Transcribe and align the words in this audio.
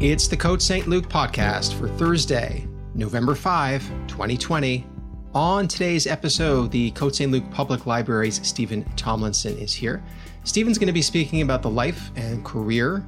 It's 0.00 0.28
the 0.28 0.36
Côte 0.36 0.62
St. 0.62 0.88
Luc 0.88 1.10
podcast 1.10 1.74
for 1.74 1.86
Thursday, 1.86 2.66
November 2.94 3.34
5, 3.34 3.82
2020. 4.06 4.86
On 5.34 5.68
today's 5.68 6.06
episode, 6.06 6.70
the 6.70 6.90
Côte 6.92 7.14
St. 7.14 7.30
Luc 7.30 7.44
Public 7.50 7.84
Library's 7.84 8.40
Steven 8.48 8.82
Tomlinson 8.96 9.58
is 9.58 9.74
here. 9.74 10.02
Steven's 10.44 10.78
going 10.78 10.86
to 10.86 10.94
be 10.94 11.02
speaking 11.02 11.42
about 11.42 11.60
the 11.60 11.68
life 11.68 12.10
and 12.16 12.42
career 12.46 13.04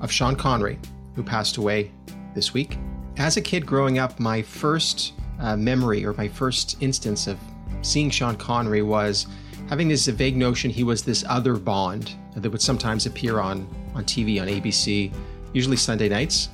of 0.00 0.12
Sean 0.12 0.36
Connery, 0.36 0.78
who 1.16 1.24
passed 1.24 1.56
away 1.56 1.90
this 2.36 2.54
week. 2.54 2.78
As 3.16 3.36
a 3.36 3.42
kid 3.42 3.66
growing 3.66 3.98
up, 3.98 4.20
my 4.20 4.40
first 4.40 5.14
uh, 5.40 5.56
memory 5.56 6.06
or 6.06 6.12
my 6.12 6.28
first 6.28 6.80
instance 6.80 7.26
of 7.26 7.36
seeing 7.82 8.10
Sean 8.10 8.36
Connery 8.36 8.82
was 8.82 9.26
having 9.68 9.88
this 9.88 10.06
vague 10.06 10.36
notion 10.36 10.70
he 10.70 10.84
was 10.84 11.02
this 11.02 11.24
other 11.28 11.56
Bond 11.56 12.14
that 12.36 12.48
would 12.48 12.62
sometimes 12.62 13.06
appear 13.06 13.40
on, 13.40 13.68
on 13.96 14.04
TV 14.04 14.40
on 14.40 14.46
ABC, 14.46 15.12
usually 15.52 15.76
Sunday 15.76 16.08
nights. 16.08 16.48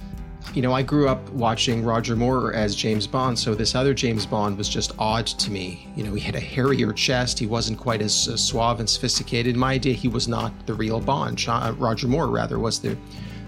You 0.52 0.62
know, 0.62 0.72
I 0.72 0.82
grew 0.82 1.08
up 1.08 1.28
watching 1.30 1.82
Roger 1.82 2.14
Moore 2.14 2.52
as 2.52 2.76
James 2.76 3.06
Bond, 3.06 3.38
so 3.38 3.54
this 3.54 3.74
other 3.74 3.94
James 3.94 4.26
Bond 4.26 4.56
was 4.56 4.68
just 4.68 4.92
odd 4.98 5.26
to 5.26 5.50
me. 5.50 5.88
You 5.96 6.04
know, 6.04 6.14
he 6.14 6.20
had 6.20 6.36
a 6.36 6.40
hairier 6.40 6.92
chest, 6.92 7.38
he 7.38 7.46
wasn't 7.46 7.78
quite 7.78 8.02
as 8.02 8.28
uh, 8.28 8.36
suave 8.36 8.78
and 8.78 8.88
sophisticated. 8.88 9.54
In 9.54 9.58
my 9.58 9.72
idea, 9.72 9.94
he 9.94 10.06
was 10.06 10.28
not 10.28 10.52
the 10.66 10.74
real 10.74 11.00
Bond. 11.00 11.44
Uh, 11.48 11.74
Roger 11.76 12.06
Moore, 12.06 12.28
rather, 12.28 12.58
was 12.58 12.78
the, 12.78 12.96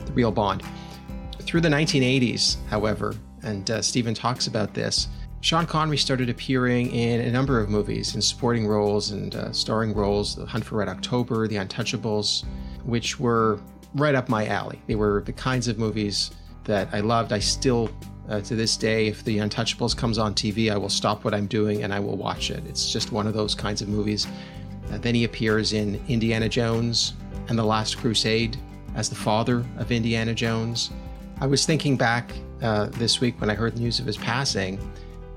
the 0.07 0.13
real 0.13 0.33
Bond. 0.33 0.63
Through 1.43 1.61
the 1.61 1.69
1980s, 1.69 2.57
however, 2.69 3.15
and 3.43 3.71
uh, 3.71 3.83
Steven 3.83 4.15
talks 4.15 4.49
about 4.49 4.75
this, 4.75 5.09
Sean 5.43 5.65
Connery 5.65 5.99
started 5.99 6.29
appearing 6.29 6.91
in 6.91 7.21
a 7.21 7.31
number 7.31 7.61
of 7.61 7.69
movies 7.69 8.17
in 8.17 8.23
supporting 8.23 8.67
roles 8.67 9.13
and 9.13 9.35
uh, 9.37 9.53
starring 9.53 9.95
roles 9.95 10.35
The 10.35 10.45
Hunt 10.45 10.65
for 10.65 10.77
Red 10.79 10.89
October, 10.89 11.47
The 11.47 11.57
Untouchables, 11.57 12.45
which 12.85 13.21
were 13.21 13.61
right 13.97 14.15
up 14.15 14.29
my 14.29 14.47
alley. 14.47 14.81
They 14.87 14.95
were 14.95 15.23
the 15.25 15.33
kinds 15.33 15.69
of 15.69 15.79
movies 15.79 16.31
that 16.65 16.89
I 16.93 17.01
loved. 17.01 17.33
I 17.33 17.39
still, 17.39 17.91
uh, 18.29 18.41
to 18.43 18.55
this 18.55 18.77
day, 18.77 19.07
if 19.07 19.25
The 19.25 19.38
Untouchables 19.38 19.97
comes 19.97 20.19
on 20.19 20.35
TV, 20.35 20.71
I 20.71 20.77
will 20.77 20.88
stop 20.88 21.25
what 21.25 21.35
I'm 21.35 21.47
doing 21.47 21.83
and 21.83 21.93
I 21.93 22.01
will 22.01 22.16
watch 22.16 22.51
it. 22.51 22.63
It's 22.66 22.93
just 22.93 23.13
one 23.13 23.27
of 23.27 23.35
those 23.35 23.55
kinds 23.55 23.83
of 23.83 23.88
movies. 23.88 24.27
Uh, 24.93 24.99
then 24.99 25.15
he 25.15 25.25
appears 25.25 25.73
in 25.73 26.01
Indiana 26.09 26.49
Jones 26.49 27.15
and 27.49 27.59
The 27.59 27.65
Last 27.65 27.99
Crusade 27.99 28.57
as 28.95 29.09
the 29.09 29.15
father 29.15 29.65
of 29.79 29.91
Indiana 29.91 30.35
Jones. 30.35 30.91
I 31.41 31.47
was 31.47 31.66
thinking 31.66 31.97
back 31.97 32.33
uh, 32.63 32.87
this 32.87 33.21
week 33.21 33.41
when 33.41 33.51
I 33.51 33.55
heard 33.55 33.77
the 33.77 33.81
news 33.81 34.01
of 34.01 34.07
his 34.07 34.16
passing 34.16 34.79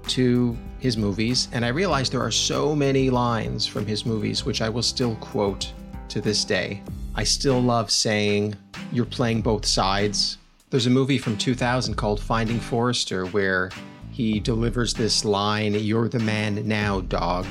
to 0.07 0.57
his 0.79 0.97
movies, 0.97 1.49
and 1.51 1.65
I 1.65 1.69
realized 1.69 2.11
there 2.11 2.21
are 2.21 2.31
so 2.31 2.75
many 2.75 3.09
lines 3.09 3.65
from 3.65 3.85
his 3.85 4.05
movies 4.05 4.45
which 4.45 4.61
I 4.61 4.69
will 4.69 4.81
still 4.81 5.15
quote 5.17 5.71
to 6.07 6.21
this 6.21 6.45
day. 6.45 6.81
I 7.19 7.23
still 7.23 7.61
love 7.61 7.91
saying, 7.91 8.55
You're 8.93 9.03
playing 9.03 9.41
both 9.41 9.65
sides. 9.65 10.37
There's 10.69 10.85
a 10.85 10.89
movie 10.89 11.17
from 11.17 11.35
2000 11.35 11.95
called 11.95 12.21
Finding 12.21 12.61
Forrester 12.61 13.25
where 13.25 13.71
he 14.09 14.39
delivers 14.39 14.93
this 14.93 15.25
line, 15.25 15.73
You're 15.73 16.07
the 16.07 16.19
man 16.19 16.65
now, 16.65 17.01
dog. 17.01 17.45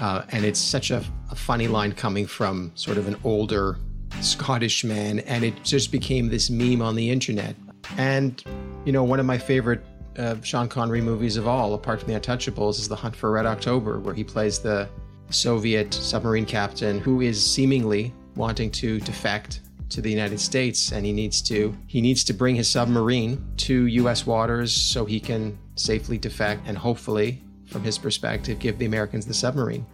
Uh, 0.00 0.24
and 0.30 0.44
it's 0.44 0.58
such 0.58 0.90
a, 0.90 1.04
a 1.30 1.36
funny 1.36 1.68
line 1.68 1.92
coming 1.92 2.26
from 2.26 2.72
sort 2.74 2.98
of 2.98 3.06
an 3.06 3.14
older 3.22 3.78
Scottish 4.22 4.82
man, 4.82 5.20
and 5.20 5.44
it 5.44 5.62
just 5.62 5.92
became 5.92 6.28
this 6.28 6.50
meme 6.50 6.82
on 6.82 6.96
the 6.96 7.10
internet. 7.10 7.54
And, 7.96 8.42
you 8.84 8.90
know, 8.90 9.04
one 9.04 9.20
of 9.20 9.26
my 9.26 9.38
favorite 9.38 9.86
uh, 10.18 10.34
Sean 10.42 10.68
Connery 10.68 11.00
movies 11.00 11.36
of 11.36 11.46
all, 11.46 11.74
apart 11.74 12.00
from 12.00 12.12
The 12.12 12.18
Untouchables, 12.18 12.80
is 12.80 12.88
The 12.88 12.96
Hunt 12.96 13.14
for 13.14 13.30
Red 13.30 13.46
October, 13.46 14.00
where 14.00 14.14
he 14.14 14.24
plays 14.24 14.58
the 14.58 14.88
Soviet 15.30 15.94
submarine 15.94 16.44
captain 16.44 16.98
who 16.98 17.20
is 17.20 17.40
seemingly 17.40 18.12
wanting 18.36 18.70
to 18.70 19.00
defect 19.00 19.60
to 19.90 20.00
the 20.00 20.10
United 20.10 20.40
States 20.40 20.92
and 20.92 21.04
he 21.04 21.12
needs 21.12 21.42
to 21.42 21.76
he 21.86 22.00
needs 22.00 22.22
to 22.24 22.32
bring 22.32 22.54
his 22.54 22.68
submarine 22.68 23.44
to 23.56 23.86
US 23.86 24.24
waters 24.24 24.72
so 24.72 25.04
he 25.04 25.18
can 25.18 25.58
safely 25.74 26.16
defect 26.16 26.62
and 26.66 26.78
hopefully 26.78 27.42
from 27.66 27.82
his 27.82 27.98
perspective 27.98 28.58
give 28.58 28.78
the 28.78 28.86
Americans 28.86 29.26
the 29.26 29.34
submarine. 29.34 29.84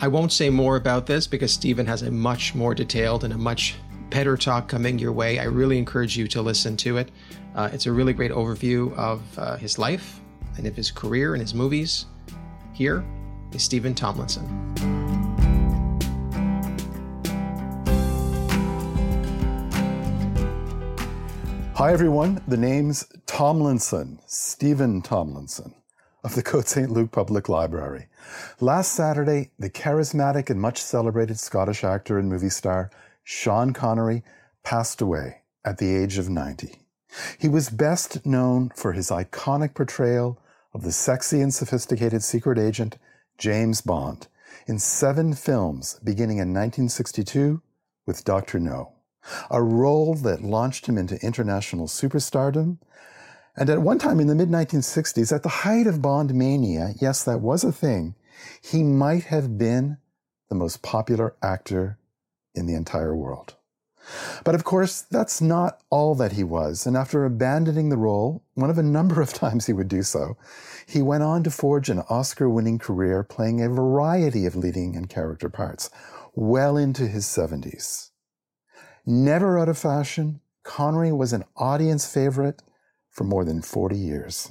I 0.00 0.08
won't 0.08 0.32
say 0.32 0.50
more 0.50 0.76
about 0.76 1.06
this 1.06 1.26
because 1.26 1.52
Steven 1.52 1.86
has 1.86 2.02
a 2.02 2.10
much 2.10 2.54
more 2.54 2.74
detailed 2.74 3.24
and 3.24 3.32
a 3.32 3.38
much 3.38 3.76
better 4.10 4.36
talk 4.36 4.68
coming 4.68 4.98
your 4.98 5.12
way. 5.12 5.38
I 5.38 5.44
really 5.44 5.78
encourage 5.78 6.16
you 6.16 6.26
to 6.28 6.42
listen 6.42 6.76
to 6.78 6.98
it. 6.98 7.10
Uh, 7.54 7.70
it's 7.72 7.86
a 7.86 7.92
really 7.92 8.12
great 8.12 8.30
overview 8.30 8.94
of 8.96 9.22
uh, 9.38 9.56
his 9.56 9.78
life 9.78 10.20
and 10.56 10.66
of 10.66 10.76
his 10.76 10.90
career 10.90 11.34
and 11.34 11.40
his 11.40 11.54
movies. 11.54 12.06
Here 12.72 13.04
is 13.52 13.62
Steven 13.62 13.94
Tomlinson. 13.94 15.05
Hi, 21.76 21.92
everyone. 21.92 22.40
The 22.48 22.56
name's 22.56 23.06
Tomlinson, 23.26 24.20
Steven 24.24 25.02
Tomlinson 25.02 25.74
of 26.24 26.34
the 26.34 26.42
Côte 26.42 26.68
St. 26.68 26.90
Luc 26.90 27.12
Public 27.12 27.50
Library. 27.50 28.06
Last 28.60 28.92
Saturday, 28.92 29.50
the 29.58 29.68
charismatic 29.68 30.48
and 30.48 30.58
much 30.58 30.82
celebrated 30.82 31.38
Scottish 31.38 31.84
actor 31.84 32.18
and 32.18 32.30
movie 32.30 32.48
star 32.48 32.90
Sean 33.24 33.74
Connery 33.74 34.22
passed 34.62 35.02
away 35.02 35.42
at 35.66 35.76
the 35.76 35.94
age 35.94 36.16
of 36.16 36.30
90. 36.30 36.80
He 37.38 37.48
was 37.50 37.68
best 37.68 38.24
known 38.24 38.70
for 38.74 38.92
his 38.92 39.10
iconic 39.10 39.74
portrayal 39.74 40.40
of 40.72 40.80
the 40.80 40.92
sexy 40.92 41.42
and 41.42 41.52
sophisticated 41.52 42.22
secret 42.22 42.58
agent 42.58 42.96
James 43.36 43.82
Bond 43.82 44.28
in 44.66 44.78
seven 44.78 45.34
films 45.34 46.00
beginning 46.02 46.38
in 46.38 46.54
1962 46.54 47.60
with 48.06 48.24
Dr. 48.24 48.60
No, 48.60 48.95
a 49.50 49.62
role 49.62 50.14
that 50.14 50.42
launched 50.42 50.86
him 50.86 50.98
into 50.98 51.24
international 51.24 51.86
superstardom. 51.86 52.78
And 53.56 53.70
at 53.70 53.82
one 53.82 53.98
time 53.98 54.20
in 54.20 54.26
the 54.26 54.34
mid 54.34 54.50
1960s, 54.50 55.34
at 55.34 55.42
the 55.42 55.48
height 55.48 55.86
of 55.86 56.02
Bond 56.02 56.34
mania, 56.34 56.94
yes, 57.00 57.24
that 57.24 57.40
was 57.40 57.64
a 57.64 57.72
thing, 57.72 58.14
he 58.62 58.82
might 58.82 59.24
have 59.24 59.56
been 59.58 59.98
the 60.48 60.54
most 60.54 60.82
popular 60.82 61.34
actor 61.42 61.98
in 62.54 62.66
the 62.66 62.74
entire 62.74 63.14
world. 63.14 63.54
But 64.44 64.54
of 64.54 64.62
course, 64.62 65.02
that's 65.02 65.40
not 65.40 65.80
all 65.90 66.14
that 66.14 66.32
he 66.32 66.44
was, 66.44 66.86
and 66.86 66.96
after 66.96 67.24
abandoning 67.24 67.88
the 67.88 67.96
role, 67.96 68.44
one 68.54 68.70
of 68.70 68.78
a 68.78 68.82
number 68.82 69.20
of 69.20 69.32
times 69.32 69.66
he 69.66 69.72
would 69.72 69.88
do 69.88 70.02
so, 70.02 70.36
he 70.86 71.02
went 71.02 71.24
on 71.24 71.42
to 71.42 71.50
forge 71.50 71.90
an 71.90 72.02
Oscar 72.08 72.48
winning 72.48 72.78
career 72.78 73.22
playing 73.24 73.60
a 73.60 73.68
variety 73.68 74.46
of 74.46 74.54
leading 74.54 74.94
and 74.94 75.08
character 75.08 75.48
parts, 75.48 75.90
well 76.34 76.76
into 76.76 77.08
his 77.08 77.24
70s. 77.24 78.10
Never 79.08 79.56
out 79.56 79.68
of 79.68 79.78
fashion, 79.78 80.40
Connery 80.64 81.12
was 81.12 81.32
an 81.32 81.44
audience 81.56 82.12
favorite 82.12 82.64
for 83.08 83.22
more 83.22 83.44
than 83.44 83.62
40 83.62 83.96
years. 83.96 84.50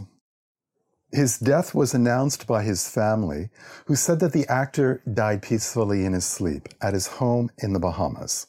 His 1.11 1.37
death 1.37 1.75
was 1.75 1.93
announced 1.93 2.47
by 2.47 2.63
his 2.63 2.87
family, 2.87 3.49
who 3.85 3.95
said 3.95 4.21
that 4.21 4.31
the 4.31 4.47
actor 4.47 5.01
died 5.13 5.41
peacefully 5.41 6.05
in 6.05 6.13
his 6.13 6.25
sleep 6.25 6.69
at 6.81 6.93
his 6.93 7.07
home 7.07 7.51
in 7.57 7.73
the 7.73 7.79
Bahamas. 7.79 8.47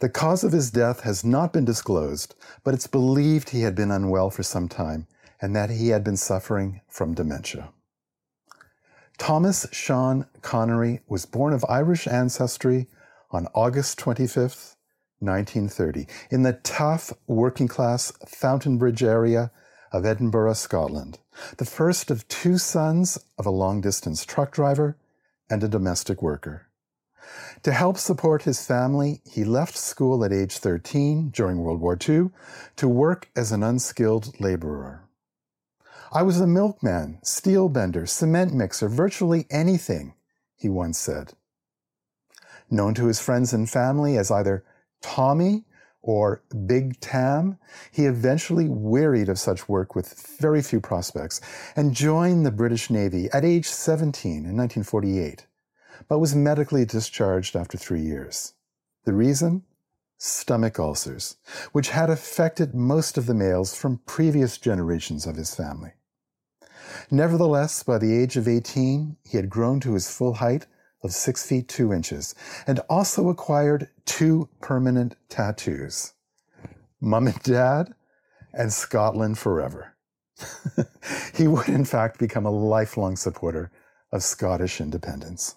The 0.00 0.08
cause 0.08 0.44
of 0.44 0.52
his 0.52 0.70
death 0.70 1.00
has 1.00 1.24
not 1.24 1.52
been 1.52 1.64
disclosed, 1.66 2.34
but 2.62 2.72
it's 2.72 2.86
believed 2.86 3.50
he 3.50 3.62
had 3.62 3.74
been 3.74 3.90
unwell 3.90 4.30
for 4.30 4.42
some 4.42 4.68
time 4.68 5.06
and 5.42 5.54
that 5.54 5.68
he 5.68 5.88
had 5.88 6.04
been 6.04 6.16
suffering 6.16 6.80
from 6.88 7.14
dementia. 7.14 7.68
Thomas 9.18 9.66
Sean 9.72 10.26
Connery 10.40 11.00
was 11.06 11.26
born 11.26 11.52
of 11.52 11.64
Irish 11.68 12.06
ancestry 12.06 12.88
on 13.30 13.46
August 13.54 13.98
25th, 13.98 14.73
1930, 15.24 16.06
in 16.30 16.42
the 16.42 16.54
tough 16.62 17.12
working 17.26 17.68
class 17.68 18.12
Fountainbridge 18.26 19.02
area 19.02 19.50
of 19.92 20.04
Edinburgh, 20.04 20.54
Scotland, 20.54 21.18
the 21.58 21.64
first 21.64 22.10
of 22.10 22.26
two 22.28 22.58
sons 22.58 23.18
of 23.38 23.46
a 23.46 23.50
long 23.50 23.80
distance 23.80 24.24
truck 24.24 24.52
driver 24.52 24.96
and 25.48 25.62
a 25.62 25.68
domestic 25.68 26.20
worker. 26.22 26.68
To 27.62 27.72
help 27.72 27.96
support 27.96 28.42
his 28.42 28.66
family, 28.66 29.22
he 29.24 29.44
left 29.44 29.76
school 29.76 30.24
at 30.24 30.32
age 30.32 30.58
13 30.58 31.30
during 31.30 31.58
World 31.58 31.80
War 31.80 31.96
II 31.96 32.30
to 32.76 32.88
work 32.88 33.30
as 33.34 33.52
an 33.52 33.62
unskilled 33.62 34.38
laborer. 34.40 35.08
I 36.12 36.22
was 36.22 36.40
a 36.40 36.46
milkman, 36.46 37.18
steel 37.22 37.68
bender, 37.68 38.06
cement 38.06 38.52
mixer, 38.52 38.88
virtually 38.88 39.46
anything, 39.50 40.14
he 40.56 40.68
once 40.68 40.98
said. 40.98 41.32
Known 42.70 42.94
to 42.94 43.06
his 43.06 43.20
friends 43.20 43.52
and 43.52 43.68
family 43.68 44.16
as 44.16 44.30
either 44.30 44.64
Tommy 45.04 45.64
or 46.02 46.42
Big 46.66 46.98
Tam, 47.00 47.58
he 47.90 48.06
eventually 48.06 48.68
wearied 48.68 49.28
of 49.28 49.38
such 49.38 49.68
work 49.68 49.94
with 49.94 50.36
very 50.40 50.62
few 50.62 50.80
prospects 50.80 51.40
and 51.76 51.94
joined 51.94 52.44
the 52.44 52.50
British 52.50 52.90
Navy 52.90 53.28
at 53.32 53.44
age 53.44 53.68
17 53.68 54.32
in 54.32 54.56
1948 54.56 55.46
but 56.08 56.18
was 56.18 56.34
medically 56.34 56.84
discharged 56.84 57.56
after 57.56 57.78
three 57.78 58.00
years. 58.00 58.54
The 59.04 59.12
reason? 59.12 59.62
Stomach 60.16 60.78
ulcers, 60.78 61.36
which 61.72 61.90
had 61.90 62.08
affected 62.08 62.74
most 62.74 63.18
of 63.18 63.26
the 63.26 63.34
males 63.34 63.76
from 63.76 64.00
previous 64.06 64.58
generations 64.58 65.26
of 65.26 65.36
his 65.36 65.54
family. 65.54 65.92
Nevertheless, 67.10 67.82
by 67.82 67.98
the 67.98 68.16
age 68.16 68.36
of 68.36 68.48
18, 68.48 69.16
he 69.24 69.36
had 69.36 69.50
grown 69.50 69.80
to 69.80 69.94
his 69.94 70.10
full 70.10 70.34
height 70.34 70.66
of 71.04 71.12
6 71.12 71.46
feet 71.46 71.68
2 71.68 71.92
inches 71.92 72.34
and 72.66 72.80
also 72.88 73.28
acquired 73.28 73.88
two 74.06 74.48
permanent 74.60 75.16
tattoos. 75.28 76.14
Mum 77.00 77.26
and 77.26 77.42
Dad 77.42 77.94
and 78.52 78.72
Scotland 78.72 79.38
forever. 79.38 79.94
he 81.34 81.46
would, 81.46 81.68
in 81.68 81.84
fact, 81.84 82.18
become 82.18 82.46
a 82.46 82.50
lifelong 82.50 83.16
supporter 83.16 83.70
of 84.10 84.22
Scottish 84.22 84.80
independence. 84.80 85.56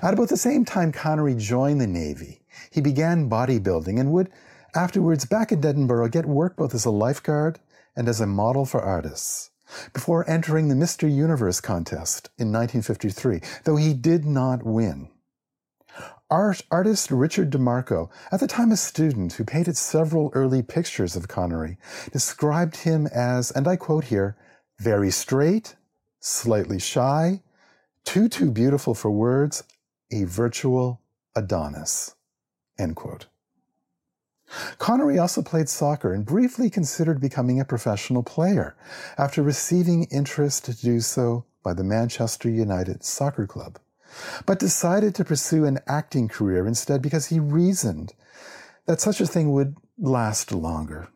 At 0.00 0.14
about 0.14 0.28
the 0.28 0.36
same 0.36 0.64
time 0.64 0.92
Connery 0.92 1.34
joined 1.34 1.80
the 1.80 1.86
Navy, 1.86 2.42
he 2.70 2.80
began 2.80 3.28
bodybuilding 3.28 4.00
and 4.00 4.12
would, 4.12 4.30
afterwards, 4.74 5.26
back 5.26 5.52
in 5.52 5.64
Edinburgh, 5.64 6.08
get 6.08 6.24
work 6.24 6.56
both 6.56 6.74
as 6.74 6.86
a 6.86 6.90
lifeguard 6.90 7.58
and 7.94 8.08
as 8.08 8.20
a 8.20 8.26
model 8.26 8.64
for 8.64 8.80
artists 8.80 9.50
before 9.92 10.28
entering 10.28 10.68
the 10.68 10.74
Mr. 10.74 11.12
Universe 11.12 11.60
contest 11.60 12.30
in 12.38 12.52
1953, 12.52 13.40
though 13.64 13.76
he 13.76 13.94
did 13.94 14.24
not 14.24 14.64
win. 14.64 15.08
Art, 16.28 16.62
artist 16.72 17.10
Richard 17.12 17.50
Demarco, 17.50 18.10
at 18.32 18.40
the 18.40 18.48
time 18.48 18.72
a 18.72 18.76
student 18.76 19.34
who 19.34 19.44
painted 19.44 19.76
several 19.76 20.30
early 20.34 20.62
pictures 20.62 21.14
of 21.14 21.28
Connery, 21.28 21.78
described 22.10 22.78
him 22.78 23.06
as, 23.08 23.52
and 23.52 23.68
I 23.68 23.76
quote 23.76 24.04
here, 24.04 24.36
very 24.80 25.10
straight, 25.12 25.76
slightly 26.18 26.80
shy, 26.80 27.42
too, 28.04 28.28
too 28.28 28.50
beautiful 28.50 28.94
for 28.94 29.10
words, 29.10 29.62
a 30.10 30.24
virtual 30.24 31.00
Adonis. 31.36 32.14
End 32.78 32.96
quote. 32.96 33.26
Connery 34.78 35.18
also 35.18 35.42
played 35.42 35.68
soccer 35.68 36.12
and 36.12 36.24
briefly 36.24 36.70
considered 36.70 37.20
becoming 37.20 37.60
a 37.60 37.64
professional 37.64 38.22
player 38.22 38.76
after 39.18 39.42
receiving 39.42 40.04
interest 40.04 40.64
to 40.64 40.74
do 40.74 41.00
so 41.00 41.44
by 41.62 41.72
the 41.72 41.84
Manchester 41.84 42.48
United 42.48 43.04
Soccer 43.04 43.46
Club, 43.46 43.78
but 44.46 44.58
decided 44.58 45.14
to 45.14 45.24
pursue 45.24 45.64
an 45.64 45.80
acting 45.86 46.28
career 46.28 46.66
instead 46.66 47.02
because 47.02 47.26
he 47.26 47.40
reasoned 47.40 48.14
that 48.86 49.00
such 49.00 49.20
a 49.20 49.26
thing 49.26 49.52
would 49.52 49.76
last 49.98 50.52
longer. 50.52 51.08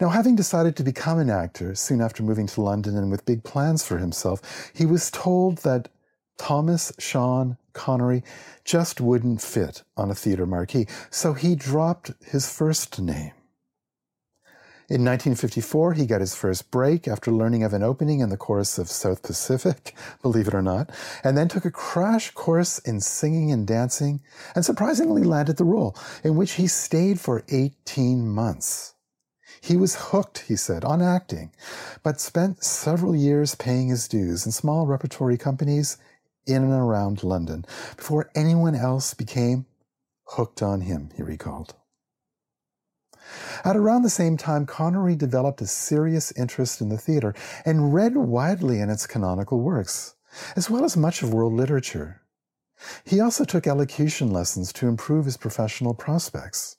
Now, 0.00 0.08
having 0.08 0.36
decided 0.36 0.76
to 0.76 0.82
become 0.82 1.18
an 1.18 1.30
actor 1.30 1.74
soon 1.74 2.00
after 2.00 2.22
moving 2.22 2.46
to 2.48 2.60
London 2.60 2.96
and 2.96 3.10
with 3.10 3.24
big 3.24 3.44
plans 3.44 3.84
for 3.84 3.98
himself, 3.98 4.70
he 4.74 4.86
was 4.86 5.10
told 5.10 5.58
that 5.58 5.88
Thomas 6.36 6.92
Sean 6.98 7.56
Connery 7.72 8.22
just 8.64 9.00
wouldn't 9.00 9.42
fit 9.42 9.82
on 9.96 10.10
a 10.10 10.14
theater 10.14 10.46
marquee, 10.46 10.86
so 11.10 11.34
he 11.34 11.54
dropped 11.54 12.12
his 12.24 12.50
first 12.50 13.00
name. 13.00 13.32
In 14.86 15.00
1954, 15.00 15.94
he 15.94 16.04
got 16.04 16.20
his 16.20 16.34
first 16.34 16.70
break 16.70 17.08
after 17.08 17.32
learning 17.32 17.62
of 17.62 17.72
an 17.72 17.82
opening 17.82 18.20
in 18.20 18.28
the 18.28 18.36
chorus 18.36 18.76
of 18.76 18.90
South 18.90 19.22
Pacific, 19.22 19.96
believe 20.22 20.46
it 20.46 20.54
or 20.54 20.60
not, 20.60 20.90
and 21.22 21.38
then 21.38 21.48
took 21.48 21.64
a 21.64 21.70
crash 21.70 22.30
course 22.32 22.80
in 22.80 23.00
singing 23.00 23.50
and 23.50 23.66
dancing, 23.66 24.20
and 24.54 24.62
surprisingly 24.62 25.22
landed 25.22 25.56
the 25.56 25.64
role, 25.64 25.96
in 26.22 26.36
which 26.36 26.52
he 26.52 26.66
stayed 26.66 27.18
for 27.18 27.44
18 27.48 28.28
months. 28.28 28.94
He 29.62 29.78
was 29.78 30.10
hooked, 30.10 30.40
he 30.40 30.56
said, 30.56 30.84
on 30.84 31.00
acting, 31.00 31.52
but 32.02 32.20
spent 32.20 32.62
several 32.62 33.16
years 33.16 33.54
paying 33.54 33.88
his 33.88 34.06
dues 34.06 34.44
in 34.44 34.52
small 34.52 34.86
repertory 34.86 35.38
companies 35.38 35.96
in 36.46 36.62
and 36.62 36.72
around 36.72 37.22
London 37.22 37.64
before 37.96 38.30
anyone 38.34 38.74
else 38.74 39.14
became 39.14 39.66
hooked 40.24 40.62
on 40.62 40.82
him, 40.82 41.10
he 41.16 41.22
recalled. 41.22 41.74
At 43.64 43.76
around 43.76 44.02
the 44.02 44.10
same 44.10 44.36
time, 44.36 44.66
Connery 44.66 45.16
developed 45.16 45.62
a 45.62 45.66
serious 45.66 46.32
interest 46.32 46.80
in 46.80 46.88
the 46.88 46.98
theater 46.98 47.34
and 47.64 47.94
read 47.94 48.16
widely 48.16 48.80
in 48.80 48.90
its 48.90 49.06
canonical 49.06 49.60
works, 49.60 50.14
as 50.56 50.68
well 50.68 50.84
as 50.84 50.96
much 50.96 51.22
of 51.22 51.32
world 51.32 51.54
literature. 51.54 52.22
He 53.04 53.20
also 53.20 53.44
took 53.44 53.66
elocution 53.66 54.30
lessons 54.30 54.72
to 54.74 54.88
improve 54.88 55.24
his 55.24 55.36
professional 55.36 55.94
prospects. 55.94 56.76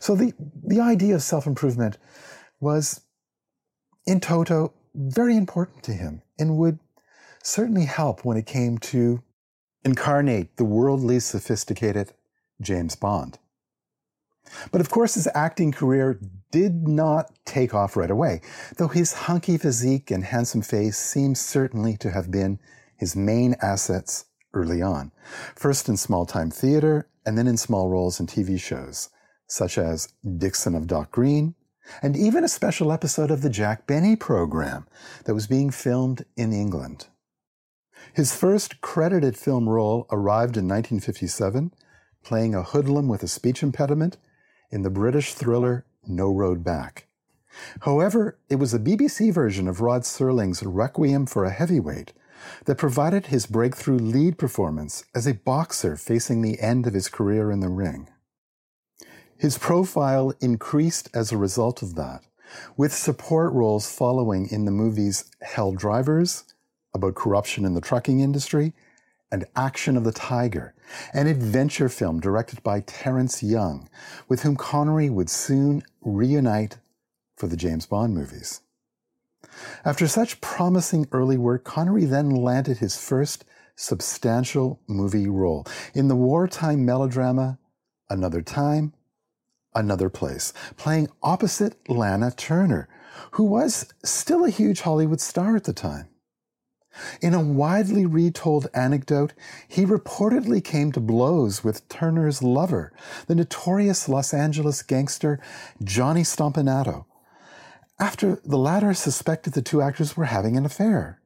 So 0.00 0.14
the, 0.14 0.32
the 0.64 0.80
idea 0.80 1.16
of 1.16 1.22
self 1.22 1.46
improvement 1.46 1.98
was, 2.60 3.00
in 4.06 4.20
toto, 4.20 4.72
very 4.94 5.36
important 5.36 5.82
to 5.84 5.92
him 5.92 6.22
and 6.38 6.56
would 6.56 6.78
certainly 7.44 7.84
help 7.84 8.24
when 8.24 8.36
it 8.36 8.46
came 8.46 8.78
to 8.78 9.22
incarnate 9.84 10.56
the 10.56 10.64
worldly 10.64 11.20
sophisticated 11.20 12.12
James 12.60 12.96
Bond. 12.96 13.38
But 14.72 14.80
of 14.80 14.90
course, 14.90 15.14
his 15.14 15.28
acting 15.34 15.72
career 15.72 16.18
did 16.50 16.88
not 16.88 17.32
take 17.44 17.74
off 17.74 17.96
right 17.96 18.10
away, 18.10 18.40
though 18.76 18.88
his 18.88 19.12
hunky 19.12 19.58
physique 19.58 20.10
and 20.10 20.24
handsome 20.24 20.62
face 20.62 20.96
seem 20.96 21.34
certainly 21.34 21.96
to 21.98 22.10
have 22.10 22.30
been 22.30 22.58
his 22.96 23.14
main 23.14 23.56
assets 23.60 24.26
early 24.52 24.80
on, 24.80 25.12
first 25.54 25.88
in 25.88 25.96
small 25.96 26.26
time 26.26 26.50
theater 26.50 27.08
and 27.26 27.36
then 27.36 27.46
in 27.46 27.56
small 27.56 27.88
roles 27.88 28.20
in 28.20 28.26
TV 28.26 28.60
shows, 28.60 29.10
such 29.46 29.78
as 29.78 30.12
Dixon 30.38 30.74
of 30.74 30.86
Dock 30.86 31.10
Green, 31.10 31.54
and 32.02 32.16
even 32.16 32.44
a 32.44 32.48
special 32.48 32.92
episode 32.92 33.30
of 33.30 33.42
the 33.42 33.50
Jack 33.50 33.86
Benny 33.86 34.16
program 34.16 34.86
that 35.24 35.34
was 35.34 35.46
being 35.46 35.70
filmed 35.70 36.24
in 36.36 36.52
England. 36.52 37.08
His 38.14 38.32
first 38.32 38.80
credited 38.80 39.36
film 39.36 39.68
role 39.68 40.06
arrived 40.08 40.56
in 40.56 40.68
1957, 40.68 41.72
playing 42.22 42.54
a 42.54 42.62
hoodlum 42.62 43.08
with 43.08 43.24
a 43.24 43.28
speech 43.28 43.60
impediment 43.60 44.18
in 44.70 44.82
the 44.82 44.90
British 44.90 45.34
thriller 45.34 45.84
No 46.06 46.32
Road 46.32 46.62
Back. 46.62 47.08
However, 47.80 48.38
it 48.48 48.56
was 48.56 48.72
a 48.72 48.78
BBC 48.78 49.32
version 49.32 49.66
of 49.66 49.80
Rod 49.80 50.02
Serling's 50.02 50.62
Requiem 50.62 51.26
for 51.26 51.44
a 51.44 51.50
Heavyweight 51.50 52.12
that 52.66 52.78
provided 52.78 53.26
his 53.26 53.46
breakthrough 53.46 53.98
lead 53.98 54.38
performance 54.38 55.04
as 55.12 55.26
a 55.26 55.34
boxer 55.34 55.96
facing 55.96 56.40
the 56.40 56.60
end 56.60 56.86
of 56.86 56.94
his 56.94 57.08
career 57.08 57.50
in 57.50 57.58
the 57.58 57.68
ring. 57.68 58.08
His 59.36 59.58
profile 59.58 60.32
increased 60.40 61.10
as 61.12 61.32
a 61.32 61.36
result 61.36 61.82
of 61.82 61.96
that, 61.96 62.22
with 62.76 62.94
support 62.94 63.52
roles 63.52 63.90
following 63.90 64.48
in 64.48 64.66
the 64.66 64.70
movies 64.70 65.24
Hell 65.42 65.72
Drivers, 65.72 66.53
about 66.94 67.14
corruption 67.14 67.64
in 67.64 67.74
the 67.74 67.80
trucking 67.80 68.20
industry, 68.20 68.72
and 69.32 69.44
Action 69.56 69.96
of 69.96 70.04
the 70.04 70.12
Tiger, 70.12 70.74
an 71.12 71.26
adventure 71.26 71.88
film 71.88 72.20
directed 72.20 72.62
by 72.62 72.80
Terence 72.80 73.42
Young, 73.42 73.88
with 74.28 74.42
whom 74.42 74.54
Connery 74.54 75.10
would 75.10 75.28
soon 75.28 75.82
reunite 76.02 76.78
for 77.36 77.48
the 77.48 77.56
James 77.56 77.84
Bond 77.84 78.14
movies. 78.14 78.60
After 79.84 80.06
such 80.06 80.40
promising 80.40 81.08
early 81.10 81.36
work, 81.36 81.64
Connery 81.64 82.04
then 82.04 82.30
landed 82.30 82.78
his 82.78 82.96
first 82.96 83.44
substantial 83.76 84.80
movie 84.86 85.28
role 85.28 85.66
in 85.94 86.08
the 86.08 86.16
wartime 86.16 86.84
melodrama 86.84 87.58
Another 88.08 88.42
Time, 88.42 88.94
Another 89.74 90.08
Place, 90.08 90.52
playing 90.76 91.08
opposite 91.22 91.76
Lana 91.88 92.30
Turner, 92.30 92.88
who 93.32 93.44
was 93.44 93.92
still 94.04 94.44
a 94.44 94.50
huge 94.50 94.82
Hollywood 94.82 95.20
star 95.20 95.56
at 95.56 95.64
the 95.64 95.72
time. 95.72 96.08
In 97.20 97.34
a 97.34 97.40
widely 97.40 98.06
retold 98.06 98.68
anecdote, 98.74 99.32
he 99.66 99.84
reportedly 99.84 100.62
came 100.62 100.92
to 100.92 101.00
blows 101.00 101.64
with 101.64 101.88
Turner's 101.88 102.42
lover, 102.42 102.92
the 103.26 103.34
notorious 103.34 104.08
Los 104.08 104.32
Angeles 104.32 104.82
gangster 104.82 105.40
Johnny 105.82 106.22
Stompanato, 106.22 107.06
after 107.98 108.40
the 108.44 108.58
latter 108.58 108.94
suspected 108.94 109.52
the 109.52 109.62
two 109.62 109.82
actors 109.82 110.16
were 110.16 110.26
having 110.26 110.56
an 110.56 110.64
affair. 110.64 111.20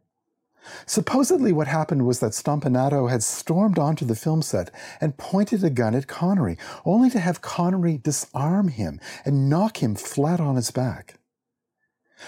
Supposedly, 0.87 1.53
what 1.53 1.67
happened 1.67 2.07
was 2.07 2.21
that 2.21 2.35
Stompanato 2.35 3.09
had 3.11 3.23
stormed 3.23 3.79
onto 3.79 4.05
the 4.05 4.17
film 4.17 4.43
set 4.43 4.71
and 5.01 5.17
pointed 5.17 5.65
a 5.65 5.71
gun 5.71 5.95
at 5.95 6.07
Connery, 6.07 6.59
only 6.85 7.09
to 7.11 7.21
have 7.21 7.41
Connery 7.41 7.99
disarm 7.99 8.69
him 8.69 9.01
and 9.25 9.49
knock 9.49 9.83
him 9.83 9.95
flat 9.95 10.41
on 10.41 10.57
his 10.57 10.71
back. 10.71 11.15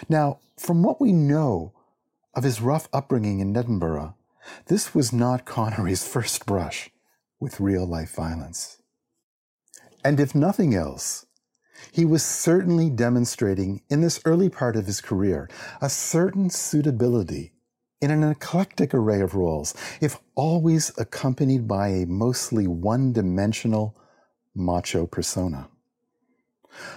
Now, 0.09 0.39
from 0.57 0.83
what 0.83 1.01
we 1.01 1.13
know 1.13 1.73
of 2.35 2.45
his 2.45 2.61
rough 2.61 2.89
upbringing 2.93 3.41
in 3.41 3.57
Edinburgh, 3.57 4.15
this 4.67 4.95
was 4.95 5.13
not 5.13 5.45
Connery's 5.45 6.07
first 6.07 6.47
brush 6.47 6.91
with 7.39 7.61
real 7.61 7.87
life 7.87 8.15
violence. 8.15 8.83
And 10.05 10.19
if 10.19 10.35
nothing 10.35 10.75
else, 10.75 11.27
he 11.93 12.05
was 12.05 12.25
certainly 12.25 12.91
demonstrating 12.91 13.83
in 13.89 14.01
this 14.01 14.21
early 14.25 14.49
part 14.49 14.77
of 14.77 14.87
his 14.87 15.01
career 15.01 15.49
a 15.81 15.89
certain 15.89 16.51
suitability 16.51 17.53
in 18.01 18.11
an 18.11 18.23
eclectic 18.23 18.95
array 18.95 19.21
of 19.21 19.35
roles, 19.35 19.75
if 20.01 20.19
always 20.35 20.91
accompanied 20.99 21.69
by 21.69 21.89
a 21.89 22.07
mostly 22.07 22.67
one 22.67 23.13
dimensional 23.13 23.95
macho 24.55 25.07
persona. 25.07 25.69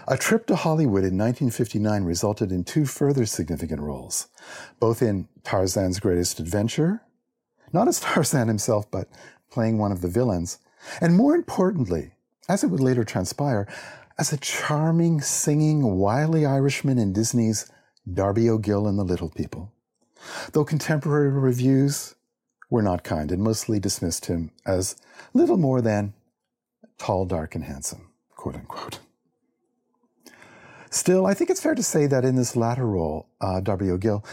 A 0.07 0.17
trip 0.17 0.45
to 0.47 0.55
Hollywood 0.55 1.03
in 1.03 1.17
1959 1.17 2.03
resulted 2.03 2.51
in 2.51 2.63
two 2.63 2.85
further 2.85 3.25
significant 3.25 3.81
roles, 3.81 4.27
both 4.79 5.01
in 5.01 5.27
Tarzan's 5.43 5.99
Greatest 5.99 6.39
Adventure, 6.39 7.01
not 7.71 7.87
as 7.87 7.99
Tarzan 8.01 8.47
himself, 8.47 8.89
but 8.89 9.07
playing 9.49 9.77
one 9.77 9.91
of 9.91 10.01
the 10.01 10.07
villains, 10.07 10.59
and 11.01 11.15
more 11.15 11.35
importantly, 11.35 12.11
as 12.49 12.63
it 12.63 12.67
would 12.67 12.79
later 12.79 13.03
transpire, 13.03 13.67
as 14.17 14.31
a 14.31 14.37
charming, 14.37 15.21
singing, 15.21 15.97
wily 15.97 16.45
Irishman 16.45 16.99
in 16.99 17.13
Disney's 17.13 17.71
Darby 18.11 18.49
O'Gill 18.49 18.87
and 18.87 18.97
the 18.97 19.03
Little 19.03 19.29
People. 19.29 19.71
Though 20.51 20.65
contemporary 20.65 21.29
reviews 21.29 22.15
were 22.69 22.81
not 22.81 23.03
kind 23.03 23.31
and 23.31 23.41
mostly 23.41 23.79
dismissed 23.79 24.25
him 24.25 24.51
as 24.65 24.95
little 25.33 25.57
more 25.57 25.81
than 25.81 26.13
tall, 26.97 27.25
dark, 27.25 27.55
and 27.55 27.63
handsome, 27.63 28.09
quote 28.35 28.55
unquote. 28.55 28.99
Still, 30.93 31.25
I 31.25 31.33
think 31.33 31.49
it's 31.49 31.59
fair 31.59 31.73
to 31.73 31.81
say 31.81 32.05
that 32.05 32.23
in 32.23 32.35
this 32.35 32.55
latter 32.55 32.85
role, 32.85 33.27
uh, 33.41 33.61
Darby 33.61 33.89
O'Gill, 33.89 34.23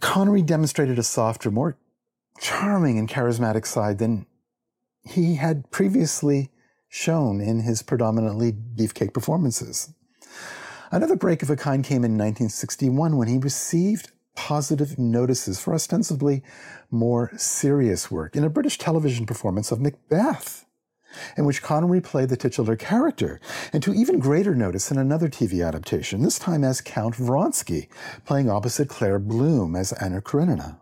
Connery 0.00 0.40
demonstrated 0.40 0.98
a 0.98 1.02
softer, 1.02 1.50
more 1.50 1.76
charming 2.40 2.98
and 2.98 3.06
charismatic 3.06 3.66
side 3.66 3.98
than 3.98 4.24
he 5.02 5.34
had 5.34 5.70
previously 5.70 6.50
shown 6.88 7.38
in 7.38 7.60
his 7.60 7.82
predominantly 7.82 8.50
beefcake 8.50 9.12
performances. 9.12 9.92
Another 10.90 11.16
break 11.16 11.42
of 11.42 11.50
a 11.50 11.56
kind 11.56 11.84
came 11.84 12.02
in 12.02 12.12
1961 12.12 13.18
when 13.18 13.28
he 13.28 13.36
received 13.36 14.10
positive 14.34 14.98
notices 14.98 15.60
for 15.60 15.74
ostensibly 15.74 16.42
more 16.90 17.30
serious 17.36 18.10
work 18.10 18.34
in 18.36 18.42
a 18.42 18.48
British 18.48 18.78
television 18.78 19.26
performance 19.26 19.70
of 19.70 19.82
Macbeth, 19.82 20.64
in 21.36 21.44
which 21.44 21.62
Connery 21.62 22.00
played 22.00 22.28
the 22.28 22.36
titular 22.36 22.76
character, 22.76 23.40
and 23.72 23.82
to 23.82 23.94
even 23.94 24.18
greater 24.18 24.54
notice 24.54 24.90
in 24.90 24.98
another 24.98 25.28
TV 25.28 25.66
adaptation, 25.66 26.22
this 26.22 26.38
time 26.38 26.64
as 26.64 26.80
Count 26.80 27.16
Vronsky, 27.16 27.88
playing 28.24 28.50
opposite 28.50 28.88
Claire 28.88 29.18
Bloom 29.18 29.76
as 29.76 29.92
Anna 29.92 30.20
Karenina. 30.20 30.78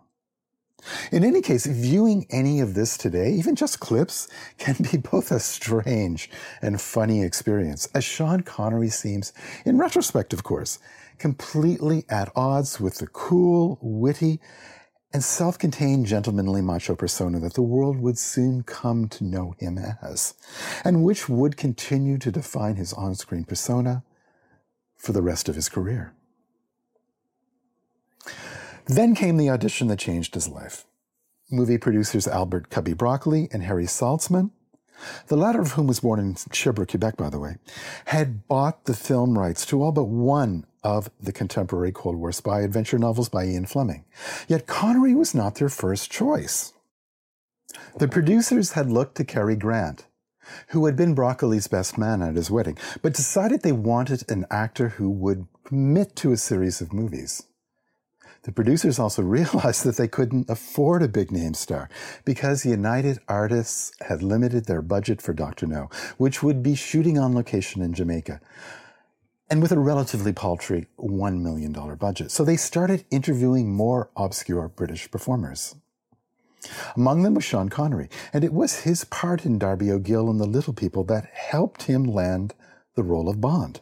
In 1.11 1.23
any 1.23 1.41
case, 1.41 1.65
viewing 1.65 2.25
any 2.29 2.59
of 2.59 2.73
this 2.73 2.97
today, 2.97 3.31
even 3.31 3.55
just 3.55 3.79
clips, 3.79 4.27
can 4.57 4.75
be 4.91 4.97
both 4.97 5.31
a 5.31 5.39
strange 5.39 6.29
and 6.61 6.81
funny 6.81 7.23
experience, 7.23 7.87
as 7.93 8.03
Sean 8.03 8.41
Connery 8.41 8.89
seems, 8.89 9.31
in 9.65 9.77
retrospect, 9.77 10.33
of 10.33 10.43
course, 10.43 10.79
completely 11.17 12.03
at 12.09 12.31
odds 12.35 12.79
with 12.79 12.97
the 12.97 13.07
cool, 13.07 13.79
witty, 13.81 14.39
and 15.13 15.23
self 15.23 15.59
contained 15.59 16.07
gentlemanly 16.07 16.61
macho 16.61 16.95
persona 16.95 17.39
that 17.39 17.53
the 17.53 17.61
world 17.61 17.99
would 17.99 18.17
soon 18.17 18.63
come 18.63 19.07
to 19.09 19.23
know 19.23 19.53
him 19.59 19.77
as, 20.01 20.33
and 20.83 21.03
which 21.03 21.29
would 21.29 21.55
continue 21.55 22.17
to 22.17 22.31
define 22.31 22.75
his 22.75 22.93
on 22.93 23.13
screen 23.13 23.45
persona 23.45 24.03
for 24.97 25.11
the 25.11 25.21
rest 25.21 25.47
of 25.47 25.55
his 25.55 25.69
career. 25.69 26.13
Then 28.85 29.15
came 29.15 29.37
the 29.37 29.49
audition 29.49 29.87
that 29.87 29.99
changed 29.99 30.33
his 30.33 30.47
life. 30.47 30.85
Movie 31.51 31.77
producers 31.77 32.27
Albert 32.27 32.69
Cubby 32.69 32.93
Broccoli 32.93 33.47
and 33.51 33.63
Harry 33.63 33.85
Saltzman, 33.85 34.51
the 35.27 35.37
latter 35.37 35.61
of 35.61 35.73
whom 35.73 35.87
was 35.87 35.99
born 35.99 36.19
in 36.19 36.35
Sherbrooke, 36.51 36.89
Quebec, 36.89 37.17
by 37.17 37.29
the 37.29 37.39
way, 37.39 37.57
had 38.05 38.47
bought 38.47 38.85
the 38.85 38.93
film 38.93 39.37
rights 39.37 39.65
to 39.67 39.81
all 39.81 39.91
but 39.91 40.05
one 40.05 40.65
of 40.83 41.09
the 41.19 41.31
contemporary 41.31 41.91
Cold 41.91 42.17
War 42.17 42.31
spy 42.31 42.61
adventure 42.61 42.99
novels 42.99 43.29
by 43.29 43.45
Ian 43.45 43.65
Fleming. 43.65 44.05
Yet 44.47 44.67
Connery 44.67 45.15
was 45.15 45.33
not 45.33 45.55
their 45.55 45.69
first 45.69 46.11
choice. 46.11 46.73
The 47.97 48.07
producers 48.07 48.73
had 48.73 48.91
looked 48.91 49.15
to 49.15 49.23
Cary 49.23 49.55
Grant, 49.55 50.05
who 50.69 50.85
had 50.85 50.95
been 50.95 51.15
Broccoli's 51.15 51.67
best 51.67 51.97
man 51.97 52.21
at 52.21 52.35
his 52.35 52.51
wedding, 52.51 52.77
but 53.01 53.13
decided 53.13 53.61
they 53.61 53.71
wanted 53.71 54.29
an 54.29 54.45
actor 54.51 54.89
who 54.89 55.09
would 55.09 55.47
commit 55.63 56.15
to 56.17 56.31
a 56.31 56.37
series 56.37 56.81
of 56.81 56.93
movies. 56.93 57.43
The 58.43 58.51
producers 58.51 58.99
also 58.99 59.21
realized 59.37 59.83
that 59.85 59.97
they 59.97 60.07
couldn't 60.07 60.49
afford 60.49 61.01
a 61.01 61.07
big 61.07 61.31
name 61.31 61.53
star 61.53 61.89
because 62.25 62.65
United 62.65 63.19
Artists 63.27 63.91
had 64.01 64.21
limited 64.21 64.65
their 64.65 64.81
budget 64.81 65.21
for 65.21 65.33
Dr. 65.33 65.67
No, 65.67 65.89
which 66.17 66.43
would 66.43 66.61
be 66.61 66.75
shooting 66.75 67.17
on 67.17 67.33
location 67.33 67.81
in 67.81 67.93
Jamaica 67.93 68.39
and 69.49 69.61
with 69.61 69.71
a 69.71 69.79
relatively 69.79 70.33
paltry 70.33 70.87
$1 70.97 71.41
million 71.41 71.71
budget. 71.95 72.31
So 72.31 72.43
they 72.43 72.57
started 72.57 73.05
interviewing 73.11 73.71
more 73.73 74.09
obscure 74.15 74.67
British 74.67 75.11
performers. 75.11 75.75
Among 76.95 77.23
them 77.23 77.35
was 77.35 77.43
Sean 77.43 77.69
Connery, 77.69 78.09
and 78.31 78.43
it 78.43 78.53
was 78.53 78.81
his 78.81 79.03
part 79.05 79.45
in 79.45 79.59
Darby 79.59 79.91
O'Gill 79.91 80.29
and 80.29 80.39
the 80.39 80.47
Little 80.47 80.73
People 80.73 81.03
that 81.05 81.25
helped 81.25 81.83
him 81.83 82.05
land 82.05 82.55
the 82.95 83.03
role 83.03 83.29
of 83.29 83.41
Bond. 83.41 83.81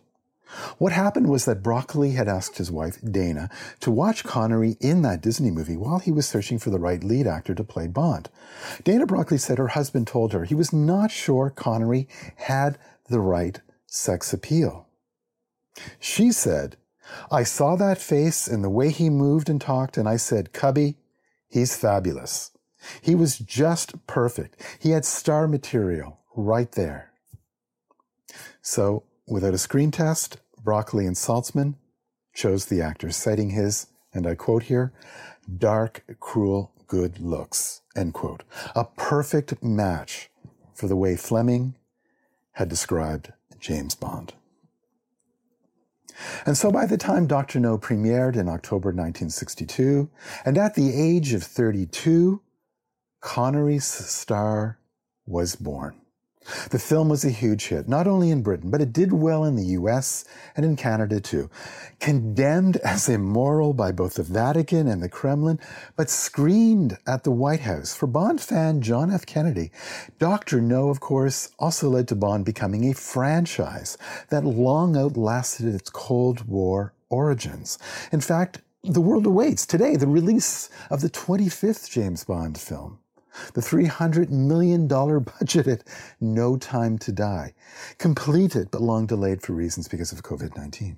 What 0.78 0.92
happened 0.92 1.30
was 1.30 1.46
that 1.46 1.64
Broccoli 1.64 2.12
had 2.12 2.28
asked 2.28 2.58
his 2.58 2.72
wife, 2.72 2.98
Dana, 3.02 3.50
to 3.80 3.92
watch 3.92 4.24
Connery 4.24 4.78
in 4.80 5.02
that 5.04 5.22
Disney 5.22 5.52
movie 5.52 5.78
while 5.78 6.00
he 6.00 6.12
was 6.12 6.28
searching 6.28 6.60
for 6.60 6.70
the 6.70 6.80
right 6.80 7.04
lead 7.04 7.28
actor 7.28 7.56
to 7.56 7.64
play 7.64 7.88
Bond. 7.88 8.30
Dana 8.84 9.06
Broccoli 9.06 9.38
said 9.38 9.58
her 9.58 9.70
husband 9.70 10.08
told 10.08 10.34
her 10.34 10.44
he 10.44 10.56
was 10.56 10.74
not 10.74 11.12
sure 11.12 11.50
Connery 11.50 12.08
had 12.36 12.78
the 13.10 13.20
right 13.20 13.62
sex 13.88 14.34
appeal. 14.34 14.88
She 16.00 16.32
said, 16.32 16.78
I 17.32 17.44
saw 17.44 17.76
that 17.76 17.98
face 17.98 18.48
and 18.48 18.64
the 18.64 18.70
way 18.70 18.92
he 18.92 19.10
moved 19.10 19.50
and 19.50 19.60
talked, 19.60 19.98
and 19.98 20.08
I 20.08 20.18
said, 20.18 20.54
Cubby, 20.54 20.98
he's 21.48 21.76
fabulous. 21.76 22.52
He 23.02 23.16
was 23.16 23.38
just 23.38 24.06
perfect. 24.08 24.62
He 24.80 24.92
had 24.92 25.06
star 25.06 25.48
material 25.48 26.20
right 26.36 26.72
there. 26.72 27.12
So 28.62 29.04
Without 29.32 29.54
a 29.54 29.58
screen 29.58 29.92
test, 29.92 30.40
Broccoli 30.62 31.06
and 31.06 31.16
Saltzman 31.16 31.76
chose 32.34 32.66
the 32.66 32.82
actor, 32.82 33.12
citing 33.12 33.52
his, 33.52 33.88
and 34.14 34.28
I 34.28 34.36
quote 34.36 34.64
here, 34.64 34.92
dark, 35.58 36.04
cruel, 36.20 36.74
good 36.86 37.18
looks, 37.22 37.82
end 37.96 38.14
quote. 38.14 38.44
A 38.76 38.84
perfect 38.84 39.64
match 39.64 40.30
for 40.74 40.90
the 40.90 40.98
way 40.98 41.16
Fleming 41.16 41.76
had 42.52 42.68
described 42.68 43.32
James 43.58 43.96
Bond. 43.96 44.34
And 46.46 46.58
so 46.58 46.70
by 46.70 46.86
the 46.86 46.98
time 46.98 47.26
Dr. 47.26 47.62
No 47.62 47.78
premiered 47.78 48.36
in 48.36 48.50
October 48.50 48.90
1962, 48.90 50.10
and 50.44 50.58
at 50.58 50.76
the 50.76 50.94
age 50.94 51.32
of 51.32 51.44
32, 51.44 52.42
Connery's 53.22 53.86
star 53.86 54.78
was 55.26 55.56
born. 55.56 56.01
The 56.70 56.80
film 56.80 57.08
was 57.08 57.24
a 57.24 57.30
huge 57.30 57.68
hit, 57.68 57.88
not 57.88 58.08
only 58.08 58.32
in 58.32 58.42
Britain, 58.42 58.72
but 58.72 58.82
it 58.82 58.92
did 58.92 59.14
well 59.14 59.46
in 59.46 59.56
the 59.56 59.78
US 59.78 60.26
and 60.56 60.66
in 60.66 60.76
Canada 60.76 61.20
too. 61.20 61.50
Condemned 62.00 62.78
as 62.78 63.08
immoral 63.08 63.74
by 63.74 63.92
both 63.92 64.16
the 64.16 64.24
Vatican 64.24 64.88
and 64.88 65.04
the 65.04 65.10
Kremlin, 65.10 65.60
but 65.96 66.10
screened 66.10 66.98
at 67.06 67.24
the 67.24 67.32
White 67.32 67.62
House 67.62 67.94
for 67.94 68.08
Bond 68.08 68.42
fan 68.42 68.82
John 68.82 69.12
F. 69.12 69.26
Kennedy. 69.26 69.72
Dr. 70.18 70.62
No, 70.62 70.90
of 70.90 71.00
course, 71.00 71.52
also 71.60 71.90
led 71.90 72.08
to 72.08 72.16
Bond 72.16 72.44
becoming 72.46 72.90
a 72.90 72.96
franchise 72.96 73.98
that 74.30 74.44
long 74.44 74.98
outlasted 74.98 75.74
its 75.74 75.90
Cold 75.90 76.48
War 76.48 76.94
origins. 77.10 77.78
In 78.12 78.22
fact, 78.22 78.62
the 78.84 79.02
world 79.02 79.28
awaits 79.28 79.66
today 79.68 79.96
the 79.96 80.08
release 80.08 80.70
of 80.90 81.02
the 81.02 81.10
25th 81.10 81.90
James 81.90 82.24
Bond 82.24 82.58
film. 82.58 82.98
The 83.54 83.62
$300 83.62 84.30
million 84.30 84.88
budgeted 84.90 85.82
No 86.20 86.58
Time 86.58 86.98
to 87.00 87.12
Die. 87.12 87.54
Completed, 87.98 88.70
but 88.72 88.82
long 88.82 89.06
delayed 89.06 89.42
for 89.42 89.54
reasons 89.54 89.88
because 89.88 90.12
of 90.12 90.24
COVID 90.24 90.58
19. 90.58 90.98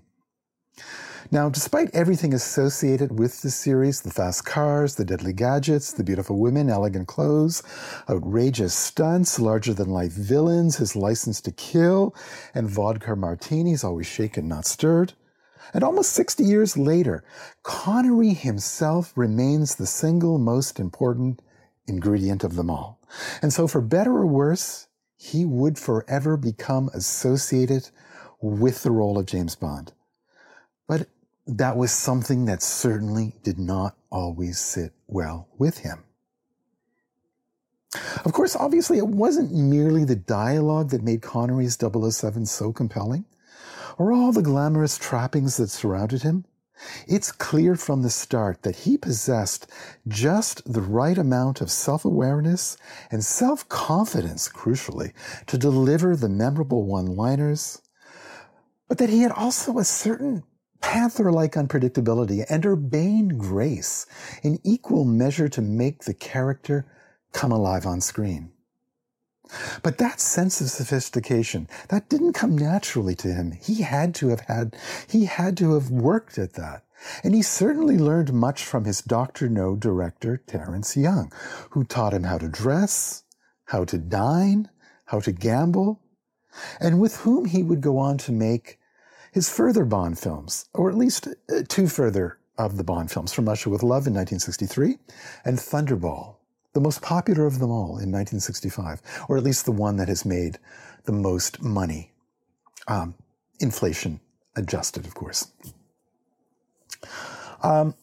Now, 1.32 1.50
despite 1.50 1.90
everything 1.96 2.34
associated 2.34 3.18
with 3.18 3.42
the 3.42 3.50
series 3.50 4.02
the 4.02 4.12
fast 4.12 4.46
cars, 4.46 4.96
the 4.96 5.06
deadly 5.06 5.34
gadgets, 5.34 5.92
the 5.92 6.04
beautiful 6.04 6.38
women, 6.38 6.70
elegant 6.70 7.08
clothes, 7.08 7.64
outrageous 8.10 8.74
stunts, 8.74 9.40
larger 9.40 9.74
than 9.74 9.90
life 9.90 10.12
villains, 10.12 10.78
his 10.78 10.96
license 10.96 11.40
to 11.42 11.52
kill, 11.52 12.14
and 12.54 12.70
vodka 12.70 13.16
martinis 13.16 13.84
always 13.84 14.08
shaken, 14.08 14.48
not 14.48 14.66
stirred. 14.66 15.14
And 15.74 15.84
almost 15.84 16.12
60 16.12 16.44
years 16.44 16.78
later, 16.78 17.24
Connery 17.64 18.34
himself 18.34 19.14
remains 19.16 19.76
the 19.76 19.88
single 19.88 20.38
most 20.38 20.80
important 20.80 21.42
ingredient 21.88 22.44
of 22.44 22.56
them 22.56 22.70
all. 22.70 23.00
And 23.42 23.54
so, 23.54 23.68
for 23.68 23.82
better 23.82 24.12
or 24.18 24.26
worse, 24.26 24.88
he 25.16 25.46
would 25.46 25.78
forever 25.78 26.38
become 26.38 26.90
associated 26.94 27.90
with 28.42 28.84
the 28.84 28.92
role 28.92 29.18
of 29.18 29.26
James 29.26 29.56
Bond. 29.56 29.94
But 30.88 31.08
that 31.48 31.78
was 31.78 31.92
something 31.92 32.46
that 32.46 32.62
certainly 32.62 33.36
did 33.44 33.60
not 33.60 33.96
always 34.10 34.60
sit 34.60 34.94
well 35.08 35.48
with 35.58 35.80
him. 35.80 36.04
Of 38.26 38.34
course, 38.34 38.56
obviously, 38.56 38.98
it 38.98 39.08
wasn't 39.08 39.54
merely 39.54 40.04
the 40.04 40.16
dialogue 40.16 40.90
that 40.90 41.04
made 41.04 41.22
Connery's 41.22 41.78
007 41.78 42.46
so 42.46 42.74
compelling, 42.74 43.26
or 43.98 44.12
all 44.12 44.32
the 44.32 44.42
glamorous 44.42 44.98
trappings 44.98 45.58
that 45.58 45.70
surrounded 45.70 46.24
him. 46.24 46.46
It's 47.08 47.32
clear 47.32 47.76
from 47.76 48.02
the 48.02 48.10
start 48.10 48.64
that 48.64 48.78
he 48.78 48.98
possessed 48.98 49.68
just 50.08 50.62
the 50.72 50.82
right 50.82 51.18
amount 51.18 51.62
of 51.62 51.70
self 51.70 52.06
awareness 52.06 52.78
and 53.12 53.24
self 53.24 53.68
confidence, 53.70 54.50
crucially, 54.50 55.14
to 55.48 55.58
deliver 55.58 56.16
the 56.16 56.30
memorable 56.30 56.86
one 56.86 57.16
liners, 57.16 57.82
but 58.88 58.98
that 58.98 59.10
he 59.10 59.22
had 59.22 59.32
also 59.32 59.78
a 59.78 59.86
certain 59.86 60.44
panther 60.82 61.32
like 61.32 61.54
unpredictability 61.54 62.46
and 62.50 62.66
urbane 62.66 63.30
grace 63.30 64.06
in 64.44 64.60
equal 64.64 65.06
measure 65.06 65.50
to 65.50 65.62
make 65.62 66.04
the 66.04 66.14
character 66.14 66.86
come 67.34 67.52
alive 67.52 67.86
on 67.86 68.02
screen. 68.02 68.53
But 69.82 69.98
that 69.98 70.20
sense 70.20 70.62
of 70.62 70.70
sophistication, 70.70 71.68
that 71.90 72.10
didn't 72.10 72.34
come 72.34 72.58
naturally 72.58 73.16
to 73.16 73.34
him. 73.34 73.52
He 73.52 73.82
had 73.82 74.16
to 74.16 74.30
have 74.30 74.42
had, 74.42 74.76
he 75.08 75.26
had 75.26 75.58
to 75.58 75.74
have 75.74 75.90
worked 75.90 76.38
at 76.38 76.54
that. 76.54 76.84
And 77.24 77.36
he 77.36 77.42
certainly 77.42 77.98
learned 77.98 78.34
much 78.34 78.64
from 78.64 78.86
his 78.86 79.02
Dr. 79.02 79.50
No 79.50 79.76
director, 79.76 80.38
Terence 80.38 80.96
Young, 80.96 81.32
who 81.72 81.84
taught 81.84 82.14
him 82.14 82.24
how 82.24 82.38
to 82.38 82.48
dress, 82.48 83.24
how 83.66 83.84
to 83.86 83.98
dine, 83.98 84.70
how 85.06 85.20
to 85.20 85.32
gamble, 85.32 86.02
and 86.80 87.00
with 87.00 87.18
whom 87.18 87.46
he 87.46 87.64
would 87.64 87.82
go 87.82 87.98
on 87.98 88.18
to 88.20 88.32
make 88.32 88.80
his 89.32 89.50
further 89.50 89.84
Bond 89.84 90.20
films, 90.20 90.70
or 90.74 90.90
at 90.90 90.98
least 90.98 91.28
uh, 91.28 91.64
two 91.68 91.88
further 91.88 92.38
of 92.58 92.78
the 92.78 92.84
Bond 92.84 93.12
films, 93.12 93.34
From 93.34 93.50
Russia 93.50 93.70
with 93.70 93.82
Love 93.82 94.06
in 94.08 94.14
1963 94.14 94.98
and 95.44 95.58
Thunderball, 95.58 96.36
the 96.74 96.82
most 96.82 97.02
popular 97.02 97.46
of 97.46 97.60
them 97.60 97.72
all 97.72 98.00
in 98.00 98.12
1965, 98.12 99.02
or 99.30 99.38
at 99.38 99.44
least 99.44 99.66
the 99.66 99.72
one 99.72 99.98
that 99.98 100.08
has 100.08 100.26
made 100.26 100.58
the 101.06 101.12
most 101.12 101.62
money. 101.62 102.12
Um, 102.88 103.16
inflation 103.60 104.20
adjusted, 104.56 105.06
of 105.06 105.14
course. 105.16 105.52
Um, 107.62 107.96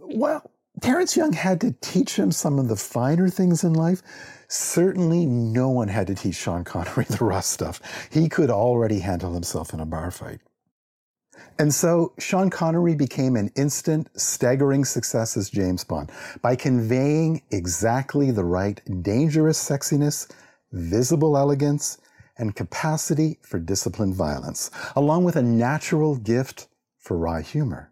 well, 0.00 0.50
Terence 0.80 1.16
Young 1.16 1.32
had 1.32 1.60
to 1.60 1.74
teach 1.80 2.16
him 2.16 2.32
some 2.32 2.58
of 2.58 2.68
the 2.68 2.76
finer 2.76 3.28
things 3.28 3.62
in 3.62 3.74
life. 3.74 4.02
Certainly, 4.48 5.26
no 5.26 5.70
one 5.70 5.88
had 5.88 6.08
to 6.08 6.14
teach 6.14 6.34
Sean 6.36 6.64
Connery 6.64 7.04
the 7.08 7.24
rough 7.24 7.44
stuff. 7.44 7.80
He 8.10 8.28
could 8.28 8.50
already 8.50 8.98
handle 9.00 9.32
himself 9.32 9.72
in 9.72 9.80
a 9.80 9.86
bar 9.86 10.10
fight. 10.10 10.40
And 11.58 11.72
so 11.72 12.12
Sean 12.18 12.50
Connery 12.50 12.94
became 12.94 13.36
an 13.36 13.50
instant, 13.54 14.08
staggering 14.16 14.84
success 14.84 15.36
as 15.36 15.50
James 15.50 15.84
Bond 15.84 16.10
by 16.40 16.56
conveying 16.56 17.42
exactly 17.50 18.30
the 18.30 18.44
right 18.44 18.80
dangerous 19.02 19.58
sexiness, 19.62 20.30
visible 20.72 21.36
elegance, 21.36 21.98
and 22.38 22.56
capacity 22.56 23.38
for 23.42 23.58
disciplined 23.58 24.14
violence, 24.14 24.70
along 24.96 25.24
with 25.24 25.36
a 25.36 25.42
natural 25.42 26.16
gift 26.16 26.68
for 26.98 27.18
wry 27.18 27.42
humor. 27.42 27.90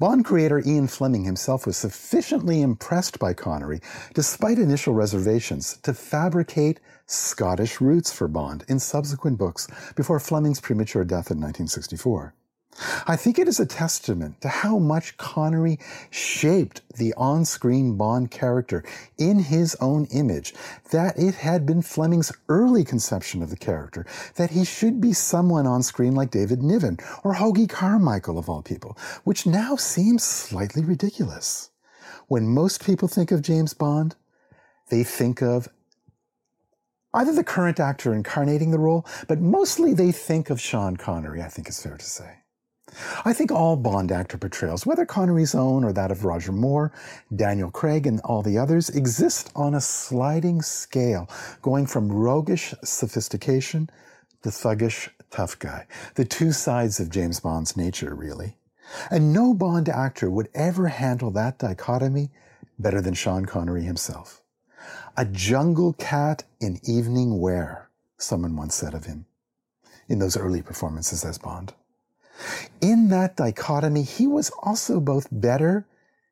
Bond 0.00 0.24
creator 0.24 0.60
Ian 0.66 0.88
Fleming 0.88 1.24
himself 1.24 1.64
was 1.64 1.76
sufficiently 1.76 2.60
impressed 2.60 3.20
by 3.20 3.34
Connery, 3.34 3.80
despite 4.14 4.58
initial 4.58 4.94
reservations, 4.94 5.78
to 5.84 5.94
fabricate 5.94 6.80
Scottish 7.06 7.80
roots 7.80 8.12
for 8.12 8.26
Bond 8.26 8.64
in 8.68 8.80
subsequent 8.80 9.38
books 9.38 9.68
before 9.94 10.18
Fleming's 10.18 10.60
premature 10.60 11.04
death 11.04 11.30
in 11.30 11.38
1964. 11.38 12.34
I 13.06 13.16
think 13.16 13.38
it 13.38 13.48
is 13.48 13.60
a 13.60 13.66
testament 13.66 14.40
to 14.40 14.48
how 14.48 14.78
much 14.78 15.16
Connery 15.16 15.78
shaped 16.10 16.82
the 16.96 17.12
on 17.14 17.44
screen 17.44 17.96
Bond 17.96 18.30
character 18.30 18.84
in 19.18 19.40
his 19.40 19.76
own 19.80 20.06
image 20.06 20.54
that 20.90 21.18
it 21.18 21.34
had 21.34 21.66
been 21.66 21.82
Fleming's 21.82 22.32
early 22.48 22.84
conception 22.84 23.42
of 23.42 23.50
the 23.50 23.56
character 23.56 24.06
that 24.36 24.50
he 24.50 24.64
should 24.64 25.00
be 25.00 25.12
someone 25.12 25.66
on 25.66 25.82
screen 25.82 26.14
like 26.14 26.30
David 26.30 26.62
Niven 26.62 26.98
or 27.24 27.34
Hoagy 27.34 27.68
Carmichael, 27.68 28.38
of 28.38 28.48
all 28.48 28.62
people, 28.62 28.96
which 29.24 29.46
now 29.46 29.76
seems 29.76 30.22
slightly 30.22 30.84
ridiculous. 30.84 31.70
When 32.28 32.48
most 32.48 32.84
people 32.84 33.08
think 33.08 33.32
of 33.32 33.42
James 33.42 33.74
Bond, 33.74 34.14
they 34.88 35.04
think 35.04 35.42
of 35.42 35.68
either 37.12 37.32
the 37.32 37.44
current 37.44 37.80
actor 37.80 38.14
incarnating 38.14 38.70
the 38.70 38.78
role, 38.78 39.04
but 39.26 39.40
mostly 39.40 39.92
they 39.92 40.12
think 40.12 40.48
of 40.48 40.60
Sean 40.60 40.96
Connery, 40.96 41.42
I 41.42 41.48
think 41.48 41.66
it's 41.66 41.82
fair 41.82 41.96
to 41.96 42.04
say. 42.04 42.39
I 43.24 43.32
think 43.32 43.52
all 43.52 43.76
Bond 43.76 44.10
actor 44.10 44.38
portrayals, 44.38 44.84
whether 44.84 45.06
Connery's 45.06 45.54
own 45.54 45.84
or 45.84 45.92
that 45.92 46.10
of 46.10 46.24
Roger 46.24 46.52
Moore, 46.52 46.92
Daniel 47.34 47.70
Craig, 47.70 48.06
and 48.06 48.20
all 48.20 48.42
the 48.42 48.58
others, 48.58 48.90
exist 48.90 49.50
on 49.54 49.74
a 49.74 49.80
sliding 49.80 50.62
scale, 50.62 51.28
going 51.62 51.86
from 51.86 52.10
roguish 52.10 52.74
sophistication 52.82 53.90
to 54.42 54.48
thuggish 54.48 55.08
tough 55.30 55.58
guy. 55.58 55.86
The 56.14 56.24
two 56.24 56.52
sides 56.52 57.00
of 57.00 57.10
James 57.10 57.40
Bond's 57.40 57.76
nature, 57.76 58.14
really. 58.14 58.56
And 59.10 59.32
no 59.32 59.54
Bond 59.54 59.88
actor 59.88 60.30
would 60.30 60.48
ever 60.54 60.88
handle 60.88 61.30
that 61.32 61.58
dichotomy 61.58 62.30
better 62.78 63.00
than 63.00 63.14
Sean 63.14 63.46
Connery 63.46 63.84
himself. 63.84 64.42
A 65.16 65.24
jungle 65.24 65.92
cat 65.94 66.44
in 66.60 66.80
evening 66.82 67.38
wear, 67.38 67.90
someone 68.16 68.56
once 68.56 68.74
said 68.74 68.94
of 68.94 69.04
him 69.04 69.26
in 70.08 70.18
those 70.18 70.36
early 70.36 70.62
performances 70.62 71.24
as 71.24 71.38
Bond. 71.38 71.72
In 72.80 73.08
that 73.08 73.36
dichotomy, 73.36 74.02
he 74.02 74.26
was 74.26 74.50
also 74.62 75.00
both 75.00 75.28
better 75.30 75.86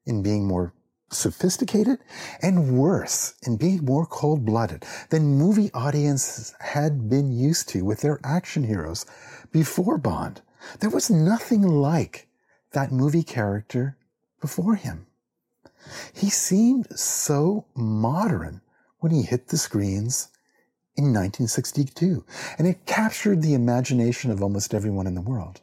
in 0.07 0.23
being 0.23 0.47
more 0.47 0.73
sophisticated 1.11 1.99
and 2.43 2.79
worse 2.79 3.35
in 3.43 3.57
being 3.57 3.85
more 3.85 4.07
cold 4.07 4.45
blooded 4.45 4.85
than 5.09 5.39
movie 5.39 5.71
audiences 5.73 6.55
had 6.61 7.09
been 7.09 7.33
used 7.33 7.69
to 7.71 7.83
with 7.83 8.01
their 8.01 8.21
action 8.25 8.65
heroes 8.65 9.07
before 9.51 9.99
Bond. 9.99 10.43
There 10.81 10.91
was 10.91 11.11
nothing 11.11 11.63
like 11.63 12.29
that 12.73 12.93
movie 12.93 13.23
character 13.23 13.97
before 14.41 14.75
him. 14.75 15.07
He 16.13 16.29
seemed 16.29 16.99
so 16.99 17.65
modern 17.75 18.61
when 18.99 19.13
he 19.13 19.23
hit 19.23 19.49
the 19.49 19.57
screens 19.57 20.29
in 20.97 21.05
1962, 21.05 22.25
and 22.59 22.67
it 22.67 22.85
captured 22.85 23.41
the 23.41 23.55
imagination 23.55 24.31
of 24.31 24.43
almost 24.43 24.75
everyone 24.75 25.07
in 25.07 25.15
the 25.15 25.21
world. 25.21 25.61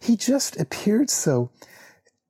He 0.00 0.16
just 0.16 0.58
appeared 0.58 1.10
so 1.10 1.50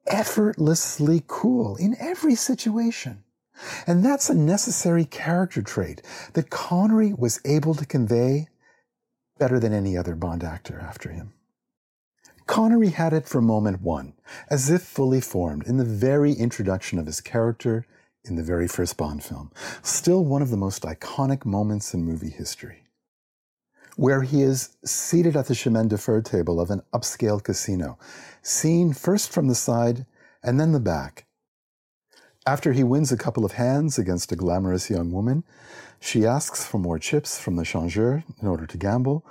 effortlessly 0.07 1.23
cool 1.27 1.77
in 1.77 1.97
every 1.99 2.35
situation. 2.35 3.25
And 3.87 4.05
that's 4.05 4.31
a 4.31 4.35
necessary 4.35 5.05
character 5.05 5.63
trait 5.63 6.03
that 6.35 6.51
Connery 6.51 7.13
was 7.13 7.41
able 7.45 7.75
to 7.75 7.87
convey 7.87 8.49
better 9.39 9.59
than 9.59 9.73
any 9.73 9.97
other 9.97 10.15
Bond 10.15 10.45
actor 10.45 10.81
after 10.81 11.11
him. 11.11 11.33
Connery 12.47 12.91
had 12.91 13.13
it 13.13 13.29
from 13.29 13.47
moment 13.47 13.83
one, 13.83 14.15
as 14.49 14.71
if 14.71 14.83
fully 14.83 15.21
formed 15.21 15.67
in 15.67 15.77
the 15.77 15.85
very 15.85 16.33
introduction 16.33 16.99
of 16.99 17.07
his 17.07 17.21
character 17.21 17.85
in 18.25 18.37
the 18.37 18.43
very 18.43 18.67
first 18.67 18.97
Bond 18.97 19.23
film. 19.23 19.51
Still 19.83 20.25
one 20.25 20.43
of 20.43 20.51
the 20.51 20.57
most 20.57 20.83
iconic 20.83 21.45
moments 21.45 21.93
in 21.93 22.05
movie 22.05 22.31
history 22.31 22.85
where 23.99 24.23
he 24.23 24.43
is 24.43 24.77
seated 24.85 25.37
at 25.37 25.47
the 25.47 25.55
chemin 25.57 25.89
de 25.89 25.99
fer 25.99 26.21
table 26.23 26.61
of 26.61 26.71
an 26.71 26.81
upscale 26.93 27.43
casino, 27.43 27.99
seen 28.43 28.93
first 28.93 29.33
from 29.33 29.49
the 29.49 29.57
side 29.57 30.07
and 30.41 30.61
then 30.61 30.71
the 30.71 30.79
back. 30.79 31.27
After 32.47 32.73
he 32.73 32.85
wins 32.85 33.11
a 33.11 33.17
couple 33.17 33.45
of 33.45 33.53
hands 33.53 33.99
against 33.99 34.31
a 34.31 34.37
glamorous 34.37 34.89
young 34.89 35.11
woman, 35.11 35.43
she 35.99 36.25
asks 36.25 36.65
for 36.65 36.79
more 36.79 37.01
chips 37.01 37.41
from 37.41 37.57
the 37.57 37.65
changeur 37.65 38.23
in 38.41 38.47
order 38.47 38.67
to 38.67 38.79
gamble. 38.79 39.27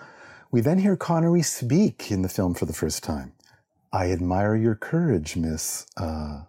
We 0.51 0.59
then 0.59 0.79
hear 0.79 0.97
Connery 0.97 1.43
speak 1.43 2.11
in 2.11 2.21
the 2.21 2.27
film 2.27 2.53
for 2.53 2.65
the 2.65 2.73
first 2.73 3.03
time. 3.03 3.31
I 3.93 4.11
admire 4.11 4.57
your 4.57 4.75
courage, 4.75 5.37
miss. 5.37 5.85
Uh, 5.95 6.41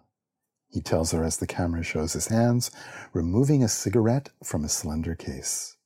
he 0.67 0.81
tells 0.81 1.13
her 1.13 1.23
as 1.23 1.37
the 1.37 1.47
camera 1.47 1.83
shows 1.83 2.11
his 2.11 2.27
hands, 2.27 2.69
removing 3.13 3.63
a 3.63 3.69
cigarette 3.69 4.29
from 4.43 4.65
a 4.65 4.69
slender 4.69 5.15
case. 5.15 5.77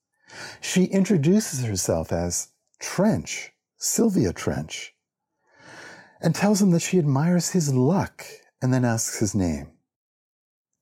She 0.62 0.86
introduces 0.86 1.64
herself 1.64 2.12
as 2.12 2.50
Trench, 2.80 3.52
Sylvia 3.78 4.34
Trench, 4.34 4.94
and 6.22 6.34
tells 6.34 6.62
him 6.62 6.72
that 6.72 6.82
she 6.82 7.00
admires 7.00 7.52
his 7.52 7.74
luck 7.74 8.26
and 8.62 8.74
then 8.74 8.86
asks 8.86 9.20
his 9.20 9.36
name. 9.36 9.72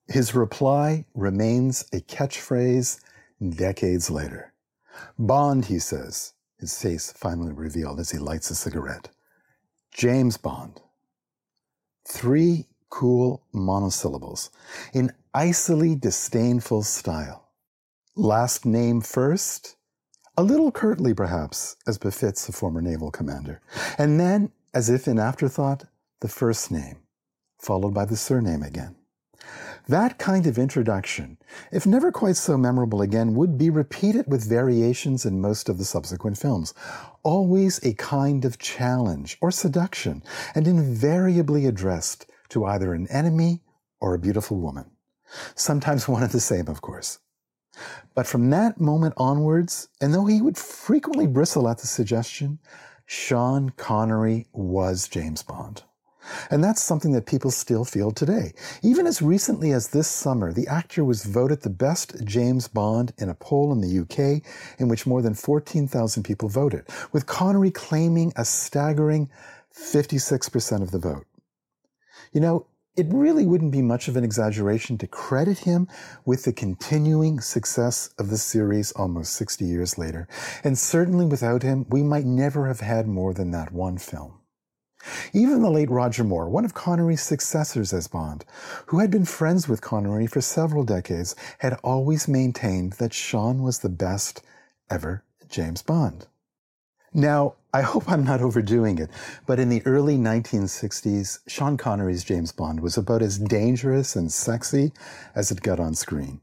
His 0.07 0.35
reply 0.35 1.05
remains 1.13 1.85
a 1.93 2.01
catchphrase 2.01 2.99
decades 3.49 4.11
later. 4.11 4.53
Bond, 5.17 5.65
he 5.65 5.79
says, 5.79 6.33
his 6.59 6.79
face 6.79 7.11
finally 7.11 7.53
revealed 7.53 7.99
as 7.99 8.11
he 8.11 8.17
lights 8.19 8.51
a 8.51 8.55
cigarette. 8.55 9.09
James 9.91 10.37
Bond. 10.37 10.81
Three 12.07 12.67
cool 12.89 13.43
monosyllables 13.53 14.51
in 14.93 15.11
icily 15.33 15.95
disdainful 15.95 16.83
style. 16.83 17.50
Last 18.17 18.65
name 18.65 18.99
first, 18.99 19.77
a 20.35 20.43
little 20.43 20.69
curtly 20.69 21.13
perhaps, 21.13 21.77
as 21.87 21.97
befits 21.97 22.49
a 22.49 22.51
former 22.51 22.81
naval 22.81 23.09
commander, 23.09 23.61
and 23.97 24.19
then, 24.19 24.51
as 24.73 24.89
if 24.89 25.07
in 25.07 25.17
afterthought, 25.17 25.85
the 26.19 26.27
first 26.27 26.71
name, 26.71 26.97
followed 27.57 27.93
by 27.93 28.03
the 28.03 28.17
surname 28.17 28.63
again. 28.63 28.97
That 29.87 30.19
kind 30.19 30.45
of 30.45 30.57
introduction, 30.57 31.37
if 31.71 31.85
never 31.85 32.11
quite 32.11 32.35
so 32.35 32.57
memorable 32.57 33.01
again, 33.01 33.33
would 33.35 33.57
be 33.57 33.69
repeated 33.69 34.25
with 34.27 34.43
variations 34.43 35.25
in 35.25 35.39
most 35.39 35.69
of 35.69 35.77
the 35.77 35.85
subsequent 35.85 36.37
films. 36.37 36.73
Always 37.23 37.79
a 37.81 37.93
kind 37.93 38.43
of 38.43 38.59
challenge 38.59 39.37
or 39.39 39.51
seduction, 39.51 40.21
and 40.53 40.67
invariably 40.67 41.65
addressed 41.65 42.25
to 42.49 42.65
either 42.65 42.93
an 42.93 43.07
enemy 43.07 43.61
or 44.01 44.13
a 44.13 44.19
beautiful 44.19 44.59
woman. 44.59 44.91
Sometimes 45.55 46.07
one 46.09 46.23
and 46.23 46.31
the 46.33 46.41
same, 46.41 46.67
of 46.67 46.81
course. 46.81 47.19
But 48.13 48.27
from 48.27 48.49
that 48.49 48.79
moment 48.79 49.13
onwards, 49.17 49.87
and 50.01 50.13
though 50.13 50.25
he 50.25 50.41
would 50.41 50.57
frequently 50.57 51.27
bristle 51.27 51.69
at 51.69 51.79
the 51.79 51.87
suggestion, 51.87 52.59
Sean 53.05 53.71
Connery 53.71 54.47
was 54.53 55.07
James 55.07 55.43
Bond. 55.43 55.83
And 56.49 56.63
that's 56.63 56.81
something 56.81 57.13
that 57.13 57.25
people 57.25 57.51
still 57.51 57.83
feel 57.83 58.11
today. 58.11 58.53
Even 58.83 59.07
as 59.07 59.21
recently 59.21 59.71
as 59.71 59.89
this 59.89 60.07
summer, 60.07 60.53
the 60.53 60.67
actor 60.67 61.03
was 61.03 61.25
voted 61.25 61.61
the 61.61 61.69
best 61.69 62.23
James 62.23 62.67
Bond 62.67 63.13
in 63.17 63.29
a 63.29 63.33
poll 63.35 63.71
in 63.71 63.81
the 63.81 63.99
UK 63.99 64.43
in 64.79 64.87
which 64.87 65.07
more 65.07 65.21
than 65.21 65.33
14,000 65.33 66.23
people 66.23 66.47
voted, 66.47 66.87
with 67.11 67.25
Connery 67.25 67.71
claiming 67.71 68.31
a 68.35 68.45
staggering 68.45 69.29
56% 69.75 70.81
of 70.81 70.91
the 70.91 70.99
vote. 70.99 71.25
You 72.33 72.41
know, 72.41 72.67
it 72.97 73.07
really 73.09 73.45
wouldn't 73.45 73.71
be 73.71 73.81
much 73.81 74.07
of 74.07 74.17
an 74.17 74.23
exaggeration 74.23 74.97
to 74.97 75.07
credit 75.07 75.59
him 75.59 75.87
with 76.25 76.43
the 76.43 76.51
continuing 76.51 77.39
success 77.39 78.13
of 78.19 78.29
the 78.29 78.37
series 78.37 78.91
almost 78.93 79.33
60 79.33 79.63
years 79.63 79.97
later. 79.97 80.27
And 80.63 80.77
certainly 80.77 81.25
without 81.25 81.63
him, 81.63 81.85
we 81.89 82.03
might 82.03 82.25
never 82.25 82.67
have 82.67 82.81
had 82.81 83.07
more 83.07 83.33
than 83.33 83.51
that 83.51 83.71
one 83.71 83.97
film. 83.97 84.39
Even 85.33 85.61
the 85.61 85.71
late 85.71 85.89
Roger 85.89 86.23
Moore, 86.23 86.49
one 86.49 86.65
of 86.65 86.73
Connery's 86.73 87.23
successors 87.23 87.93
as 87.93 88.07
Bond, 88.07 88.45
who 88.87 88.99
had 88.99 89.09
been 89.09 89.25
friends 89.25 89.67
with 89.67 89.81
Connery 89.81 90.27
for 90.27 90.41
several 90.41 90.83
decades, 90.83 91.35
had 91.59 91.79
always 91.83 92.27
maintained 92.27 92.93
that 92.93 93.13
Sean 93.13 93.63
was 93.63 93.79
the 93.79 93.89
best 93.89 94.41
ever 94.89 95.23
James 95.49 95.81
Bond. 95.81 96.27
Now, 97.13 97.55
I 97.73 97.81
hope 97.83 98.11
I'm 98.11 98.25
not 98.25 98.41
overdoing 98.41 98.97
it, 98.97 99.09
but 99.45 99.57
in 99.57 99.69
the 99.69 99.81
early 99.85 100.17
1960s, 100.17 101.39
Sean 101.47 101.77
Connery's 101.77 102.25
James 102.25 102.51
Bond 102.51 102.81
was 102.81 102.97
about 102.97 103.21
as 103.21 103.37
dangerous 103.37 104.13
and 104.17 104.29
sexy 104.29 104.91
as 105.35 105.51
it 105.51 105.61
got 105.61 105.79
on 105.79 105.95
screen. 105.95 106.41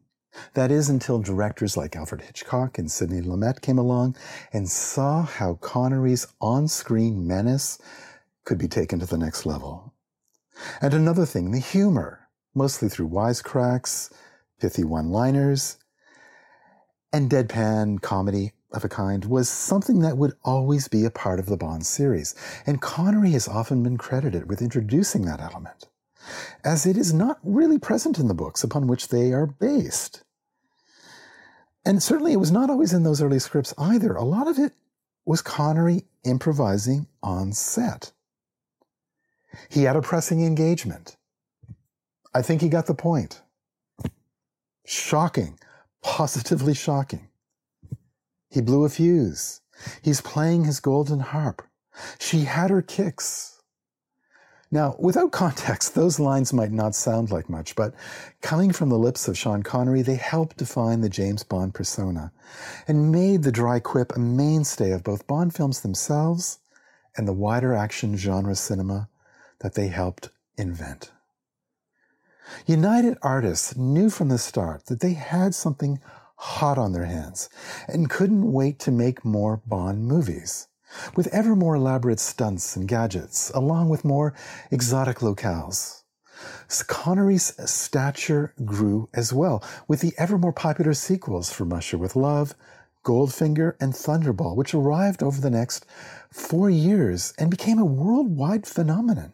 That 0.55 0.71
is 0.71 0.88
until 0.88 1.19
directors 1.19 1.77
like 1.77 1.97
Alfred 1.97 2.23
Hitchcock 2.23 2.79
and 2.79 2.91
Sidney 2.91 3.21
Lumet 3.21 3.61
came 3.61 3.77
along 3.77 4.17
and 4.55 4.71
saw 4.71 5.23
how 5.23 5.55
Connery's 5.55 6.27
on 6.41 6.67
screen 6.67 7.27
menace 7.27 7.79
could 8.45 8.57
be 8.57 8.69
taken 8.69 8.99
to 9.01 9.07
the 9.07 9.19
next 9.19 9.45
level. 9.45 9.93
And 10.81 10.95
another 10.95 11.27
thing, 11.27 11.51
the 11.51 11.59
humor, 11.59 12.29
mostly 12.55 12.88
through 12.88 13.09
wisecracks, 13.09 14.11
pithy 14.59 14.85
one 14.85 15.11
liners, 15.11 15.77
and 17.12 17.31
deadpan 17.31 18.01
comedy 18.01 18.53
of 18.72 18.85
a 18.85 18.88
kind 18.88 19.24
was 19.24 19.48
something 19.48 20.00
that 20.00 20.18
would 20.18 20.35
always 20.44 20.88
be 20.88 21.04
a 21.04 21.11
part 21.11 21.38
of 21.38 21.46
the 21.46 21.57
Bond 21.57 21.87
series, 21.87 22.35
and 22.66 22.81
Connery 22.81 23.31
has 23.31 23.48
often 23.48 23.83
been 23.83 23.96
credited 23.96 24.48
with 24.48 24.62
introducing 24.62 25.24
that 25.24 25.40
element, 25.40 25.88
as 26.64 26.87
it 26.87 26.96
is 26.96 27.12
not 27.12 27.38
really 27.42 27.78
present 27.78 28.18
in 28.18 28.28
the 28.28 28.35
books 28.35 28.62
upon 28.62 28.87
which 28.87 29.09
they 29.09 29.33
are 29.33 29.46
based. 29.46 30.22
And 31.85 32.02
certainly 32.02 32.33
it 32.33 32.40
was 32.40 32.52
not 32.52 32.68
always 32.68 32.92
in 32.92 33.02
those 33.02 33.22
early 33.22 33.38
scripts 33.38 33.72
either. 33.78 34.14
A 34.14 34.24
lot 34.24 34.48
of 34.48 34.59
it 34.59 34.72
was 35.24 35.40
Connery 35.40 36.04
improvising 36.24 37.07
on 37.22 37.52
set. 37.52 38.12
He 39.70 39.85
had 39.85 39.96
a 39.96 40.02
pressing 40.02 40.44
engagement. 40.44 41.16
I 42.35 42.42
think 42.42 42.61
he 42.61 42.68
got 42.68 42.87
the 42.87 42.94
point. 42.94 43.40
Shocking, 44.85 45.59
positively 46.02 46.74
shocking. 46.74 47.28
He 48.50 48.61
blew 48.61 48.84
a 48.84 48.88
fuse. 48.88 49.61
He's 50.02 50.20
playing 50.20 50.64
his 50.64 50.80
golden 50.80 51.20
harp. 51.20 51.62
She 52.18 52.40
had 52.40 52.70
her 52.70 52.82
kicks. 52.82 53.61
Now, 54.70 54.96
without 54.98 55.32
context, 55.32 55.94
those 55.94 56.20
lines 56.20 56.52
might 56.52 56.72
not 56.72 56.94
sound 56.94 57.30
like 57.30 57.48
much, 57.48 57.74
but 57.74 57.94
coming 58.42 58.70
from 58.70 58.90
the 58.90 58.98
lips 58.98 59.26
of 59.26 59.38
Sean 59.38 59.62
Connery, 59.62 60.02
they 60.02 60.16
helped 60.16 60.58
define 60.58 61.00
the 61.00 61.08
James 61.08 61.42
Bond 61.42 61.72
persona 61.72 62.32
and 62.87 63.11
made 63.11 63.42
the 63.42 63.52
dry 63.52 63.80
quip 63.80 64.14
a 64.14 64.18
mainstay 64.18 64.90
of 64.90 65.04
both 65.04 65.26
Bond 65.26 65.54
films 65.54 65.80
themselves 65.80 66.58
and 67.16 67.26
the 67.26 67.32
wider 67.32 67.72
action 67.74 68.16
genre 68.16 68.54
cinema 68.54 69.08
that 69.61 69.74
they 69.74 69.88
helped 69.88 70.28
invent. 70.58 71.12
United 72.66 73.16
Artists 73.22 73.76
knew 73.76 74.11
from 74.11 74.28
the 74.28 74.38
start 74.38 74.87
that 74.87 75.00
they 75.00 75.14
had 75.14 75.54
something 75.54 76.00
hot 76.38 76.79
on 76.79 76.92
their 76.92 77.05
hands 77.05 77.48
and 77.88 78.09
couldn't 78.09 78.53
wait 78.53 78.79
to 78.79 78.90
make 78.92 79.24
more 79.24 79.61
Bond 79.66 80.07
movies, 80.07 80.68
with 81.16 81.27
ever 81.29 81.57
more 81.57 81.74
elaborate 81.74 82.20
stunts 82.20 82.77
and 82.77 82.87
gadgets, 82.87 83.51
along 83.55 83.88
with 83.88 84.05
more 84.05 84.35
exotic 84.70 85.18
locales. 85.18 86.03
Connery's 86.87 87.53
stature 87.68 88.55
grew 88.64 89.09
as 89.12 89.33
well, 89.33 89.62
with 89.88 90.01
the 90.01 90.14
ever 90.16 90.38
more 90.38 90.53
popular 90.53 90.94
sequels 90.94 91.53
From 91.53 91.70
Russia 91.70 91.98
with 91.98 92.14
Love, 92.14 92.55
Goldfinger, 93.05 93.74
and 93.81 93.92
Thunderball, 93.92 94.55
which 94.55 94.74
arrived 94.74 95.22
over 95.22 95.40
the 95.40 95.51
next 95.51 95.87
four 96.33 96.70
years 96.70 97.35
and 97.38 97.51
became 97.51 97.79
a 97.79 97.85
worldwide 97.85 98.66
phenomenon. 98.66 99.33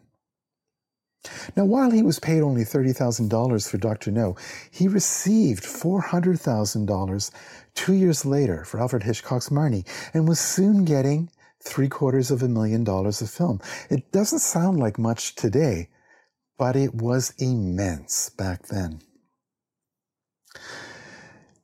Now, 1.55 1.65
while 1.65 1.91
he 1.91 2.01
was 2.01 2.19
paid 2.19 2.41
only 2.41 2.63
$30,000 2.63 3.69
for 3.69 3.77
Dr. 3.77 4.11
No, 4.11 4.35
he 4.71 4.87
received 4.87 5.63
$400,000 5.63 7.31
two 7.75 7.93
years 7.93 8.25
later 8.25 8.65
for 8.65 8.79
Alfred 8.79 9.03
Hitchcock's 9.03 9.49
Marnie 9.49 9.87
and 10.13 10.27
was 10.27 10.39
soon 10.39 10.85
getting 10.85 11.29
three 11.61 11.89
quarters 11.89 12.31
of 12.31 12.43
a 12.43 12.47
million 12.47 12.83
dollars 12.83 13.21
of 13.21 13.29
film. 13.29 13.59
It 13.89 14.11
doesn't 14.11 14.39
sound 14.39 14.79
like 14.79 14.99
much 14.99 15.35
today, 15.35 15.89
but 16.57 16.75
it 16.75 16.93
was 16.93 17.33
immense 17.39 18.29
back 18.29 18.67
then. 18.67 19.01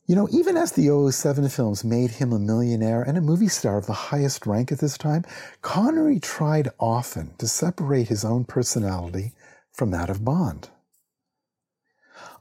You 0.08 0.15
know, 0.15 0.28
even 0.32 0.58
as 0.58 0.74
the 0.74 0.89
007 1.12 1.47
films 1.47 1.86
made 1.86 2.12
him 2.12 2.34
a 2.34 2.39
millionaire 2.39 3.02
and 3.02 3.17
a 3.17 3.21
movie 3.21 3.47
star 3.47 3.78
of 3.78 3.86
the 3.86 3.93
highest 3.93 4.45
rank 4.45 4.69
at 4.71 4.80
this 4.80 4.97
time, 4.97 5.24
Connery 5.62 6.19
tried 6.19 6.69
often 6.80 7.34
to 7.38 7.47
separate 7.47 8.10
his 8.10 8.26
own 8.26 8.43
personality 8.43 9.32
from 9.71 9.91
that 9.91 10.10
of 10.10 10.23
Bond. 10.25 10.69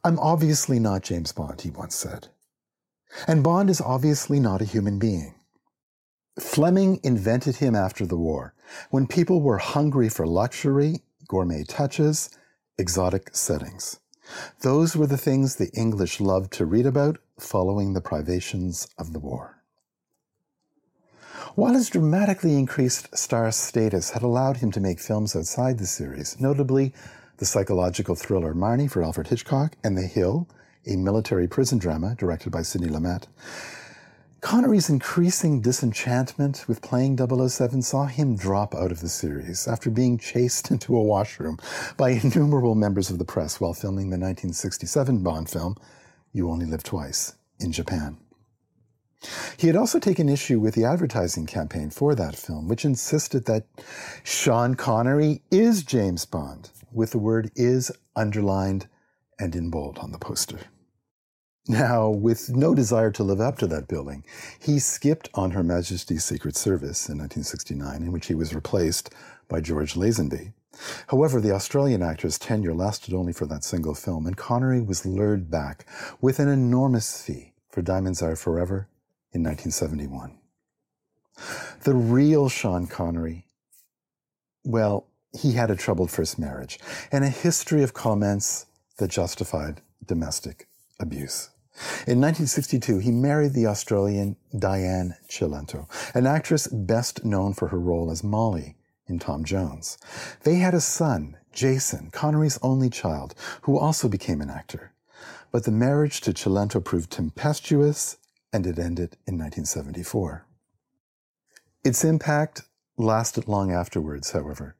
I'm 0.02 0.18
obviously 0.18 0.78
not 0.78 1.02
James 1.02 1.32
Bond, 1.32 1.60
he 1.60 1.70
once 1.70 1.94
said. 1.94 2.28
And 3.26 3.42
Bond 3.42 3.70
is 3.70 3.80
obviously 3.80 4.40
not 4.40 4.62
a 4.62 4.66
human 4.66 4.98
being. 4.98 5.34
Fleming 6.38 7.00
invented 7.02 7.56
him 7.56 7.74
after 7.74 8.06
the 8.06 8.16
war, 8.16 8.54
when 8.90 9.06
people 9.06 9.42
were 9.42 9.58
hungry 9.58 10.08
for 10.08 10.26
luxury, 10.26 11.02
gourmet 11.28 11.64
touches, 11.64 12.30
exotic 12.78 13.34
settings. 13.34 14.00
Those 14.60 14.96
were 14.96 15.06
the 15.06 15.18
things 15.18 15.56
the 15.56 15.70
English 15.72 16.20
loved 16.20 16.52
to 16.52 16.64
read 16.64 16.86
about 16.86 17.18
following 17.38 17.92
the 17.92 18.00
privations 18.00 18.88
of 18.96 19.12
the 19.12 19.18
war. 19.18 19.62
While 21.56 21.74
his 21.74 21.90
dramatically 21.90 22.56
increased 22.56 23.16
star 23.16 23.50
status 23.50 24.10
had 24.10 24.22
allowed 24.22 24.58
him 24.58 24.70
to 24.72 24.80
make 24.80 25.00
films 25.00 25.34
outside 25.34 25.78
the 25.78 25.86
series, 25.86 26.40
notably 26.40 26.94
the 27.40 27.46
psychological 27.46 28.14
thriller 28.14 28.52
Marnie 28.52 28.88
for 28.88 29.02
Alfred 29.02 29.28
Hitchcock, 29.28 29.74
and 29.82 29.96
The 29.96 30.02
Hill, 30.02 30.46
a 30.86 30.96
military 30.96 31.48
prison 31.48 31.78
drama 31.78 32.14
directed 32.18 32.52
by 32.52 32.60
Sidney 32.60 32.88
Lumet. 32.88 33.28
Connery's 34.42 34.90
increasing 34.90 35.62
disenchantment 35.62 36.66
with 36.68 36.82
playing 36.82 37.16
007 37.16 37.80
saw 37.80 38.04
him 38.04 38.36
drop 38.36 38.74
out 38.74 38.92
of 38.92 39.00
the 39.00 39.08
series 39.08 39.66
after 39.66 39.90
being 39.90 40.18
chased 40.18 40.70
into 40.70 40.94
a 40.94 41.02
washroom 41.02 41.58
by 41.96 42.10
innumerable 42.10 42.74
members 42.74 43.08
of 43.08 43.18
the 43.18 43.24
press 43.24 43.58
while 43.58 43.72
filming 43.72 44.10
the 44.10 44.18
1967 44.18 45.22
Bond 45.22 45.48
film, 45.48 45.76
You 46.34 46.50
Only 46.50 46.66
Live 46.66 46.82
Twice, 46.82 47.36
in 47.58 47.72
Japan. 47.72 48.18
He 49.56 49.66
had 49.66 49.76
also 49.76 49.98
taken 49.98 50.28
issue 50.28 50.60
with 50.60 50.74
the 50.74 50.84
advertising 50.84 51.46
campaign 51.46 51.88
for 51.88 52.14
that 52.14 52.36
film, 52.36 52.68
which 52.68 52.84
insisted 52.84 53.46
that 53.46 53.64
Sean 54.24 54.74
Connery 54.74 55.40
is 55.50 55.82
James 55.82 56.26
Bond 56.26 56.68
with 56.92 57.10
the 57.10 57.18
word 57.18 57.50
is 57.54 57.90
underlined 58.16 58.88
and 59.38 59.54
in 59.54 59.70
bold 59.70 59.98
on 59.98 60.12
the 60.12 60.18
poster. 60.18 60.58
Now, 61.68 62.08
with 62.08 62.50
no 62.50 62.74
desire 62.74 63.10
to 63.12 63.22
live 63.22 63.40
up 63.40 63.58
to 63.58 63.66
that 63.68 63.86
billing, 63.86 64.24
he 64.58 64.78
skipped 64.78 65.28
on 65.34 65.52
Her 65.52 65.62
Majesty's 65.62 66.24
Secret 66.24 66.56
Service 66.56 67.08
in 67.08 67.18
1969, 67.18 68.02
in 68.02 68.12
which 68.12 68.26
he 68.26 68.34
was 68.34 68.54
replaced 68.54 69.10
by 69.48 69.60
George 69.60 69.94
Lazenby. 69.94 70.52
However, 71.08 71.40
the 71.40 71.52
Australian 71.52 72.02
actor's 72.02 72.38
tenure 72.38 72.74
lasted 72.74 73.14
only 73.14 73.32
for 73.32 73.46
that 73.46 73.64
single 73.64 73.94
film, 73.94 74.26
and 74.26 74.36
Connery 74.36 74.80
was 74.80 75.04
lured 75.04 75.50
back 75.50 75.86
with 76.20 76.38
an 76.38 76.48
enormous 76.48 77.22
fee 77.22 77.52
for 77.68 77.82
Diamonds 77.82 78.22
Are 78.22 78.36
Forever 78.36 78.88
in 79.32 79.42
1971. 79.42 80.38
The 81.82 81.94
real 81.94 82.48
Sean 82.48 82.86
Connery, 82.86 83.46
well, 84.64 85.06
he 85.32 85.52
had 85.52 85.70
a 85.70 85.76
troubled 85.76 86.10
first 86.10 86.38
marriage 86.38 86.78
and 87.12 87.24
a 87.24 87.28
history 87.28 87.82
of 87.82 87.94
comments 87.94 88.66
that 88.98 89.10
justified 89.10 89.80
domestic 90.04 90.68
abuse. 90.98 91.50
In 92.06 92.20
1962, 92.20 92.98
he 92.98 93.10
married 93.10 93.54
the 93.54 93.66
Australian 93.66 94.36
Diane 94.58 95.14
Cilento, 95.28 95.88
an 96.14 96.26
actress 96.26 96.66
best 96.66 97.24
known 97.24 97.54
for 97.54 97.68
her 97.68 97.78
role 97.78 98.10
as 98.10 98.22
Molly 98.22 98.76
in 99.06 99.18
Tom 99.18 99.44
Jones. 99.44 99.96
They 100.42 100.56
had 100.56 100.74
a 100.74 100.80
son, 100.80 101.36
Jason, 101.52 102.10
Connery's 102.10 102.58
only 102.62 102.90
child, 102.90 103.34
who 103.62 103.78
also 103.78 104.08
became 104.08 104.40
an 104.40 104.50
actor. 104.50 104.92
But 105.52 105.64
the 105.64 105.72
marriage 105.72 106.20
to 106.22 106.32
Cilento 106.32 106.84
proved 106.84 107.10
tempestuous 107.10 108.18
and 108.52 108.66
it 108.66 108.78
ended 108.78 109.16
in 109.26 109.38
1974. 109.38 110.46
Its 111.82 112.04
impact 112.04 112.62
lasted 112.96 113.48
long 113.48 113.72
afterwards, 113.72 114.32
however. 114.32 114.76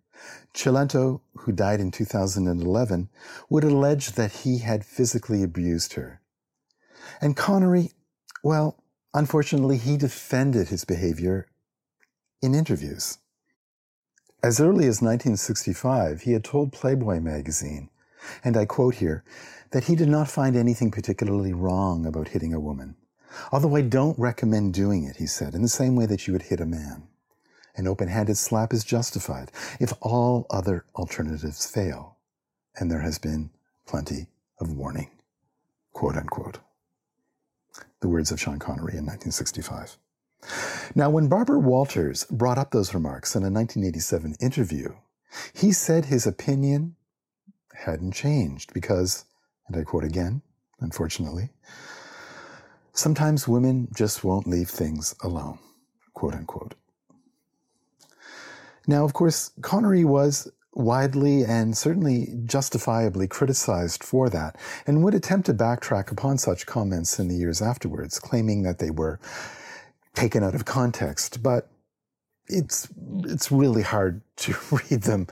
Cilento, 0.55 1.21
who 1.37 1.53
died 1.53 1.81
in 1.81 1.91
2011, 1.91 3.09
would 3.49 3.65
allege 3.65 4.13
that 4.13 4.33
he 4.33 4.59
had 4.59 4.85
physically 4.85 5.43
abused 5.43 5.95
her. 5.95 6.21
And 7.21 7.37
Connery, 7.37 7.93
well, 8.43 8.83
unfortunately, 9.15 9.77
he 9.77 9.97
defended 9.97 10.69
his 10.69 10.85
behavior 10.85 11.47
in 12.43 12.55
interviews. 12.55 13.19
As 14.43 14.61
early 14.61 14.87
as 14.87 15.03
1965, 15.03 16.23
he 16.23 16.33
had 16.33 16.45
told 16.45 16.73
Playboy 16.73 17.21
magazine 17.21 17.91
And 18.43 18.57
I 18.57 18.65
quote 18.65 18.97
here 18.97 19.23
that 19.71 19.85
he 19.85 19.95
did 19.95 20.09
not 20.09 20.29
find 20.29 20.57
anything 20.57 20.91
particularly 20.91 21.53
wrong 21.53 22.07
about 22.07 22.29
hitting 22.29 22.55
a 22.55 22.61
woman. 22.61 22.97
Although 23.53 23.77
I 23.77 23.83
don't 23.83 24.19
recommend 24.19 24.75
doing 24.75 25.05
it, 25.05 25.17
he 25.17 25.27
said, 25.27 25.55
in 25.55 25.63
the 25.63 25.69
same 25.69 25.95
way 25.95 26.07
that 26.07 26.27
you 26.27 26.33
would 26.33 26.43
hit 26.43 26.61
a 26.61 26.67
man. 26.67 27.09
An 27.77 27.87
open 27.87 28.09
handed 28.09 28.37
slap 28.37 28.73
is 28.73 28.85
justified 28.85 29.51
if 29.79 29.93
all 30.01 30.47
other 30.51 30.85
alternatives 30.95 31.67
fail, 31.67 32.17
and 32.77 32.91
there 32.91 33.01
has 33.01 33.19
been 33.19 33.51
plenty 33.87 34.27
of 34.59 34.73
warning. 34.73 35.11
Quote 35.93 36.17
unquote. 36.17 36.59
The 38.01 38.09
words 38.09 38.31
of 38.31 38.41
Sean 38.41 38.59
Connery 38.59 38.97
in 38.97 39.07
1965. 39.07 39.99
Now, 40.95 41.11
when 41.11 41.29
Barbara 41.29 41.59
Walters 41.59 42.25
brought 42.31 42.59
up 42.59 42.71
those 42.71 42.95
remarks 42.95 43.35
in 43.35 43.43
a 43.43 43.51
1987 43.51 44.37
interview, 44.41 44.95
he 45.53 45.73
said 45.73 46.07
his 46.07 46.27
opinion 46.27 46.97
hadn't 47.75 48.13
changed 48.13 48.73
because, 48.73 49.25
and 49.69 49.77
I 49.77 49.85
quote 49.85 50.05
again, 50.05 50.43
unfortunately, 50.81 51.51
sometimes 52.93 53.47
women 53.47 53.89
just 53.95 54.25
won't 54.25 54.47
leave 54.47 54.69
things 54.69 55.15
alone, 55.23 55.59
quote 56.15 56.35
unquote. 56.35 56.75
Now, 58.91 59.05
of 59.05 59.13
course, 59.13 59.53
Connery 59.63 60.05
was 60.05 60.51
widely 60.75 61.45
and 61.45 61.77
certainly 61.77 62.35
justifiably 62.45 63.29
criticized 63.29 64.03
for 64.03 64.29
that 64.31 64.57
and 64.85 65.05
would 65.05 65.15
attempt 65.15 65.47
to 65.47 65.55
backtrack 65.55 66.11
upon 66.11 66.39
such 66.39 66.67
comments 66.67 67.21
in 67.21 67.29
the 67.29 67.37
years 67.37 67.63
afterwards, 67.63 68.19
claiming 68.19 68.65
that 68.65 68.81
they 68.81 68.91
were 68.91 69.21
taken 70.15 70.43
out 70.43 70.57
of 70.57 70.65
context. 70.65 71.41
But 71.41 71.71
it's, 72.49 72.89
it's 73.23 73.53
really 73.53 73.83
hard 73.83 74.23
to 74.39 74.57
read 74.73 75.03
them 75.03 75.29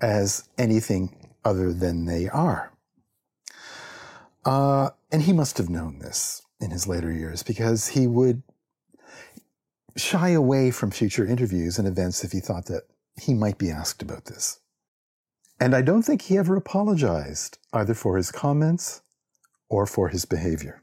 as 0.00 0.48
anything 0.58 1.14
other 1.44 1.72
than 1.72 2.06
they 2.06 2.28
are. 2.28 2.72
Uh, 4.44 4.90
and 5.12 5.22
he 5.22 5.32
must 5.32 5.58
have 5.58 5.68
known 5.68 6.00
this 6.00 6.42
in 6.60 6.72
his 6.72 6.88
later 6.88 7.12
years 7.12 7.44
because 7.44 7.86
he 7.86 8.08
would 8.08 8.42
shy 9.96 10.30
away 10.30 10.70
from 10.70 10.90
future 10.90 11.26
interviews 11.26 11.78
and 11.78 11.86
events 11.86 12.24
if 12.24 12.32
he 12.32 12.40
thought 12.40 12.66
that 12.66 12.84
he 13.20 13.34
might 13.34 13.58
be 13.58 13.70
asked 13.70 14.02
about 14.02 14.26
this. 14.26 14.60
And 15.60 15.74
I 15.74 15.82
don't 15.82 16.02
think 16.02 16.22
he 16.22 16.38
ever 16.38 16.56
apologized 16.56 17.58
either 17.72 17.94
for 17.94 18.16
his 18.16 18.30
comments 18.30 19.02
or 19.68 19.86
for 19.86 20.08
his 20.08 20.24
behavior. 20.24 20.82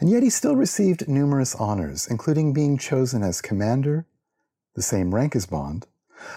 And 0.00 0.10
yet 0.10 0.22
he 0.22 0.30
still 0.30 0.56
received 0.56 1.08
numerous 1.08 1.54
honors, 1.54 2.06
including 2.06 2.52
being 2.52 2.76
chosen 2.76 3.22
as 3.22 3.40
commander, 3.40 4.06
the 4.74 4.82
same 4.82 5.14
rank 5.14 5.34
as 5.34 5.46
Bond, 5.46 5.86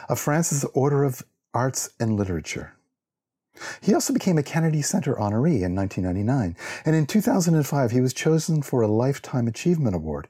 of 0.08 0.20
France's 0.20 0.64
Order 0.74 1.04
of 1.04 1.24
Arts 1.54 1.90
and 2.00 2.16
Literature. 2.16 2.79
He 3.82 3.94
also 3.94 4.14
became 4.14 4.38
a 4.38 4.44
Kennedy 4.44 4.82
Center 4.82 5.16
honoree 5.16 5.62
in 5.62 5.76
1999, 5.76 6.56
and 6.86 6.96
in 6.96 7.06
2005 7.06 7.92
he 7.92 8.02
was 8.02 8.14
chosen 8.14 8.62
for 8.62 8.82
a 8.82 8.88
Lifetime 8.88 9.48
Achievement 9.48 9.96
Award 9.96 10.28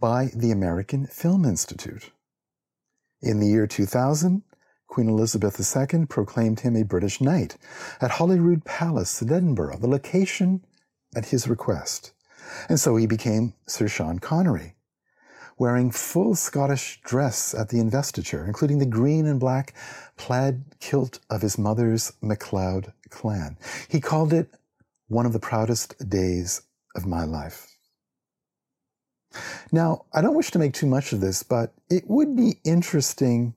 by 0.00 0.30
the 0.34 0.50
American 0.50 1.06
Film 1.06 1.44
Institute. 1.44 2.10
In 3.20 3.40
the 3.40 3.48
year 3.48 3.66
2000, 3.66 4.42
Queen 4.86 5.08
Elizabeth 5.08 5.60
II 5.60 6.06
proclaimed 6.06 6.60
him 6.60 6.74
a 6.74 6.84
British 6.84 7.20
Knight 7.20 7.56
at 8.00 8.12
Holyrood 8.12 8.64
Palace 8.64 9.20
in 9.20 9.30
Edinburgh, 9.30 9.78
the 9.78 9.86
location 9.86 10.64
at 11.14 11.26
his 11.26 11.46
request. 11.46 12.12
And 12.68 12.80
so 12.80 12.96
he 12.96 13.06
became 13.06 13.54
Sir 13.66 13.88
Sean 13.88 14.18
Connery, 14.18 14.74
wearing 15.58 15.90
full 15.90 16.34
Scottish 16.34 17.00
dress 17.02 17.54
at 17.54 17.68
the 17.68 17.80
investiture, 17.80 18.44
including 18.46 18.78
the 18.78 18.86
green 18.86 19.26
and 19.26 19.40
black 19.40 19.74
plaid 20.16 20.64
kilt 20.80 21.18
of 21.30 21.42
his 21.42 21.58
mother's 21.58 22.12
MacLeod 22.22 22.92
clan. 23.10 23.56
He 23.88 24.00
called 24.00 24.32
it 24.32 24.50
one 25.08 25.26
of 25.26 25.32
the 25.32 25.40
proudest 25.40 26.08
days 26.08 26.62
of 26.94 27.06
my 27.06 27.24
life. 27.24 27.66
Now, 29.72 30.06
I 30.12 30.20
don't 30.20 30.36
wish 30.36 30.50
to 30.52 30.58
make 30.58 30.72
too 30.72 30.86
much 30.86 31.12
of 31.12 31.20
this, 31.20 31.42
but 31.42 31.74
it 31.90 32.08
would 32.08 32.36
be 32.36 32.58
interesting 32.64 33.54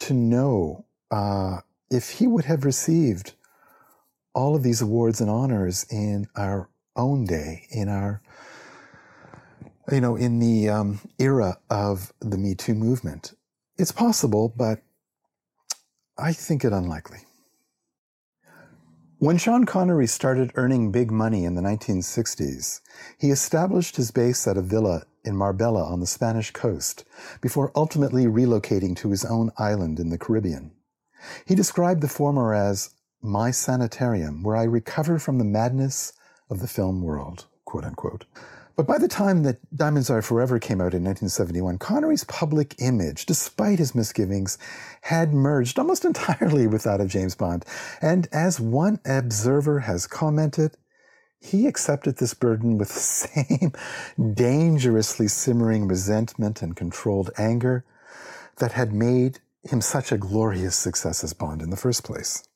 to 0.00 0.14
know 0.14 0.84
uh, 1.10 1.58
if 1.90 2.10
he 2.10 2.26
would 2.26 2.44
have 2.44 2.64
received 2.64 3.32
all 4.34 4.54
of 4.54 4.62
these 4.62 4.80
awards 4.80 5.20
and 5.20 5.30
honors 5.30 5.84
in 5.90 6.26
our 6.36 6.68
own 6.96 7.24
day, 7.24 7.66
in 7.70 7.88
our 7.88 8.22
you 9.90 10.00
know, 10.00 10.16
in 10.16 10.38
the 10.38 10.68
um, 10.68 11.00
era 11.18 11.58
of 11.70 12.12
the 12.20 12.38
Me 12.38 12.54
Too 12.54 12.74
movement. 12.74 13.34
It's 13.76 13.92
possible, 13.92 14.52
but 14.56 14.82
I 16.18 16.32
think 16.32 16.64
it 16.64 16.72
unlikely. 16.72 17.20
When 19.20 19.36
Sean 19.36 19.64
Connery 19.64 20.06
started 20.06 20.52
earning 20.54 20.92
big 20.92 21.10
money 21.10 21.44
in 21.44 21.54
the 21.54 21.62
1960s, 21.62 22.80
he 23.18 23.30
established 23.30 23.96
his 23.96 24.10
base 24.10 24.46
at 24.46 24.56
a 24.56 24.62
villa 24.62 25.06
in 25.24 25.36
Marbella 25.36 25.84
on 25.84 26.00
the 26.00 26.06
Spanish 26.06 26.52
coast 26.52 27.04
before 27.40 27.72
ultimately 27.74 28.26
relocating 28.26 28.96
to 28.96 29.10
his 29.10 29.24
own 29.24 29.50
island 29.58 29.98
in 29.98 30.10
the 30.10 30.18
Caribbean. 30.18 30.72
He 31.46 31.56
described 31.56 32.00
the 32.00 32.08
former 32.08 32.54
as 32.54 32.90
my 33.20 33.50
sanitarium, 33.50 34.44
where 34.44 34.56
I 34.56 34.62
recover 34.62 35.18
from 35.18 35.38
the 35.38 35.44
madness 35.44 36.12
of 36.48 36.60
the 36.60 36.68
film 36.68 37.02
world, 37.02 37.46
quote 37.64 37.84
unquote. 37.84 38.24
But 38.78 38.86
by 38.86 38.98
the 38.98 39.08
time 39.08 39.42
that 39.42 39.58
Diamonds 39.76 40.08
Are 40.08 40.22
Forever 40.22 40.60
came 40.60 40.80
out 40.80 40.94
in 40.94 41.02
1971, 41.02 41.78
Connery's 41.78 42.22
public 42.22 42.76
image, 42.78 43.26
despite 43.26 43.80
his 43.80 43.92
misgivings, 43.92 44.56
had 45.00 45.34
merged 45.34 45.80
almost 45.80 46.04
entirely 46.04 46.68
with 46.68 46.84
that 46.84 47.00
of 47.00 47.08
James 47.08 47.34
Bond. 47.34 47.64
And 48.00 48.28
as 48.30 48.60
one 48.60 49.00
observer 49.04 49.80
has 49.80 50.06
commented, 50.06 50.76
he 51.40 51.66
accepted 51.66 52.18
this 52.18 52.34
burden 52.34 52.78
with 52.78 52.90
the 52.90 53.00
same 53.00 53.72
dangerously 54.34 55.26
simmering 55.26 55.88
resentment 55.88 56.62
and 56.62 56.76
controlled 56.76 57.32
anger 57.36 57.84
that 58.58 58.70
had 58.70 58.92
made 58.92 59.40
him 59.64 59.80
such 59.80 60.12
a 60.12 60.18
glorious 60.18 60.76
success 60.76 61.24
as 61.24 61.32
Bond 61.32 61.62
in 61.62 61.70
the 61.70 61.76
first 61.76 62.04
place. 62.04 62.47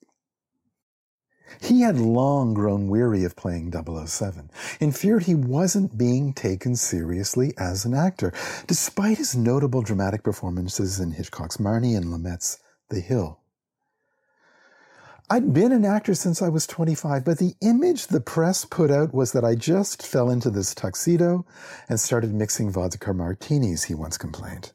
He 1.60 1.82
had 1.82 1.98
long 1.98 2.54
grown 2.54 2.88
weary 2.88 3.24
of 3.24 3.36
playing 3.36 3.72
007 3.72 4.50
and 4.80 4.96
feared 4.96 5.24
he 5.24 5.34
wasn't 5.34 5.98
being 5.98 6.32
taken 6.32 6.76
seriously 6.76 7.54
as 7.58 7.84
an 7.84 7.94
actor, 7.94 8.32
despite 8.66 9.18
his 9.18 9.36
notable 9.36 9.82
dramatic 9.82 10.22
performances 10.22 11.00
in 11.00 11.12
Hitchcock's 11.12 11.58
Marnie 11.58 11.96
and 11.96 12.06
Lumet's 12.06 12.58
The 12.88 13.00
Hill. 13.00 13.38
I'd 15.30 15.54
been 15.54 15.72
an 15.72 15.86
actor 15.86 16.14
since 16.14 16.42
I 16.42 16.50
was 16.50 16.66
25, 16.66 17.24
but 17.24 17.38
the 17.38 17.54
image 17.62 18.08
the 18.08 18.20
press 18.20 18.66
put 18.66 18.90
out 18.90 19.14
was 19.14 19.32
that 19.32 19.44
I 19.44 19.54
just 19.54 20.06
fell 20.06 20.28
into 20.28 20.50
this 20.50 20.74
tuxedo 20.74 21.46
and 21.88 21.98
started 21.98 22.34
mixing 22.34 22.70
vodka 22.70 23.14
martinis, 23.14 23.84
he 23.84 23.94
once 23.94 24.18
complained. 24.18 24.72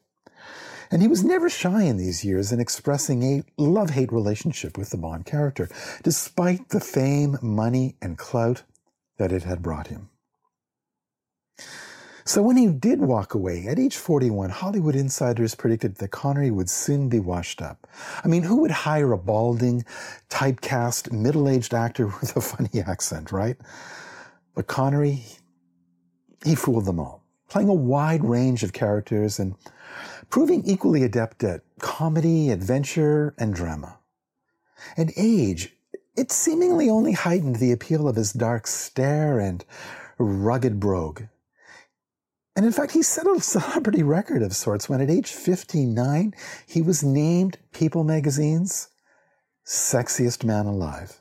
And 0.90 1.02
he 1.02 1.08
was 1.08 1.24
never 1.24 1.50
shy 1.50 1.82
in 1.82 1.96
these 1.96 2.24
years 2.24 2.50
in 2.50 2.60
expressing 2.60 3.22
a 3.22 3.44
love 3.56 3.90
hate 3.90 4.12
relationship 4.12 4.78
with 4.78 4.90
the 4.90 4.96
Bond 4.96 5.26
character, 5.26 5.68
despite 6.02 6.70
the 6.70 6.80
fame, 6.80 7.38
money, 7.42 7.96
and 8.00 8.16
clout 8.16 8.62
that 9.18 9.32
it 9.32 9.42
had 9.42 9.62
brought 9.62 9.88
him. 9.88 10.08
So 12.28 12.42
when 12.42 12.58
he 12.58 12.66
did 12.66 13.00
walk 13.00 13.32
away 13.32 13.66
at 13.68 13.78
age 13.78 13.96
41, 13.96 14.50
Hollywood 14.50 14.94
insiders 14.94 15.54
predicted 15.54 15.96
that 15.96 16.10
Connery 16.10 16.50
would 16.50 16.68
soon 16.68 17.08
be 17.08 17.20
washed 17.20 17.62
up. 17.62 17.86
I 18.22 18.28
mean, 18.28 18.42
who 18.42 18.56
would 18.56 18.70
hire 18.70 19.12
a 19.12 19.16
balding, 19.16 19.82
typecast, 20.28 21.10
middle-aged 21.10 21.72
actor 21.72 22.06
with 22.20 22.36
a 22.36 22.42
funny 22.42 22.82
accent, 22.86 23.32
right? 23.32 23.56
But 24.54 24.66
Connery, 24.66 25.24
he 26.44 26.54
fooled 26.54 26.84
them 26.84 27.00
all, 27.00 27.24
playing 27.48 27.70
a 27.70 27.74
wide 27.74 28.22
range 28.22 28.62
of 28.62 28.74
characters 28.74 29.38
and 29.38 29.54
proving 30.30 30.62
equally 30.64 31.02
adept 31.02 31.42
at 31.44 31.62
comedy, 31.80 32.50
adventure, 32.50 33.34
and 33.38 33.54
drama. 33.54 33.98
And 34.96 35.12
age, 35.16 35.74
it 36.16 36.32
seemingly 36.32 36.90
only 36.90 37.12
heightened 37.12 37.56
the 37.56 37.72
appeal 37.72 38.08
of 38.08 38.16
his 38.16 38.32
dark 38.32 38.66
stare 38.66 39.38
and 39.38 39.64
rugged 40.18 40.80
brogue. 40.80 41.22
And 42.56 42.66
in 42.66 42.72
fact, 42.72 42.90
he 42.90 43.02
set 43.02 43.26
a 43.26 43.40
celebrity 43.40 44.02
record 44.02 44.42
of 44.42 44.54
sorts 44.54 44.88
when 44.88 45.00
at 45.00 45.10
age 45.10 45.30
59, 45.30 46.34
he 46.66 46.82
was 46.82 47.04
named 47.04 47.58
People 47.72 48.02
magazine's 48.02 48.88
sexiest 49.64 50.42
man 50.42 50.66
alive. 50.66 51.20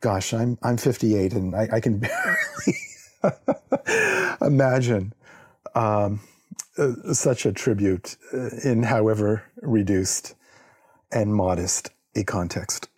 Gosh, 0.00 0.34
I'm, 0.34 0.58
I'm 0.62 0.76
58 0.76 1.34
and 1.34 1.54
I, 1.54 1.68
I 1.74 1.80
can 1.80 1.98
barely 3.22 3.36
imagine 4.40 5.12
um, 5.74 6.20
uh, 6.80 7.12
such 7.12 7.46
a 7.46 7.52
tribute 7.52 8.16
uh, 8.32 8.48
in 8.64 8.82
however 8.84 9.44
reduced 9.62 10.34
and 11.12 11.34
modest 11.34 11.90
a 12.16 12.24
context. 12.24 12.88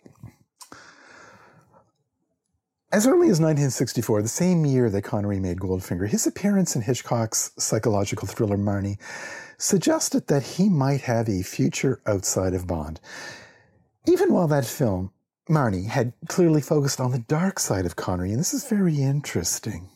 As 2.91 3.07
early 3.07 3.29
as 3.29 3.41
1964, 3.41 4.21
the 4.21 4.27
same 4.27 4.65
year 4.65 4.87
that 4.91 5.01
Connery 5.01 5.39
made 5.39 5.59
Goldfinger, 5.59 6.07
his 6.07 6.27
appearance 6.27 6.75
in 6.75 6.83
Hitchcock's 6.83 7.51
psychological 7.57 8.27
thriller 8.27 8.57
Marnie 8.57 8.99
suggested 9.57 10.27
that 10.27 10.43
he 10.43 10.69
might 10.69 11.01
have 11.01 11.27
a 11.27 11.41
future 11.41 12.01
outside 12.05 12.53
of 12.53 12.67
Bond. 12.67 12.99
even 14.05 14.31
while 14.31 14.47
that 14.47 14.65
film, 14.65 15.11
Marnie, 15.49 15.87
had 15.87 16.13
clearly 16.27 16.61
focused 16.61 16.99
on 16.99 17.11
the 17.11 17.19
dark 17.19 17.57
side 17.59 17.85
of 17.85 17.95
Connery, 17.95 18.31
and 18.31 18.39
this 18.39 18.53
is 18.53 18.65
very 18.67 19.01
interesting. 19.01 19.89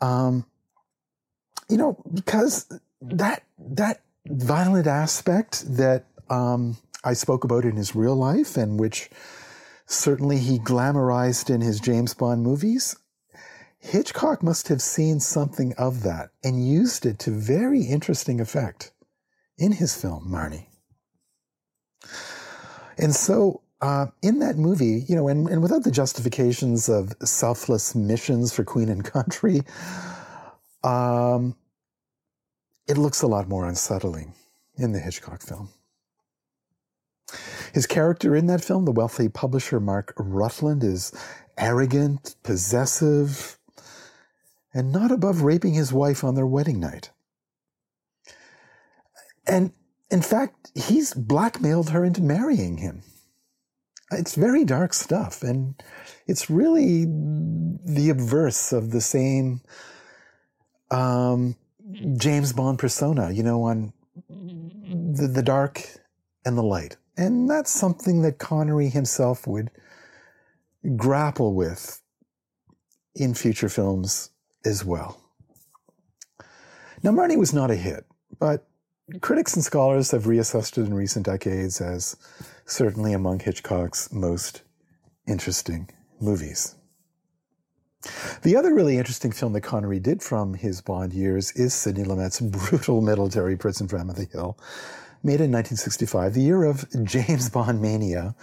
Um, 0.00 0.46
you 1.72 1.78
know, 1.78 1.96
because 2.12 2.68
that 3.00 3.44
that 3.58 4.02
violent 4.26 4.86
aspect 4.86 5.64
that 5.78 6.04
um, 6.28 6.76
I 7.02 7.14
spoke 7.14 7.44
about 7.44 7.64
in 7.64 7.76
his 7.76 7.96
real 7.96 8.14
life, 8.14 8.58
and 8.58 8.78
which 8.78 9.08
certainly 9.86 10.36
he 10.36 10.58
glamorized 10.58 11.48
in 11.48 11.62
his 11.62 11.80
James 11.80 12.12
Bond 12.12 12.42
movies, 12.42 12.94
Hitchcock 13.78 14.42
must 14.42 14.68
have 14.68 14.82
seen 14.82 15.18
something 15.18 15.72
of 15.78 16.02
that 16.02 16.28
and 16.44 16.68
used 16.68 17.06
it 17.06 17.18
to 17.20 17.30
very 17.30 17.84
interesting 17.84 18.38
effect 18.38 18.92
in 19.56 19.72
his 19.72 19.98
film, 19.98 20.28
Marnie. 20.28 20.66
And 22.98 23.14
so, 23.14 23.62
uh, 23.80 24.08
in 24.20 24.40
that 24.40 24.58
movie, 24.58 25.06
you 25.08 25.16
know, 25.16 25.26
and, 25.26 25.48
and 25.48 25.62
without 25.62 25.84
the 25.84 25.90
justifications 25.90 26.90
of 26.90 27.14
selfless 27.24 27.94
missions 27.94 28.52
for 28.52 28.62
Queen 28.62 28.90
and 28.90 29.04
Country, 29.04 29.62
um, 30.84 31.56
it 32.88 32.98
looks 32.98 33.22
a 33.22 33.26
lot 33.26 33.48
more 33.48 33.66
unsettling 33.66 34.34
in 34.76 34.92
the 34.92 35.00
Hitchcock 35.00 35.42
film. 35.42 35.70
His 37.72 37.86
character 37.86 38.36
in 38.36 38.46
that 38.46 38.62
film, 38.62 38.84
the 38.84 38.92
wealthy 38.92 39.28
publisher 39.28 39.80
Mark 39.80 40.12
Rutland, 40.16 40.84
is 40.84 41.12
arrogant, 41.56 42.36
possessive, 42.42 43.58
and 44.74 44.92
not 44.92 45.10
above 45.10 45.42
raping 45.42 45.74
his 45.74 45.92
wife 45.92 46.24
on 46.24 46.34
their 46.34 46.46
wedding 46.46 46.80
night. 46.80 47.10
And 49.46 49.72
in 50.10 50.22
fact, 50.22 50.70
he's 50.74 51.14
blackmailed 51.14 51.90
her 51.90 52.04
into 52.04 52.22
marrying 52.22 52.78
him. 52.78 53.02
It's 54.10 54.34
very 54.34 54.64
dark 54.64 54.92
stuff, 54.92 55.42
and 55.42 55.82
it's 56.26 56.50
really 56.50 57.06
the 57.06 58.10
obverse 58.10 58.72
of 58.72 58.90
the 58.90 59.00
same 59.00 59.62
um, 60.90 61.56
James 62.16 62.52
Bond 62.52 62.78
persona, 62.78 63.30
you 63.30 63.42
know, 63.42 63.62
on 63.64 63.92
the, 64.28 65.28
the 65.32 65.42
dark 65.42 65.82
and 66.44 66.56
the 66.56 66.62
light. 66.62 66.96
And 67.16 67.48
that's 67.48 67.70
something 67.70 68.22
that 68.22 68.38
Connery 68.38 68.88
himself 68.88 69.46
would 69.46 69.70
grapple 70.96 71.54
with 71.54 72.00
in 73.14 73.34
future 73.34 73.68
films 73.68 74.30
as 74.64 74.84
well. 74.84 75.20
Now, 77.02 77.10
Marnie 77.10 77.38
was 77.38 77.52
not 77.52 77.70
a 77.70 77.76
hit, 77.76 78.06
but 78.38 78.66
critics 79.20 79.54
and 79.54 79.64
scholars 79.64 80.10
have 80.12 80.24
reassessed 80.24 80.78
it 80.78 80.86
in 80.86 80.94
recent 80.94 81.26
decades 81.26 81.80
as 81.80 82.16
certainly 82.64 83.12
among 83.12 83.40
Hitchcock's 83.40 84.12
most 84.12 84.62
interesting 85.26 85.90
movies. 86.20 86.76
The 88.42 88.56
other 88.56 88.74
really 88.74 88.98
interesting 88.98 89.32
film 89.32 89.52
that 89.52 89.60
Connery 89.60 90.00
did 90.00 90.22
from 90.22 90.54
his 90.54 90.80
Bond 90.80 91.12
years 91.12 91.52
is 91.52 91.72
Sidney 91.72 92.04
Lumet's 92.04 92.40
brutal 92.40 93.00
military 93.00 93.56
prison 93.56 93.86
drama, 93.86 94.12
The 94.12 94.24
Hill, 94.24 94.58
made 95.22 95.40
in 95.40 95.52
1965, 95.52 96.34
the 96.34 96.40
year 96.40 96.64
of 96.64 96.84
James 97.04 97.48
Bond 97.48 97.80
mania 97.80 98.34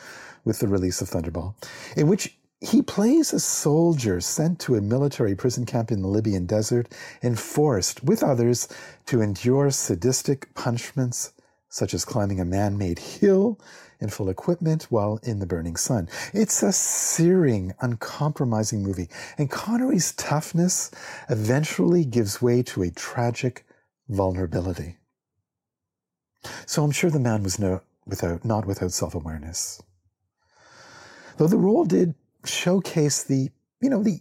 with 0.45 0.59
the 0.59 0.67
release 0.67 1.01
of 1.01 1.09
Thunderball, 1.09 1.55
in 1.97 2.07
which 2.07 2.37
he 2.61 2.81
plays 2.81 3.33
a 3.33 3.39
soldier 3.39 4.19
sent 4.19 4.59
to 4.59 4.75
a 4.75 4.81
military 4.81 5.35
prison 5.35 5.65
camp 5.65 5.91
in 5.91 6.01
the 6.01 6.07
Libyan 6.07 6.45
desert 6.45 6.93
and 7.21 7.39
forced, 7.39 8.03
with 8.03 8.23
others, 8.23 8.67
to 9.05 9.21
endure 9.21 9.71
sadistic 9.71 10.53
punishments 10.55 11.33
such 11.69 11.93
as 11.93 12.03
climbing 12.03 12.39
a 12.39 12.45
man 12.45 12.77
made 12.77 12.99
hill 12.99 13.59
in 13.99 14.09
full 14.09 14.29
equipment 14.29 14.83
while 14.89 15.19
in 15.23 15.39
the 15.39 15.45
burning 15.45 15.75
sun. 15.75 16.07
It's 16.33 16.63
a 16.63 16.71
searing, 16.71 17.73
uncompromising 17.81 18.81
movie, 18.81 19.09
and 19.37 19.49
Connery's 19.51 20.13
toughness 20.13 20.91
eventually 21.29 22.05
gives 22.05 22.41
way 22.41 22.63
to 22.63 22.83
a 22.83 22.91
tragic 22.91 23.65
vulnerability. 24.07 24.97
So 26.65 26.83
I'm 26.83 26.91
sure 26.91 27.09
the 27.09 27.19
man 27.19 27.43
was 27.43 27.59
no, 27.59 27.81
without, 28.05 28.45
not 28.45 28.65
without 28.65 28.91
self 28.91 29.13
awareness. 29.13 29.81
Though 31.37 31.47
the 31.47 31.57
role 31.57 31.85
did 31.85 32.15
showcase 32.45 33.23
the, 33.23 33.49
you 33.81 33.89
know, 33.89 34.03
the, 34.03 34.19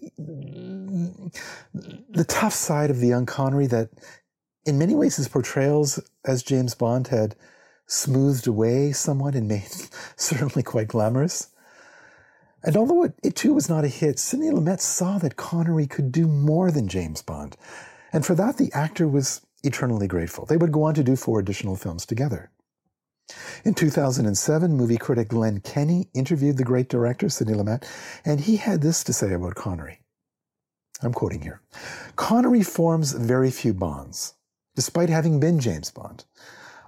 the 2.11 2.25
tough 2.25 2.55
side 2.55 2.91
of 2.91 2.99
the 2.99 3.09
young 3.09 3.27
Connery 3.27 3.67
that 3.69 3.91
in 4.65 4.79
many 4.79 4.95
ways 4.95 5.17
his 5.17 5.29
portrayals 5.29 6.01
as 6.25 6.43
James 6.43 6.75
Bond 6.75 7.09
had 7.09 7.35
smoothed 7.89 8.47
away 8.47 8.93
somewhat 8.93 9.35
and 9.35 9.49
made 9.49 9.67
certainly 10.17 10.63
quite 10.63 10.89
glamorous. 10.89 11.49
And 12.63 12.77
although 12.77 13.05
it, 13.05 13.15
it, 13.23 13.37
too 13.37 13.55
was 13.55 13.69
not 13.69 13.85
a 13.85 13.89
hit, 13.89 14.19
Sidney 14.19 14.51
Lumet 14.51 14.81
saw 14.81 15.19
that 15.19 15.37
Connery 15.37 15.87
could 15.87 16.13
do 16.13 16.27
more 16.27 16.71
than 16.71 16.89
James 16.89 17.23
Bond. 17.23 17.57
And 18.13 18.27
for 18.27 18.35
that, 18.35 18.57
the 18.57 18.73
actor 18.73 19.09
was 19.09 19.41
eternally 19.63 20.07
grateful. 20.07 20.45
They 20.45 20.57
would 20.57 20.73
go 20.73 20.85
on 20.85 20.95
to 20.95 21.05
do 21.05 21.17
four 21.17 21.41
additional 21.41 21.77
films 21.77 22.05
together. 22.05 22.51
In 23.65 23.75
2007, 23.75 24.73
movie 24.73 24.97
critic 24.97 25.29
Glenn 25.29 25.61
Kenny 25.61 26.09
interviewed 26.15 26.57
the 26.57 26.65
great 26.65 26.89
director 26.89 27.29
Sidney 27.29 27.55
Lumet, 27.55 27.85
and 28.25 28.41
he 28.41 28.57
had 28.57 28.81
this 28.81 29.05
to 29.05 29.13
say 29.13 29.33
about 29.33 29.55
Connery. 29.55 30.01
I'm 31.03 31.13
quoting 31.13 31.43
here 31.43 31.61
Connery 32.17 32.63
forms 32.63 33.13
very 33.13 33.51
few 33.51 33.75
bonds, 33.75 34.35
despite 34.75 35.11
having 35.11 35.39
been 35.39 35.61
James 35.61 35.91
Bond. 35.91 36.25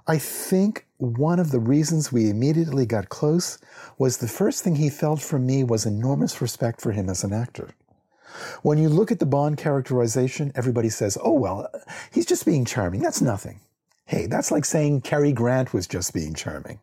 I 0.07 0.17
think 0.17 0.87
one 0.97 1.39
of 1.39 1.51
the 1.51 1.59
reasons 1.59 2.11
we 2.11 2.29
immediately 2.29 2.85
got 2.85 3.09
close 3.09 3.59
was 3.97 4.17
the 4.17 4.27
first 4.27 4.63
thing 4.63 4.75
he 4.75 4.89
felt 4.89 5.21
from 5.21 5.45
me 5.45 5.63
was 5.63 5.85
enormous 5.85 6.41
respect 6.41 6.81
for 6.81 6.91
him 6.91 7.09
as 7.09 7.23
an 7.23 7.33
actor. 7.33 7.69
When 8.61 8.77
you 8.77 8.89
look 8.89 9.11
at 9.11 9.19
the 9.19 9.25
Bond 9.25 9.57
characterization, 9.57 10.51
everybody 10.55 10.89
says, 10.89 11.17
oh, 11.21 11.33
well, 11.33 11.69
he's 12.11 12.25
just 12.25 12.45
being 12.45 12.65
charming. 12.65 13.01
That's 13.01 13.21
nothing. 13.21 13.59
Hey, 14.05 14.25
that's 14.25 14.51
like 14.51 14.65
saying 14.65 15.01
Cary 15.01 15.31
Grant 15.33 15.73
was 15.73 15.87
just 15.87 16.13
being 16.13 16.33
charming. 16.33 16.79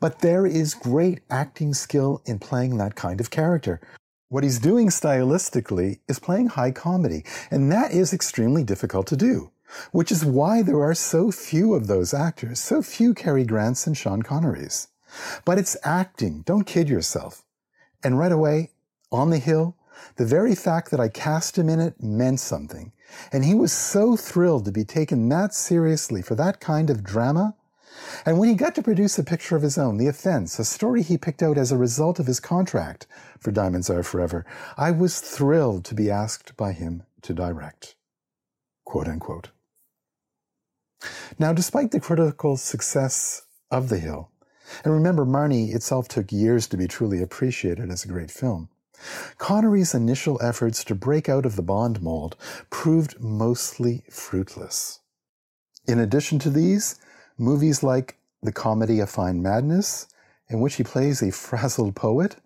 But 0.00 0.20
there 0.20 0.46
is 0.46 0.74
great 0.74 1.20
acting 1.30 1.74
skill 1.74 2.22
in 2.26 2.38
playing 2.38 2.76
that 2.78 2.94
kind 2.94 3.20
of 3.20 3.30
character. 3.30 3.80
What 4.28 4.44
he's 4.44 4.58
doing 4.58 4.88
stylistically 4.88 6.00
is 6.08 6.18
playing 6.18 6.48
high 6.48 6.72
comedy, 6.72 7.24
and 7.50 7.70
that 7.70 7.92
is 7.92 8.12
extremely 8.12 8.64
difficult 8.64 9.06
to 9.08 9.16
do, 9.16 9.50
which 9.92 10.12
is 10.12 10.24
why 10.24 10.62
there 10.62 10.80
are 10.82 10.94
so 10.94 11.30
few 11.30 11.74
of 11.74 11.86
those 11.86 12.14
actors, 12.14 12.60
so 12.60 12.82
few 12.82 13.14
Cary 13.14 13.44
Grants 13.44 13.86
and 13.86 13.96
Sean 13.96 14.22
Connerys. 14.22 14.88
But 15.44 15.58
it's 15.58 15.76
acting, 15.84 16.42
don't 16.42 16.66
kid 16.66 16.88
yourself. 16.88 17.44
And 18.02 18.18
right 18.18 18.32
away, 18.32 18.70
on 19.10 19.30
the 19.30 19.38
hill, 19.38 19.76
the 20.16 20.26
very 20.26 20.54
fact 20.54 20.90
that 20.90 21.00
I 21.00 21.08
cast 21.08 21.56
him 21.56 21.68
in 21.68 21.80
it 21.80 22.02
meant 22.02 22.40
something. 22.40 22.92
And 23.32 23.44
he 23.44 23.54
was 23.54 23.72
so 23.72 24.16
thrilled 24.16 24.64
to 24.66 24.72
be 24.72 24.84
taken 24.84 25.28
that 25.28 25.54
seriously 25.54 26.22
for 26.22 26.34
that 26.34 26.60
kind 26.60 26.90
of 26.90 27.04
drama. 27.04 27.54
And 28.26 28.38
when 28.38 28.48
he 28.48 28.54
got 28.54 28.74
to 28.74 28.82
produce 28.82 29.18
a 29.18 29.24
picture 29.24 29.56
of 29.56 29.62
his 29.62 29.78
own, 29.78 29.96
The 29.96 30.08
Offense, 30.08 30.58
a 30.58 30.64
story 30.64 31.02
he 31.02 31.16
picked 31.16 31.42
out 31.42 31.56
as 31.56 31.72
a 31.72 31.78
result 31.78 32.18
of 32.18 32.26
his 32.26 32.40
contract 32.40 33.06
for 33.38 33.50
Diamonds 33.50 33.88
Are 33.88 34.02
Forever, 34.02 34.44
I 34.76 34.90
was 34.90 35.20
thrilled 35.20 35.84
to 35.86 35.94
be 35.94 36.10
asked 36.10 36.56
by 36.56 36.72
him 36.72 37.04
to 37.22 37.32
direct. 37.32 37.94
Quote 38.84 39.08
unquote. 39.08 39.50
Now, 41.38 41.52
despite 41.52 41.90
the 41.90 42.00
critical 42.00 42.56
success 42.56 43.42
of 43.70 43.88
The 43.88 43.98
Hill, 43.98 44.30
and 44.84 44.92
remember, 44.92 45.24
Marnie 45.24 45.74
itself 45.74 46.08
took 46.08 46.32
years 46.32 46.66
to 46.68 46.76
be 46.76 46.88
truly 46.88 47.22
appreciated 47.22 47.90
as 47.90 48.04
a 48.04 48.08
great 48.08 48.30
film. 48.30 48.68
Connery's 49.38 49.94
initial 49.94 50.40
efforts 50.42 50.82
to 50.84 50.94
break 50.94 51.28
out 51.28 51.46
of 51.46 51.56
the 51.56 51.62
Bond 51.62 52.02
mold 52.02 52.36
proved 52.70 53.20
mostly 53.20 54.04
fruitless. 54.10 55.00
In 55.86 55.98
addition 55.98 56.38
to 56.40 56.50
these, 56.50 56.96
movies 57.38 57.82
like 57.82 58.16
the 58.42 58.52
comedy 58.52 59.00
A 59.00 59.06
Fine 59.06 59.42
Madness, 59.42 60.08
in 60.48 60.60
which 60.60 60.76
he 60.76 60.82
plays 60.82 61.22
a 61.22 61.30
frazzled 61.32 61.94
poet, 61.94 62.36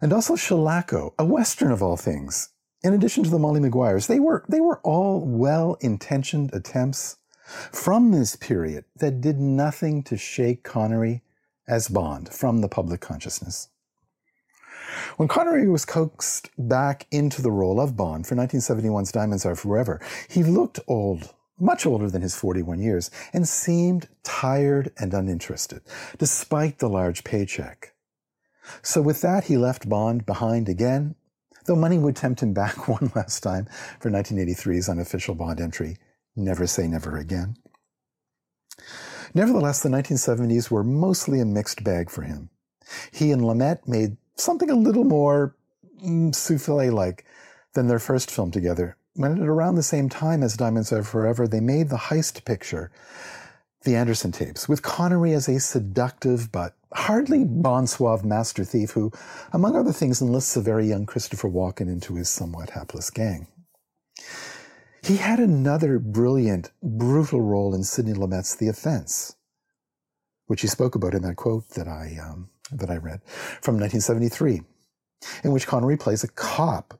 and 0.00 0.12
also 0.12 0.34
Shalako, 0.34 1.14
a 1.18 1.24
western 1.24 1.72
of 1.72 1.82
all 1.82 1.96
things, 1.96 2.50
in 2.82 2.92
addition 2.92 3.24
to 3.24 3.30
the 3.30 3.38
Molly 3.38 3.60
Maguires, 3.60 4.06
they 4.06 4.20
were, 4.20 4.44
they 4.48 4.60
were 4.60 4.78
all 4.80 5.24
well 5.24 5.78
intentioned 5.80 6.52
attempts 6.52 7.16
from 7.44 8.10
this 8.10 8.36
period 8.36 8.84
that 8.96 9.20
did 9.20 9.38
nothing 9.38 10.02
to 10.04 10.16
shake 10.16 10.62
Connery 10.62 11.22
as 11.66 11.88
Bond 11.88 12.32
from 12.32 12.60
the 12.60 12.68
public 12.68 13.00
consciousness. 13.00 13.68
When 15.16 15.28
Connery 15.28 15.68
was 15.68 15.84
coaxed 15.84 16.50
back 16.58 17.06
into 17.10 17.42
the 17.42 17.50
role 17.50 17.80
of 17.80 17.96
Bond 17.96 18.26
for 18.26 18.34
1971's 18.34 19.12
Diamonds 19.12 19.46
Are 19.46 19.56
Forever, 19.56 20.00
he 20.28 20.42
looked 20.42 20.80
old, 20.86 21.34
much 21.58 21.86
older 21.86 22.10
than 22.10 22.22
his 22.22 22.36
41 22.36 22.80
years, 22.80 23.10
and 23.32 23.48
seemed 23.48 24.08
tired 24.22 24.92
and 24.98 25.12
uninterested, 25.12 25.82
despite 26.18 26.78
the 26.78 26.88
large 26.88 27.24
paycheck. 27.24 27.94
So 28.82 29.02
with 29.02 29.20
that, 29.22 29.44
he 29.44 29.56
left 29.56 29.88
Bond 29.88 30.26
behind 30.26 30.68
again, 30.68 31.16
though 31.66 31.76
money 31.76 31.98
would 31.98 32.16
tempt 32.16 32.42
him 32.42 32.52
back 32.52 32.88
one 32.88 33.10
last 33.14 33.40
time 33.40 33.66
for 34.00 34.10
1983's 34.10 34.88
unofficial 34.88 35.34
Bond 35.34 35.60
entry, 35.60 35.96
Never 36.36 36.66
Say 36.66 36.88
Never 36.88 37.16
Again. 37.16 37.56
Nevertheless, 39.34 39.82
the 39.82 39.88
1970s 39.88 40.70
were 40.70 40.84
mostly 40.84 41.40
a 41.40 41.44
mixed 41.44 41.82
bag 41.82 42.10
for 42.10 42.22
him. 42.22 42.50
He 43.12 43.32
and 43.32 43.42
Lumet 43.42 43.88
made 43.88 44.16
something 44.36 44.70
a 44.70 44.76
little 44.76 45.04
more 45.04 45.56
mm, 46.02 46.34
souffle 46.34 46.92
like 46.92 47.24
than 47.74 47.88
their 47.88 47.98
first 47.98 48.30
film 48.30 48.50
together. 48.50 48.96
When 49.14 49.40
at 49.40 49.48
around 49.48 49.76
the 49.76 49.82
same 49.82 50.08
time 50.08 50.42
as 50.42 50.56
Diamonds 50.56 50.92
Are 50.92 51.02
Forever, 51.02 51.46
they 51.46 51.60
made 51.60 51.88
the 51.88 51.96
heist 51.96 52.44
picture, 52.44 52.90
The 53.82 53.94
Anderson 53.94 54.32
Tapes, 54.32 54.68
with 54.68 54.82
Connery 54.82 55.32
as 55.32 55.48
a 55.48 55.60
seductive 55.60 56.50
but 56.50 56.74
hardly 56.92 57.44
bon 57.44 57.86
suave 57.86 58.24
master 58.24 58.64
thief 58.64 58.92
who, 58.92 59.12
among 59.52 59.76
other 59.76 59.92
things, 59.92 60.20
enlists 60.20 60.56
a 60.56 60.60
very 60.60 60.86
young 60.86 61.06
Christopher 61.06 61.48
Walken 61.48 61.88
into 61.88 62.14
his 62.16 62.28
somewhat 62.28 62.70
hapless 62.70 63.10
gang. 63.10 63.46
He 65.04 65.18
had 65.18 65.38
another 65.38 65.98
brilliant, 65.98 66.70
brutal 66.82 67.42
role 67.42 67.74
in 67.74 67.84
Sidney 67.84 68.14
Lumet's 68.14 68.56
The 68.56 68.68
Offense, 68.68 69.36
which 70.46 70.62
he 70.62 70.66
spoke 70.66 70.94
about 70.94 71.12
in 71.12 71.20
that 71.24 71.36
quote 71.36 71.68
that 71.70 71.86
I 71.86 72.16
um, 72.22 72.48
that 72.72 72.88
I 72.88 72.96
read 72.96 73.20
from 73.60 73.78
1973, 73.78 74.62
in 75.44 75.52
which 75.52 75.66
Connery 75.66 75.98
plays 75.98 76.24
a 76.24 76.28
cop 76.28 76.98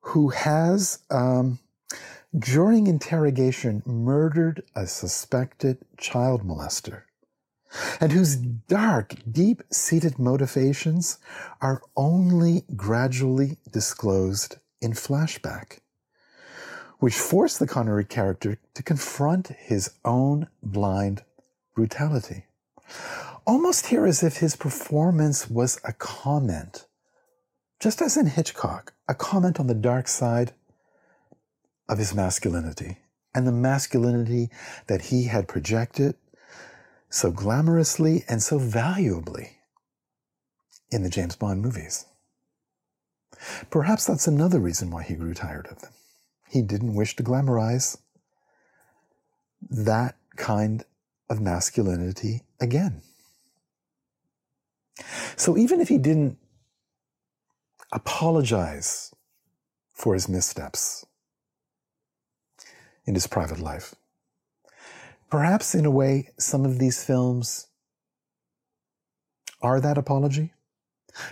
who 0.00 0.30
has, 0.30 1.00
um, 1.10 1.58
during 2.34 2.86
interrogation, 2.86 3.82
murdered 3.84 4.62
a 4.74 4.86
suspected 4.86 5.84
child 5.98 6.42
molester, 6.42 7.02
and 8.00 8.12
whose 8.12 8.36
dark, 8.36 9.14
deep 9.30 9.62
seated 9.70 10.18
motivations 10.18 11.18
are 11.60 11.82
only 11.98 12.64
gradually 12.74 13.58
disclosed 13.70 14.56
in 14.80 14.92
flashback, 14.92 15.80
which 16.98 17.14
force 17.14 17.58
the 17.58 17.66
Connery 17.66 18.04
character 18.04 18.58
to 18.74 18.82
confront 18.82 19.48
his 19.48 19.90
own 20.04 20.48
blind 20.62 21.22
brutality 21.74 22.44
almost 23.46 23.86
here 23.86 24.04
as 24.04 24.22
if 24.22 24.38
his 24.38 24.56
performance 24.56 25.48
was 25.48 25.80
a 25.84 25.92
comment, 25.92 26.86
just 27.80 28.02
as 28.02 28.16
in 28.16 28.26
Hitchcock, 28.26 28.92
a 29.08 29.14
comment 29.14 29.60
on 29.60 29.68
the 29.68 29.74
dark 29.74 30.08
side 30.08 30.52
of 31.88 31.98
his 31.98 32.14
masculinity 32.14 32.98
and 33.34 33.46
the 33.46 33.52
masculinity 33.52 34.50
that 34.88 35.02
he 35.02 35.24
had 35.24 35.46
projected 35.46 36.16
so 37.08 37.30
glamorously 37.30 38.24
and 38.28 38.42
so 38.42 38.58
valuably 38.58 39.58
in 40.90 41.02
the 41.02 41.10
James 41.10 41.36
Bond 41.36 41.62
movies. 41.62 42.06
Perhaps 43.70 44.06
that's 44.06 44.26
another 44.26 44.58
reason 44.58 44.90
why 44.90 45.02
he 45.02 45.14
grew 45.14 45.34
tired 45.34 45.68
of 45.70 45.80
them. 45.82 45.92
He 46.56 46.62
didn't 46.62 46.94
wish 46.94 47.14
to 47.16 47.22
glamorize 47.22 47.98
that 49.68 50.16
kind 50.36 50.82
of 51.28 51.38
masculinity 51.38 52.44
again. 52.58 53.02
So 55.36 55.58
even 55.58 55.82
if 55.82 55.88
he 55.88 55.98
didn't 55.98 56.38
apologize 57.92 59.14
for 59.92 60.14
his 60.14 60.30
missteps 60.30 61.04
in 63.04 63.12
his 63.12 63.26
private 63.26 63.60
life, 63.60 63.94
perhaps 65.28 65.74
in 65.74 65.84
a 65.84 65.90
way, 65.90 66.30
some 66.38 66.64
of 66.64 66.78
these 66.78 67.04
films 67.04 67.66
are 69.60 69.78
that 69.78 69.98
apology. 69.98 70.54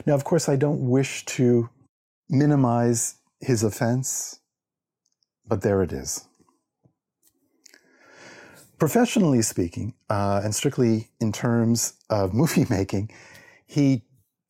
Now, 0.04 0.12
of 0.16 0.24
course, 0.24 0.50
I 0.50 0.56
don't 0.56 0.86
wish 0.90 1.24
to 1.36 1.70
minimize 2.28 3.14
his 3.40 3.62
offense, 3.62 4.40
but 5.46 5.62
there 5.62 5.82
it 5.82 5.92
is. 5.92 6.26
Professionally 8.78 9.42
speaking, 9.42 9.94
uh, 10.10 10.40
and 10.42 10.54
strictly 10.54 11.08
in 11.20 11.32
terms 11.32 11.94
of 12.10 12.34
movie 12.42 12.66
making, 12.68 13.10
he 13.66 14.02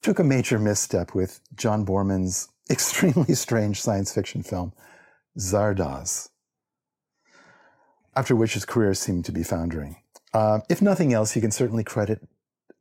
took 0.02 0.18
a 0.18 0.24
major 0.24 0.58
misstep 0.58 1.14
with 1.14 1.40
John 1.54 1.84
Boorman's 1.84 2.48
extremely 2.70 3.34
strange 3.34 3.80
science 3.80 4.12
fiction 4.12 4.42
film, 4.42 4.72
Zardoz, 5.38 6.30
after 8.16 8.34
which 8.34 8.54
his 8.54 8.64
career 8.64 8.94
seemed 8.94 9.24
to 9.26 9.32
be 9.32 9.42
foundering. 9.42 9.96
Uh, 10.32 10.60
if 10.68 10.82
nothing 10.82 11.12
else, 11.12 11.36
you 11.36 11.42
can 11.42 11.50
certainly 11.50 11.84
credit 11.84 12.26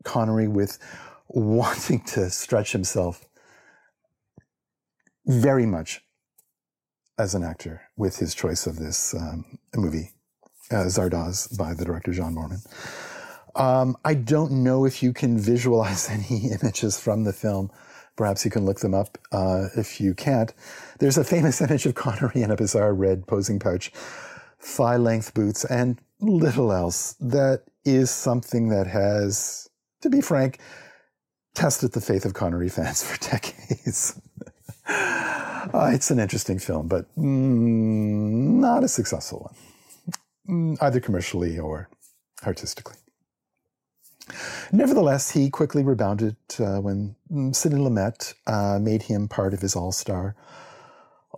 Connery 0.03 0.47
with 0.47 0.79
wanting 1.27 2.01
to 2.01 2.29
stretch 2.29 2.71
himself 2.71 3.25
very 5.25 5.65
much 5.65 6.01
as 7.17 7.35
an 7.35 7.43
actor 7.43 7.81
with 7.95 8.17
his 8.17 8.33
choice 8.33 8.65
of 8.65 8.77
this 8.77 9.13
um, 9.13 9.57
movie, 9.75 10.11
uh, 10.71 10.85
Zardoz, 10.85 11.57
by 11.57 11.73
the 11.73 11.85
director 11.85 12.11
John 12.11 12.35
Boorman. 12.35 12.65
Um, 13.55 13.95
I 14.03 14.15
don't 14.15 14.63
know 14.63 14.85
if 14.85 15.03
you 15.03 15.13
can 15.13 15.37
visualize 15.37 16.09
any 16.09 16.51
images 16.51 16.99
from 16.99 17.23
the 17.23 17.33
film. 17.33 17.71
Perhaps 18.15 18.45
you 18.45 18.51
can 18.51 18.65
look 18.65 18.79
them 18.79 18.93
up 18.93 19.17
uh, 19.31 19.67
if 19.75 19.99
you 19.99 20.13
can't. 20.13 20.53
There's 20.99 21.17
a 21.17 21.23
famous 21.23 21.61
image 21.67 21.85
of 21.85 21.95
Connery 21.95 22.41
in 22.41 22.51
a 22.51 22.55
bizarre 22.55 22.93
red 22.93 23.27
posing 23.27 23.59
pouch, 23.59 23.91
thigh 24.59 24.97
length 24.97 25.33
boots, 25.33 25.65
and 25.65 25.99
little 26.19 26.71
else. 26.71 27.13
That 27.19 27.63
is 27.85 28.09
something 28.11 28.69
that 28.69 28.87
has, 28.87 29.69
to 30.01 30.09
be 30.09 30.21
frank, 30.21 30.59
tested 31.53 31.91
the 31.91 32.01
faith 32.01 32.25
of 32.25 32.33
Connery 32.33 32.69
fans 32.69 33.03
for 33.07 33.17
decades. 33.29 34.19
Uh, 35.73 35.91
it's 35.93 36.11
an 36.11 36.19
interesting 36.19 36.59
film, 36.59 36.87
but 36.87 37.05
mm, 37.15 38.59
not 38.59 38.83
a 38.83 38.87
successful 38.87 39.51
one, 40.47 40.75
mm, 40.75 40.77
either 40.81 40.99
commercially 40.99 41.59
or 41.59 41.89
artistically. 42.45 42.95
Nevertheless, 44.71 45.31
he 45.31 45.49
quickly 45.49 45.83
rebounded 45.83 46.35
uh, 46.59 46.79
when 46.79 47.15
Sidney 47.53 47.79
Lumet 47.79 48.33
uh, 48.47 48.79
made 48.79 49.03
him 49.03 49.27
part 49.27 49.53
of 49.53 49.61
his 49.61 49.75
all 49.75 49.91
star 49.91 50.35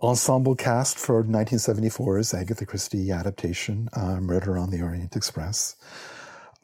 ensemble 0.02 0.54
cast 0.54 0.98
for 0.98 1.24
1974's 1.24 2.34
Agatha 2.34 2.66
Christie 2.66 3.10
adaptation, 3.10 3.88
uh, 3.94 4.20
Murder 4.20 4.58
on 4.58 4.70
the 4.70 4.82
Orient 4.82 5.16
Express. 5.16 5.76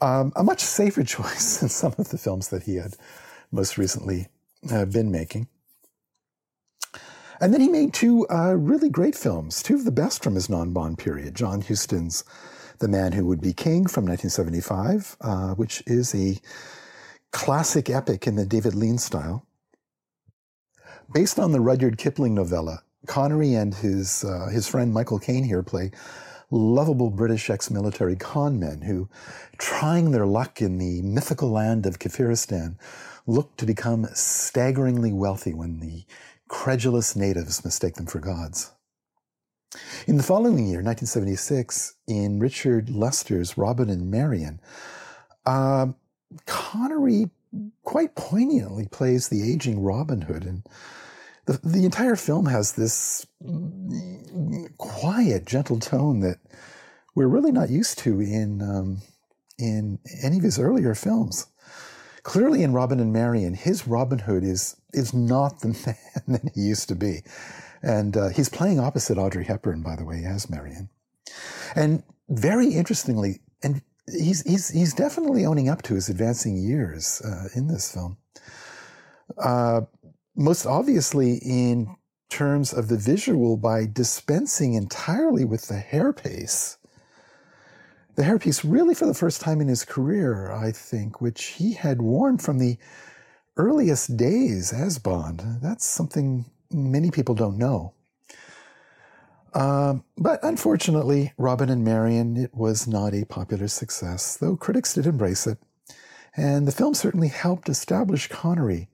Um, 0.01 0.33
a 0.37 0.45
much 0.45 0.61
safer 0.61 1.03
choice 1.17 1.59
than 1.59 1.69
some 1.69 1.95
of 1.99 2.11
the 2.11 2.19
films 2.19 2.49
that 2.49 2.65
he 2.65 2.77
had 2.77 2.95
most 3.51 3.79
recently 3.79 4.29
uh, 4.71 4.85
been 4.85 5.11
making. 5.11 5.49
And 7.43 7.53
then 7.53 7.61
he 7.61 7.69
made 7.69 7.93
two 7.93 8.25
uh, 8.29 8.55
really 8.55 8.89
great 8.89 9.17
films, 9.17 9.65
two 9.65 9.75
of 9.75 9.85
the 9.85 9.91
best 9.91 10.23
from 10.23 10.37
his 10.37 10.49
non 10.49 10.73
Bond 10.73 10.97
period 10.97 11.35
John 11.35 11.61
Huston's 11.61 12.23
the 12.79 12.87
Man 12.87 13.11
Who 13.11 13.27
Would 13.27 13.41
Be 13.41 13.53
King 13.53 13.87
from 13.87 14.07
1975, 14.07 15.17
uh, 15.21 15.55
which 15.55 15.83
is 15.85 16.15
a 16.15 16.39
classic 17.33 17.91
epic 17.91 18.29
in 18.29 18.37
the 18.37 18.47
David 18.47 18.77
Lean 18.77 18.97
style. 18.97 19.45
Based 21.13 21.41
on 21.41 21.51
the 21.51 21.61
Rudyard 21.61 21.99
Kipling 21.99 22.33
novella, 22.33 22.85
Connery 23.09 23.55
and 23.55 23.75
his, 23.75 24.23
uh, 24.23 24.47
his 24.47 24.69
friend 24.69 24.95
Michael 24.95 25.19
Caine 25.19 25.43
here 25.43 25.65
play 25.65 25.91
lovable 26.53 27.11
British 27.11 27.51
ex-military 27.51 28.15
con 28.15 28.61
men 28.61 28.83
who, 28.83 29.09
trying 29.59 30.13
their 30.13 30.27
luck 30.27 30.63
in 30.63 30.79
the 30.79 31.03
mythical 31.03 31.51
land 31.51 31.87
of 31.87 31.99
Kafiristan, 31.99 32.77
look 33.27 33.57
to 33.57 33.67
become 33.67 34.07
staggeringly 34.13 35.13
wealthy 35.13 35.55
when 35.55 35.81
the 35.81 36.05
credulous 36.53 37.17
natives 37.17 37.65
mistake 37.65 37.95
them 37.95 38.05
for 38.05 38.21
gods. 38.21 38.73
In 40.07 40.19
the 40.19 40.23
following 40.23 40.67
year, 40.67 40.83
1976, 40.83 41.95
in 42.07 42.39
Richard 42.39 42.91
Lester's 42.91 43.57
Robin 43.57 43.89
and 43.89 44.11
Marian, 44.11 44.61
uh, 45.47 45.87
Connery 46.45 47.31
quite 47.85 48.15
poignantly 48.15 48.87
plays 48.87 49.29
the 49.29 49.51
aging 49.51 49.83
Robin 49.83 50.21
Hood. 50.21 50.45
And 50.45 50.67
the, 51.47 51.59
the 51.65 51.87
entire 51.87 52.17
film 52.17 52.45
has 52.47 52.73
this 52.73 53.27
quiet, 54.77 55.47
gentle 55.47 55.79
tone 55.79 56.21
that 56.21 56.39
we're 57.15 57.29
really 57.29 57.53
not 57.53 57.71
used 57.71 57.99
to 58.01 58.21
in, 58.21 58.61
um, 58.61 58.99
in 59.59 59.99
any 60.23 60.37
of 60.37 60.45
his 60.45 60.59
earlier 60.59 60.95
films. 60.95 61.47
Clearly, 62.25 62.63
in 62.63 62.75
Robin 62.75 63.01
and 63.01 63.13
Marian, 63.13 63.55
his 63.55 63.89
Robin 63.89 64.21
Hood 64.21 64.45
is, 64.45 64.77
is 64.93 65.15
not 65.15 65.61
the 65.61 65.69
man 65.87 66.23
that 66.43 66.53
he 66.55 66.63
used 66.63 66.89
to 66.89 66.95
be. 66.95 67.23
And 67.83 68.17
uh, 68.17 68.29
he's 68.29 68.49
playing 68.49 68.79
opposite 68.79 69.19
Audrey 69.19 69.45
Hepburn, 69.45 69.83
by 69.83 69.97
the 69.97 70.05
way, 70.05 70.25
as 70.25 70.49
Marian. 70.49 70.89
And 71.75 72.03
very 72.29 72.69
interestingly, 72.69 73.41
and 73.63 73.83
he's, 74.07 74.43
he's, 74.43 74.69
he's 74.69 74.95
definitely 74.95 75.45
owning 75.45 75.69
up 75.69 75.83
to 75.83 75.95
his 75.95 76.09
advancing 76.09 76.57
years 76.57 77.21
uh, 77.25 77.49
in 77.57 77.67
this 77.67 77.93
film. 77.93 78.19
Uh, 79.39 79.83
most 80.37 80.67
obviously, 80.67 81.37
in 81.43 81.97
terms 82.33 82.73
of 82.73 82.89
the 82.89 82.97
visual, 82.97 83.57
by 83.57 83.87
dispensing 83.87 84.75
entirely 84.75 85.45
with 85.45 85.69
the 85.69 85.83
hairpiece. 85.91 86.79
The 88.15 88.23
hairpiece, 88.23 88.65
really 88.65 88.95
for 88.95 89.07
the 89.07 89.15
first 89.15 89.41
time 89.41 89.61
in 89.61 89.69
his 89.69 89.85
career, 89.85 90.51
I 90.51 90.73
think, 90.73 91.21
which 91.21 91.45
he 91.45 91.75
had 91.75 92.01
worn 92.01 92.39
from 92.39 92.59
the 92.59 92.79
earliest 93.57 94.17
days 94.17 94.73
as 94.73 94.99
Bond. 94.99 95.43
That's 95.63 95.85
something 95.85 96.47
many 96.71 97.11
people 97.11 97.35
don't 97.35 97.59
know. 97.59 97.93
Um, 99.55 100.05
but 100.17 100.41
unfortunately, 100.43 101.33
Robin 101.37 101.69
and 101.69 101.85
Marian, 101.85 102.37
it 102.37 102.55
was 102.55 102.87
not 102.87 103.13
a 103.13 103.27
popular 103.27 103.69
success, 103.69 104.37
though 104.37 104.57
critics 104.57 104.95
did 104.95 105.07
embrace 105.07 105.47
it. 105.47 105.59
And 106.35 106.67
the 106.67 106.73
film 106.73 106.95
certainly 106.95 107.29
helped 107.29 107.69
establish 107.69 108.29
Connery 108.29 108.89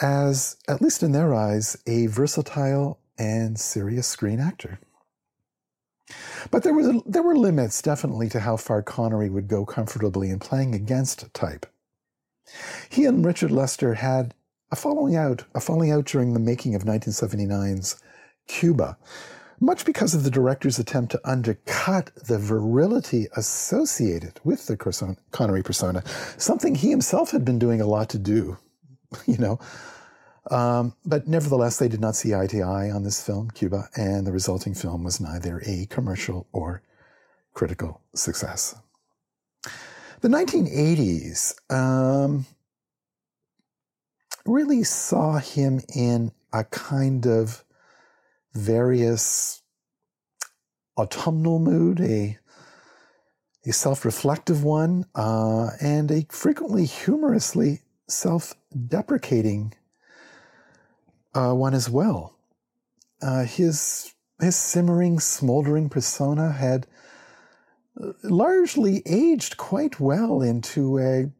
as, 0.00 0.56
at 0.68 0.80
least 0.80 1.02
in 1.02 1.12
their 1.12 1.34
eyes, 1.34 1.76
a 1.86 2.06
versatile 2.06 3.00
and 3.18 3.58
serious 3.58 4.06
screen 4.06 4.40
actor. 4.40 4.78
But 6.50 6.62
there 6.62 6.74
was 6.74 6.86
a, 6.86 7.00
there 7.04 7.22
were 7.22 7.36
limits 7.36 7.82
definitely 7.82 8.28
to 8.30 8.40
how 8.40 8.56
far 8.56 8.82
Connery 8.82 9.28
would 9.28 9.48
go 9.48 9.64
comfortably 9.64 10.30
in 10.30 10.38
playing 10.38 10.74
against 10.74 11.32
type. 11.34 11.66
He 12.88 13.04
and 13.04 13.24
Richard 13.24 13.50
Lester 13.50 13.94
had 13.94 14.34
a 14.70 14.76
falling 14.76 15.16
out, 15.16 15.44
a 15.54 15.60
falling 15.60 15.90
out 15.90 16.04
during 16.04 16.32
the 16.32 16.40
making 16.40 16.74
of 16.74 16.84
1979's 16.84 18.00
Cuba, 18.46 18.96
much 19.60 19.84
because 19.84 20.14
of 20.14 20.24
the 20.24 20.30
director's 20.30 20.78
attempt 20.78 21.12
to 21.12 21.20
undercut 21.30 22.10
the 22.26 22.38
virility 22.38 23.26
associated 23.36 24.40
with 24.42 24.66
the 24.66 25.16
Connery 25.30 25.62
persona, 25.62 26.02
something 26.38 26.74
he 26.74 26.90
himself 26.90 27.30
had 27.30 27.44
been 27.44 27.58
doing 27.58 27.80
a 27.80 27.86
lot 27.86 28.08
to 28.10 28.18
do, 28.18 28.56
you 29.26 29.38
know. 29.38 29.58
Um, 30.50 30.94
but 31.04 31.28
nevertheless, 31.28 31.78
they 31.78 31.88
did 31.88 32.00
not 32.00 32.16
see 32.16 32.34
eye 32.34 32.46
to 32.48 32.62
eye 32.62 32.90
on 32.90 33.04
this 33.04 33.24
film, 33.24 33.50
Cuba, 33.50 33.88
and 33.94 34.26
the 34.26 34.32
resulting 34.32 34.74
film 34.74 35.04
was 35.04 35.20
neither 35.20 35.62
a 35.66 35.86
commercial 35.86 36.46
or 36.52 36.82
critical 37.52 38.00
success. 38.14 38.74
The 40.20 40.28
1980s 40.28 41.54
um, 41.72 42.44
really 44.44 44.84
saw 44.84 45.38
him 45.38 45.80
in 45.94 46.32
a 46.52 46.64
kind 46.64 47.26
of 47.26 47.64
various 48.52 49.62
autumnal 50.98 51.58
mood, 51.58 52.02
a, 52.02 52.36
a 53.64 53.72
self 53.72 54.04
reflective 54.04 54.62
one, 54.62 55.06
uh, 55.14 55.70
and 55.80 56.10
a 56.10 56.26
frequently 56.28 56.84
humorously 56.84 57.80
self 58.06 58.54
deprecating 58.88 59.72
uh, 61.34 61.54
one 61.54 61.72
as 61.72 61.88
well. 61.88 62.36
Uh, 63.22 63.44
his, 63.44 64.12
his 64.38 64.56
simmering, 64.56 65.18
smoldering 65.18 65.88
persona 65.88 66.52
had 66.52 66.86
largely 68.22 69.02
aged 69.06 69.56
quite 69.56 70.00
well 70.00 70.42
into 70.42 70.98
a 70.98 71.30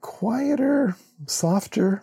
quieter, 0.00 0.96
softer, 1.26 2.02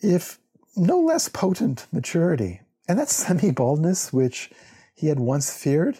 if 0.00 0.38
no 0.76 1.00
less 1.00 1.28
potent 1.28 1.86
maturity. 1.92 2.60
And 2.88 2.98
that 2.98 3.10
semi 3.10 3.50
baldness, 3.50 4.12
which 4.12 4.50
he 4.94 5.08
had 5.08 5.20
once 5.20 5.52
feared, 5.52 5.98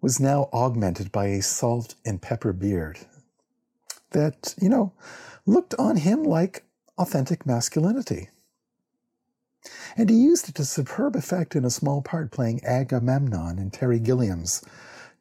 was 0.00 0.20
now 0.20 0.48
augmented 0.52 1.12
by 1.12 1.26
a 1.26 1.42
salt 1.42 1.94
and 2.04 2.22
pepper 2.22 2.52
beard 2.52 2.98
that, 4.12 4.54
you 4.60 4.68
know, 4.68 4.92
looked 5.46 5.74
on 5.78 5.96
him 5.96 6.22
like 6.22 6.64
authentic 6.98 7.46
masculinity. 7.46 8.28
And 9.96 10.08
he 10.08 10.16
used 10.16 10.48
it 10.48 10.54
to 10.56 10.64
superb 10.64 11.16
effect 11.16 11.54
in 11.54 11.64
a 11.64 11.70
small 11.70 12.00
part 12.00 12.30
playing 12.30 12.64
Agamemnon 12.64 13.58
in 13.58 13.70
Terry 13.70 13.98
Gilliam's 13.98 14.62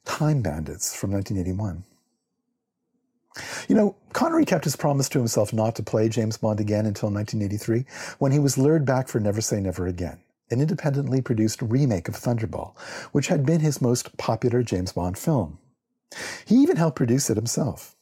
Time 0.05 0.41
Bandits 0.41 0.95
from 0.95 1.11
1981. 1.11 1.83
You 3.67 3.75
know, 3.75 3.95
Connery 4.13 4.45
kept 4.45 4.63
his 4.63 4.75
promise 4.75 5.07
to 5.09 5.19
himself 5.19 5.53
not 5.53 5.75
to 5.75 5.83
play 5.83 6.09
James 6.09 6.37
Bond 6.37 6.59
again 6.59 6.85
until 6.85 7.09
1983, 7.11 7.85
when 8.17 8.31
he 8.31 8.39
was 8.39 8.57
lured 8.57 8.85
back 8.85 9.07
for 9.07 9.19
Never 9.19 9.41
Say 9.41 9.59
Never 9.59 9.87
Again, 9.87 10.19
an 10.49 10.61
independently 10.61 11.21
produced 11.21 11.61
remake 11.61 12.07
of 12.07 12.15
Thunderball, 12.15 12.77
which 13.11 13.27
had 13.27 13.45
been 13.45 13.61
his 13.61 13.81
most 13.81 14.17
popular 14.17 14.63
James 14.63 14.91
Bond 14.91 15.17
film. 15.17 15.59
He 16.45 16.55
even 16.55 16.77
helped 16.77 16.97
produce 16.97 17.29
it 17.29 17.37
himself. 17.37 17.95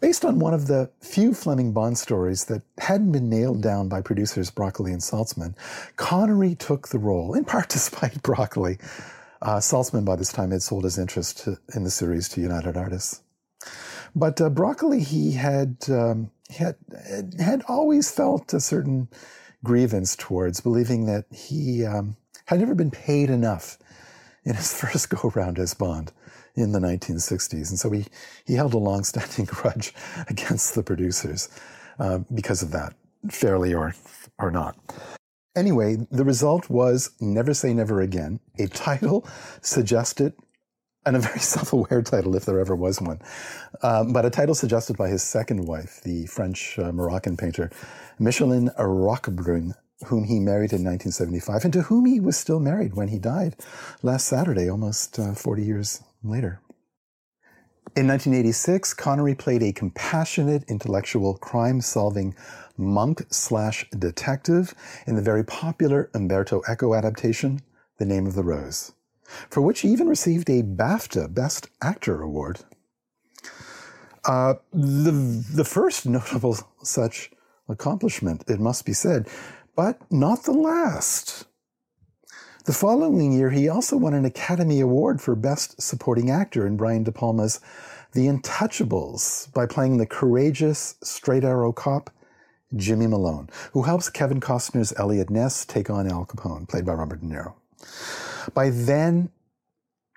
Based 0.00 0.24
on 0.24 0.38
one 0.38 0.54
of 0.54 0.66
the 0.66 0.90
few 1.00 1.34
Fleming 1.34 1.72
Bond 1.72 1.98
stories 1.98 2.44
that 2.46 2.62
hadn't 2.78 3.12
been 3.12 3.28
nailed 3.28 3.60
down 3.60 3.88
by 3.88 4.00
producers 4.00 4.50
Broccoli 4.50 4.92
and 4.92 5.02
Saltzman, 5.02 5.54
Connery 5.96 6.54
took 6.54 6.88
the 6.88 6.98
role, 6.98 7.34
in 7.34 7.44
part 7.44 7.68
despite 7.70 8.22
Broccoli. 8.22 8.78
Uh, 9.42 9.56
Saltzman, 9.56 10.04
by 10.04 10.16
this 10.16 10.32
time, 10.32 10.50
had 10.50 10.62
sold 10.62 10.84
his 10.84 10.98
interest 10.98 11.48
in 11.74 11.84
the 11.84 11.90
series 11.90 12.28
to 12.30 12.40
United 12.40 12.76
Artists. 12.76 13.22
But 14.14 14.40
uh, 14.40 14.50
Broccoli, 14.50 15.00
he 15.00 15.32
had, 15.32 15.76
um, 15.88 16.30
had 16.50 16.76
had 17.38 17.62
always 17.68 18.10
felt 18.10 18.52
a 18.52 18.60
certain 18.60 19.08
grievance 19.64 20.16
towards, 20.16 20.60
believing 20.60 21.06
that 21.06 21.26
he 21.32 21.84
um, 21.84 22.16
had 22.46 22.60
never 22.60 22.74
been 22.74 22.90
paid 22.90 23.30
enough 23.30 23.78
in 24.44 24.54
his 24.54 24.72
first 24.80 25.08
go 25.10 25.30
round 25.34 25.58
as 25.58 25.74
Bond 25.74 26.12
in 26.54 26.72
the 26.72 26.80
1960s, 26.80 27.70
and 27.70 27.78
so 27.78 27.90
he 27.90 28.06
he 28.44 28.54
held 28.54 28.74
a 28.74 28.78
long-standing 28.78 29.44
grudge 29.46 29.94
against 30.28 30.74
the 30.74 30.82
producers 30.82 31.48
uh, 31.98 32.18
because 32.34 32.62
of 32.62 32.72
that, 32.72 32.94
fairly 33.30 33.72
or 33.72 33.94
or 34.38 34.50
not. 34.50 34.76
Anyway, 35.56 35.96
the 36.10 36.24
result 36.24 36.70
was 36.70 37.10
Never 37.20 37.54
Say 37.54 37.74
Never 37.74 38.00
Again, 38.00 38.38
a 38.58 38.68
title 38.68 39.26
suggested 39.60 40.34
and 41.04 41.16
a 41.16 41.20
very 41.20 41.38
self 41.40 41.72
aware 41.72 42.02
title, 42.02 42.36
if 42.36 42.44
there 42.44 42.60
ever 42.60 42.76
was 42.76 43.00
one. 43.00 43.20
Um, 43.82 44.12
but 44.12 44.24
a 44.24 44.30
title 44.30 44.54
suggested 44.54 44.96
by 44.96 45.08
his 45.08 45.22
second 45.22 45.66
wife, 45.66 46.00
the 46.04 46.26
French 46.26 46.78
uh, 46.78 46.92
Moroccan 46.92 47.36
painter 47.36 47.70
Micheline 48.18 48.70
Roquebrune, 48.78 49.74
whom 50.06 50.24
he 50.24 50.38
married 50.38 50.72
in 50.72 50.84
1975, 50.84 51.64
and 51.64 51.72
to 51.72 51.82
whom 51.82 52.06
he 52.06 52.20
was 52.20 52.36
still 52.36 52.60
married 52.60 52.94
when 52.94 53.08
he 53.08 53.18
died 53.18 53.56
last 54.02 54.26
Saturday, 54.26 54.70
almost 54.70 55.18
uh, 55.18 55.34
40 55.34 55.64
years 55.64 56.02
later. 56.22 56.60
In 57.96 58.06
1986, 58.06 58.94
Connery 58.94 59.34
played 59.34 59.62
a 59.62 59.72
compassionate, 59.72 60.64
intellectual, 60.68 61.36
crime 61.36 61.80
solving 61.80 62.34
monk 62.76 63.22
slash 63.30 63.88
detective 63.90 64.74
in 65.06 65.16
the 65.16 65.22
very 65.22 65.44
popular 65.44 66.10
Umberto 66.14 66.62
Eco 66.68 66.94
adaptation, 66.94 67.60
The 67.98 68.06
Name 68.06 68.26
of 68.26 68.34
the 68.34 68.44
Rose 68.44 68.92
for 69.48 69.60
which 69.60 69.80
he 69.80 69.88
even 69.88 70.08
received 70.08 70.48
a 70.50 70.62
BAFTA 70.62 71.32
Best 71.32 71.68
Actor 71.82 72.22
Award. 72.22 72.60
Uh, 74.24 74.54
the, 74.72 75.12
the 75.54 75.64
first 75.64 76.06
notable 76.06 76.58
such 76.82 77.30
accomplishment, 77.68 78.44
it 78.48 78.60
must 78.60 78.84
be 78.84 78.92
said, 78.92 79.28
but 79.76 80.00
not 80.10 80.44
the 80.44 80.52
last. 80.52 81.46
The 82.70 82.76
following 82.76 83.32
year, 83.32 83.50
he 83.50 83.68
also 83.68 83.96
won 83.96 84.14
an 84.14 84.24
Academy 84.24 84.78
Award 84.78 85.20
for 85.20 85.34
Best 85.34 85.82
Supporting 85.82 86.30
Actor 86.30 86.68
in 86.68 86.76
Brian 86.76 87.02
De 87.02 87.10
Palma's 87.10 87.60
The 88.12 88.28
Untouchables 88.28 89.52
by 89.52 89.66
playing 89.66 89.96
the 89.96 90.06
courageous, 90.06 90.94
straight 91.02 91.42
arrow 91.42 91.72
cop 91.72 92.10
Jimmy 92.76 93.08
Malone, 93.08 93.50
who 93.72 93.82
helps 93.82 94.08
Kevin 94.08 94.38
Costner's 94.38 94.92
Eliot 94.96 95.30
Ness 95.30 95.64
take 95.64 95.90
on 95.90 96.06
Al 96.08 96.24
Capone, 96.24 96.68
played 96.68 96.86
by 96.86 96.92
Robert 96.92 97.20
De 97.20 97.26
Niro. 97.26 97.54
By 98.54 98.70
then, 98.70 99.30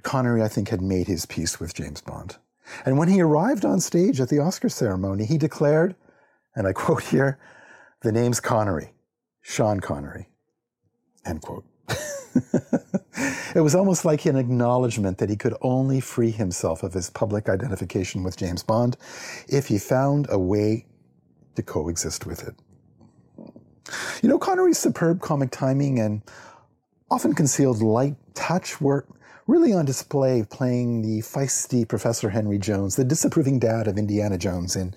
Connery, 0.03 0.43
I 0.43 0.47
think, 0.47 0.69
had 0.69 0.79
made 0.79 1.07
his 1.07 1.25
peace 1.25 1.59
with 1.59 1.73
James 1.73 2.01
Bond. 2.01 2.37
And 2.85 2.99
when 2.99 3.07
he 3.07 3.19
arrived 3.19 3.65
on 3.65 3.79
stage 3.79 4.21
at 4.21 4.29
the 4.29 4.37
Oscar 4.37 4.69
ceremony, 4.69 5.25
he 5.25 5.39
declared, 5.39 5.95
and 6.55 6.67
I 6.67 6.73
quote 6.73 7.05
here, 7.05 7.39
the 8.03 8.11
name's 8.11 8.39
Connery, 8.39 8.91
Sean 9.41 9.79
Connery, 9.79 10.29
end 11.25 11.41
quote. 11.41 11.65
it 13.55 13.61
was 13.61 13.75
almost 13.75 14.05
like 14.05 14.25
an 14.25 14.35
acknowledgement 14.35 15.17
that 15.17 15.29
he 15.29 15.35
could 15.35 15.55
only 15.61 15.99
free 15.99 16.31
himself 16.31 16.83
of 16.83 16.93
his 16.93 17.09
public 17.09 17.49
identification 17.49 18.23
with 18.23 18.37
James 18.37 18.63
Bond 18.63 18.97
if 19.47 19.67
he 19.67 19.77
found 19.77 20.27
a 20.29 20.39
way 20.39 20.85
to 21.55 21.63
coexist 21.63 22.25
with 22.25 22.47
it. 22.47 22.55
You 24.21 24.29
know, 24.29 24.39
Connery's 24.39 24.77
superb 24.77 25.21
comic 25.21 25.51
timing 25.51 25.99
and 25.99 26.21
often 27.11 27.35
concealed 27.35 27.81
light 27.81 28.15
touch 28.33 28.81
were 28.81 29.05
really 29.47 29.73
on 29.73 29.85
display 29.85 30.43
playing 30.49 31.01
the 31.01 31.21
feisty 31.21 31.87
Professor 31.87 32.29
Henry 32.29 32.57
Jones, 32.57 32.95
the 32.95 33.03
disapproving 33.03 33.59
dad 33.59 33.87
of 33.87 33.97
Indiana 33.97 34.37
Jones 34.37 34.75
in 34.75 34.93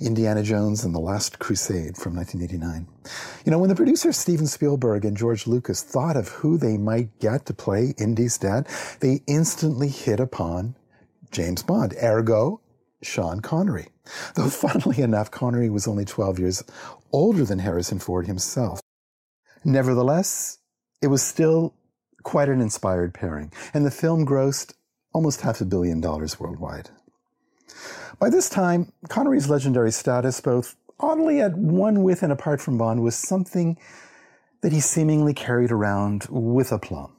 Indiana 0.00 0.42
Jones 0.42 0.84
and 0.84 0.94
the 0.94 1.00
Last 1.00 1.38
Crusade 1.38 1.96
from 1.96 2.14
1989. 2.14 2.86
You 3.44 3.52
know, 3.52 3.58
when 3.58 3.68
the 3.68 3.74
producers 3.74 4.16
Steven 4.16 4.46
Spielberg 4.46 5.04
and 5.04 5.16
George 5.16 5.46
Lucas 5.46 5.82
thought 5.82 6.16
of 6.16 6.28
who 6.28 6.58
they 6.58 6.76
might 6.76 7.18
get 7.20 7.46
to 7.46 7.54
play 7.54 7.94
Indy's 7.98 8.38
dad, 8.38 8.68
they 9.00 9.22
instantly 9.26 9.88
hit 9.88 10.20
upon 10.20 10.76
James 11.30 11.62
Bond, 11.62 11.94
ergo 12.02 12.60
Sean 13.02 13.40
Connery. 13.40 13.88
Though 14.34 14.48
funnily 14.50 15.02
enough, 15.02 15.30
Connery 15.30 15.70
was 15.70 15.88
only 15.88 16.04
12 16.04 16.38
years 16.38 16.64
older 17.12 17.44
than 17.44 17.60
Harrison 17.60 17.98
Ford 17.98 18.26
himself. 18.26 18.80
Nevertheless, 19.64 20.58
it 21.02 21.08
was 21.08 21.22
still 21.22 21.74
quite 22.26 22.48
an 22.48 22.60
inspired 22.60 23.14
pairing, 23.14 23.52
and 23.72 23.86
the 23.86 23.90
film 24.02 24.26
grossed 24.26 24.74
almost 25.12 25.42
half 25.42 25.60
a 25.60 25.64
billion 25.64 26.00
dollars 26.00 26.40
worldwide. 26.40 26.90
By 28.18 28.30
this 28.30 28.48
time, 28.50 28.92
Connery's 29.08 29.48
legendary 29.48 29.92
status, 29.92 30.40
both 30.40 30.74
oddly 30.98 31.40
at 31.40 31.56
one 31.56 32.02
with 32.02 32.24
and 32.24 32.32
apart 32.32 32.60
from 32.60 32.78
Bond, 32.78 33.00
was 33.00 33.14
something 33.14 33.78
that 34.62 34.72
he 34.72 34.80
seemingly 34.80 35.34
carried 35.34 35.70
around 35.70 36.26
with 36.28 36.72
aplomb. 36.72 37.12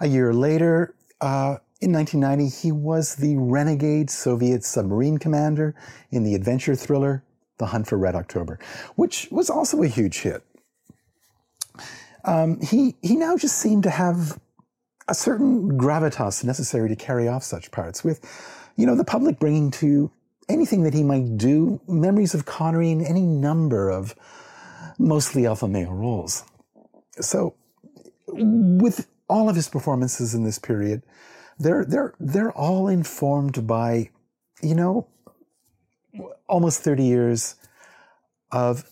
A 0.00 0.06
year 0.06 0.34
later, 0.34 0.94
uh, 1.22 1.56
In 1.80 1.92
1990, 1.92 2.48
he 2.48 2.72
was 2.72 3.14
the 3.14 3.36
renegade 3.38 4.10
Soviet 4.10 4.64
submarine 4.64 5.16
commander 5.16 5.74
in 6.10 6.24
the 6.24 6.34
adventure 6.34 6.74
thriller 6.74 7.22
The 7.58 7.66
Hunt 7.66 7.86
for 7.86 7.96
Red 7.96 8.16
October, 8.16 8.58
which 8.96 9.28
was 9.30 9.48
also 9.48 9.82
a 9.82 9.86
huge 9.86 10.18
hit. 10.18 10.42
Um, 12.28 12.60
he, 12.60 12.96
he 13.02 13.16
now 13.16 13.36
just 13.36 13.56
seemed 13.56 13.84
to 13.84 13.90
have 13.90 14.38
a 15.08 15.14
certain 15.14 15.78
gravitas 15.78 16.44
necessary 16.44 16.88
to 16.88 16.96
carry 16.96 17.26
off 17.26 17.42
such 17.42 17.70
parts, 17.70 18.04
with, 18.04 18.20
you 18.76 18.86
know, 18.86 18.94
the 18.94 19.04
public 19.04 19.38
bringing 19.38 19.70
to 19.72 20.10
anything 20.48 20.82
that 20.82 20.94
he 20.94 21.02
might 21.02 21.38
do 21.38 21.80
memories 21.88 22.34
of 22.34 22.44
Connery 22.44 22.90
in 22.90 23.04
any 23.04 23.22
number 23.22 23.90
of 23.90 24.14
mostly 24.98 25.46
alpha 25.46 25.68
male 25.68 25.92
roles. 25.92 26.44
So, 27.20 27.54
with 28.26 29.08
all 29.28 29.48
of 29.48 29.56
his 29.56 29.68
performances 29.68 30.34
in 30.34 30.44
this 30.44 30.58
period, 30.58 31.02
they're 31.58 31.84
they're 31.84 32.14
they're 32.20 32.52
all 32.52 32.88
informed 32.88 33.66
by, 33.66 34.10
you 34.62 34.74
know, 34.74 35.08
almost 36.46 36.82
thirty 36.82 37.04
years 37.04 37.56
of 38.52 38.84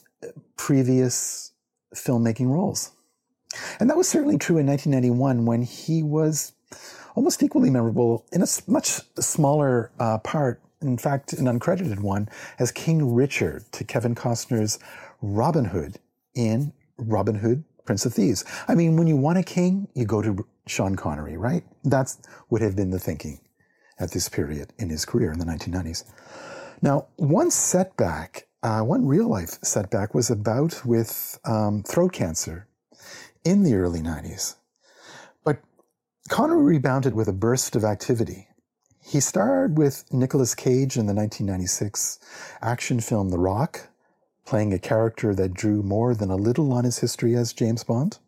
previous 0.56 1.52
filmmaking 1.94 2.48
roles, 2.48 2.92
and 3.80 3.88
that 3.90 3.96
was 3.96 4.08
certainly 4.08 4.38
true 4.38 4.58
in 4.58 4.66
1991 4.66 5.44
when 5.46 5.62
he 5.62 6.02
was 6.02 6.52
almost 7.14 7.42
equally 7.42 7.70
memorable 7.70 8.26
in 8.32 8.42
a 8.42 8.46
much 8.66 9.00
smaller 9.18 9.90
uh, 9.98 10.18
part. 10.18 10.62
In 10.82 10.98
fact, 10.98 11.32
an 11.32 11.46
uncredited 11.46 12.00
one 12.00 12.28
as 12.58 12.70
King 12.70 13.14
Richard 13.14 13.64
to 13.72 13.84
Kevin 13.84 14.14
Costner's 14.14 14.78
Robin 15.22 15.64
Hood 15.64 15.98
in 16.34 16.72
Robin 16.98 17.36
Hood 17.36 17.64
Prince 17.86 18.04
of 18.04 18.12
Thieves. 18.12 18.44
I 18.68 18.74
mean, 18.74 18.96
when 18.96 19.06
you 19.06 19.16
want 19.16 19.38
a 19.38 19.42
king, 19.42 19.88
you 19.94 20.04
go 20.04 20.20
to 20.20 20.46
Sean 20.66 20.94
Connery, 20.94 21.36
right? 21.36 21.64
That 21.84 22.14
would 22.50 22.60
have 22.60 22.76
been 22.76 22.90
the 22.90 22.98
thinking 22.98 23.40
at 23.98 24.10
this 24.10 24.28
period 24.28 24.72
in 24.78 24.90
his 24.90 25.04
career 25.04 25.32
in 25.32 25.38
the 25.38 25.46
1990s. 25.46 26.04
Now, 26.82 27.06
one 27.16 27.50
setback, 27.50 28.46
uh, 28.62 28.80
one 28.82 29.06
real 29.06 29.28
life 29.28 29.58
setback 29.62 30.14
was 30.14 30.30
about 30.30 30.84
with 30.84 31.38
um, 31.44 31.82
throat 31.84 32.12
cancer 32.12 32.68
in 33.46 33.62
the 33.62 33.76
early 33.76 34.00
90s. 34.00 34.56
But 35.44 35.60
Connery 36.28 36.64
rebounded 36.64 37.14
with 37.14 37.28
a 37.28 37.32
burst 37.32 37.76
of 37.76 37.84
activity. 37.84 38.48
He 39.00 39.20
starred 39.20 39.78
with 39.78 40.04
Nicolas 40.12 40.56
Cage 40.56 40.96
in 40.96 41.06
the 41.06 41.14
1996 41.14 42.18
action 42.60 42.98
film 42.98 43.30
The 43.30 43.38
Rock, 43.38 43.88
playing 44.44 44.72
a 44.72 44.80
character 44.80 45.32
that 45.36 45.54
drew 45.54 45.84
more 45.84 46.12
than 46.12 46.28
a 46.28 46.34
little 46.36 46.72
on 46.72 46.82
his 46.82 46.98
history 46.98 47.36
as 47.36 47.52
James 47.52 47.84
Bond. 47.84 48.18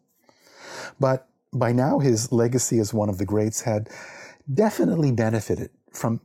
But 1.01 1.27
by 1.53 1.73
now, 1.73 1.99
his 1.99 2.31
legacy 2.31 2.79
as 2.79 2.95
one 2.95 3.09
of 3.09 3.19
the 3.19 3.27
greats 3.27 3.63
had 3.63 3.91
definitely 4.53 5.11
benefited 5.11 5.71
from 5.93 6.21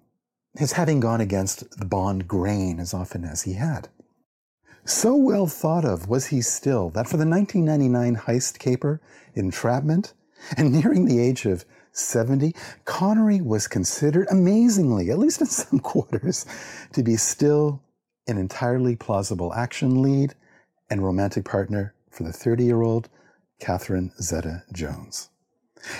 his 0.55 0.73
having 0.73 0.99
gone 0.99 1.19
against 1.19 1.79
the 1.79 1.85
Bond 1.85 2.27
grain 2.27 2.79
as 2.79 2.93
often 2.93 3.25
as 3.25 3.41
he 3.41 3.53
had. 3.53 3.89
So 4.85 5.15
well 5.15 5.47
thought 5.47 5.85
of 5.85 6.09
was 6.09 6.27
he 6.27 6.41
still 6.41 6.89
that 6.89 7.07
for 7.07 7.15
the 7.15 7.25
1999 7.25 8.25
heist 8.25 8.59
caper, 8.59 8.99
Entrapment, 9.33 10.13
and 10.57 10.73
nearing 10.73 11.05
the 11.05 11.19
age 11.19 11.45
of 11.45 11.63
70, 11.93 12.53
Connery 12.83 13.39
was 13.39 13.67
considered 13.67 14.27
amazingly, 14.29 15.09
at 15.09 15.19
least 15.19 15.39
in 15.39 15.47
some 15.47 15.79
quarters, 15.79 16.45
to 16.91 17.01
be 17.01 17.15
still 17.15 17.81
an 18.27 18.37
entirely 18.37 18.95
plausible 18.97 19.53
action 19.53 20.01
lead 20.01 20.35
and 20.89 21.03
romantic 21.03 21.45
partner 21.45 21.93
for 22.09 22.23
the 22.23 22.33
30 22.33 22.65
year 22.65 22.81
old 22.81 23.09
Catherine 23.59 24.11
Zeta 24.21 24.63
Jones. 24.73 25.29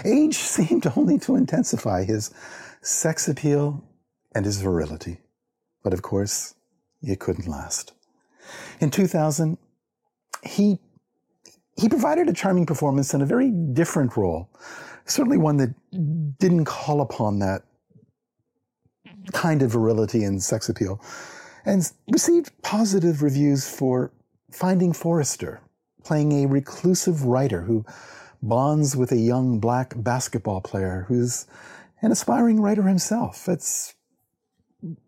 Age 0.04 0.36
seemed 0.56 0.92
only 0.98 1.18
to 1.20 1.38
intensify 1.38 2.04
his 2.04 2.32
sex 2.82 3.30
appeal 3.30 3.82
and 4.36 4.46
his 4.46 4.60
virility, 4.62 5.22
but 5.84 5.94
of 5.94 6.02
course, 6.02 6.56
it 7.02 7.20
couldn't 7.20 7.48
last. 7.48 7.94
In 8.80 8.90
2000, 8.90 9.58
he, 10.44 10.80
he 11.78 11.90
provided 11.90 12.28
a 12.30 12.34
charming 12.34 12.66
performance 12.66 13.14
in 13.14 13.22
a 13.22 13.26
very 13.26 13.50
different 13.50 14.16
role, 14.18 14.50
certainly 15.06 15.38
one 15.38 15.58
that 15.58 15.74
didn't 16.40 16.66
call 16.66 17.02
upon 17.02 17.40
that 17.40 17.64
kind 19.32 19.62
of 19.62 19.72
virility 19.72 20.24
and 20.24 20.44
sex 20.44 20.68
appeal 20.70 21.02
and 21.66 21.92
received 22.12 22.52
positive 22.62 23.22
reviews 23.24 23.68
for 23.70 24.12
Finding 24.52 24.94
Forrester, 24.94 25.62
playing 26.04 26.44
a 26.44 26.48
reclusive 26.48 27.26
writer 27.26 27.62
who 27.62 27.86
bonds 28.42 28.96
with 28.96 29.12
a 29.12 29.18
young 29.18 29.60
black 29.60 29.94
basketball 29.96 30.62
player 30.62 31.06
who's 31.08 31.48
an 32.02 32.12
aspiring 32.12 32.62
writer 32.62 32.84
himself. 32.84 33.48
It's 33.48 33.96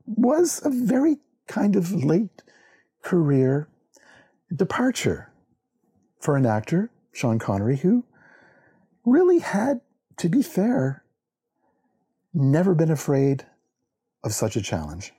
was 0.06 0.62
a 0.64 0.70
very 0.70 1.18
kind 1.48 1.76
of 1.76 1.92
late 1.92 2.42
career 3.06 3.70
departure 4.53 5.32
for 6.20 6.36
an 6.36 6.45
actor, 6.45 6.89
Sean 7.14 7.39
Connery, 7.39 7.78
who 7.78 8.03
really 9.06 9.39
had, 9.39 9.80
to 10.18 10.28
be 10.28 10.41
fair, 10.41 11.03
never 12.34 12.74
been 12.74 12.89
afraid 12.89 13.45
of 14.24 14.34
such 14.34 14.56
a 14.56 14.62
challenge. 14.62 15.14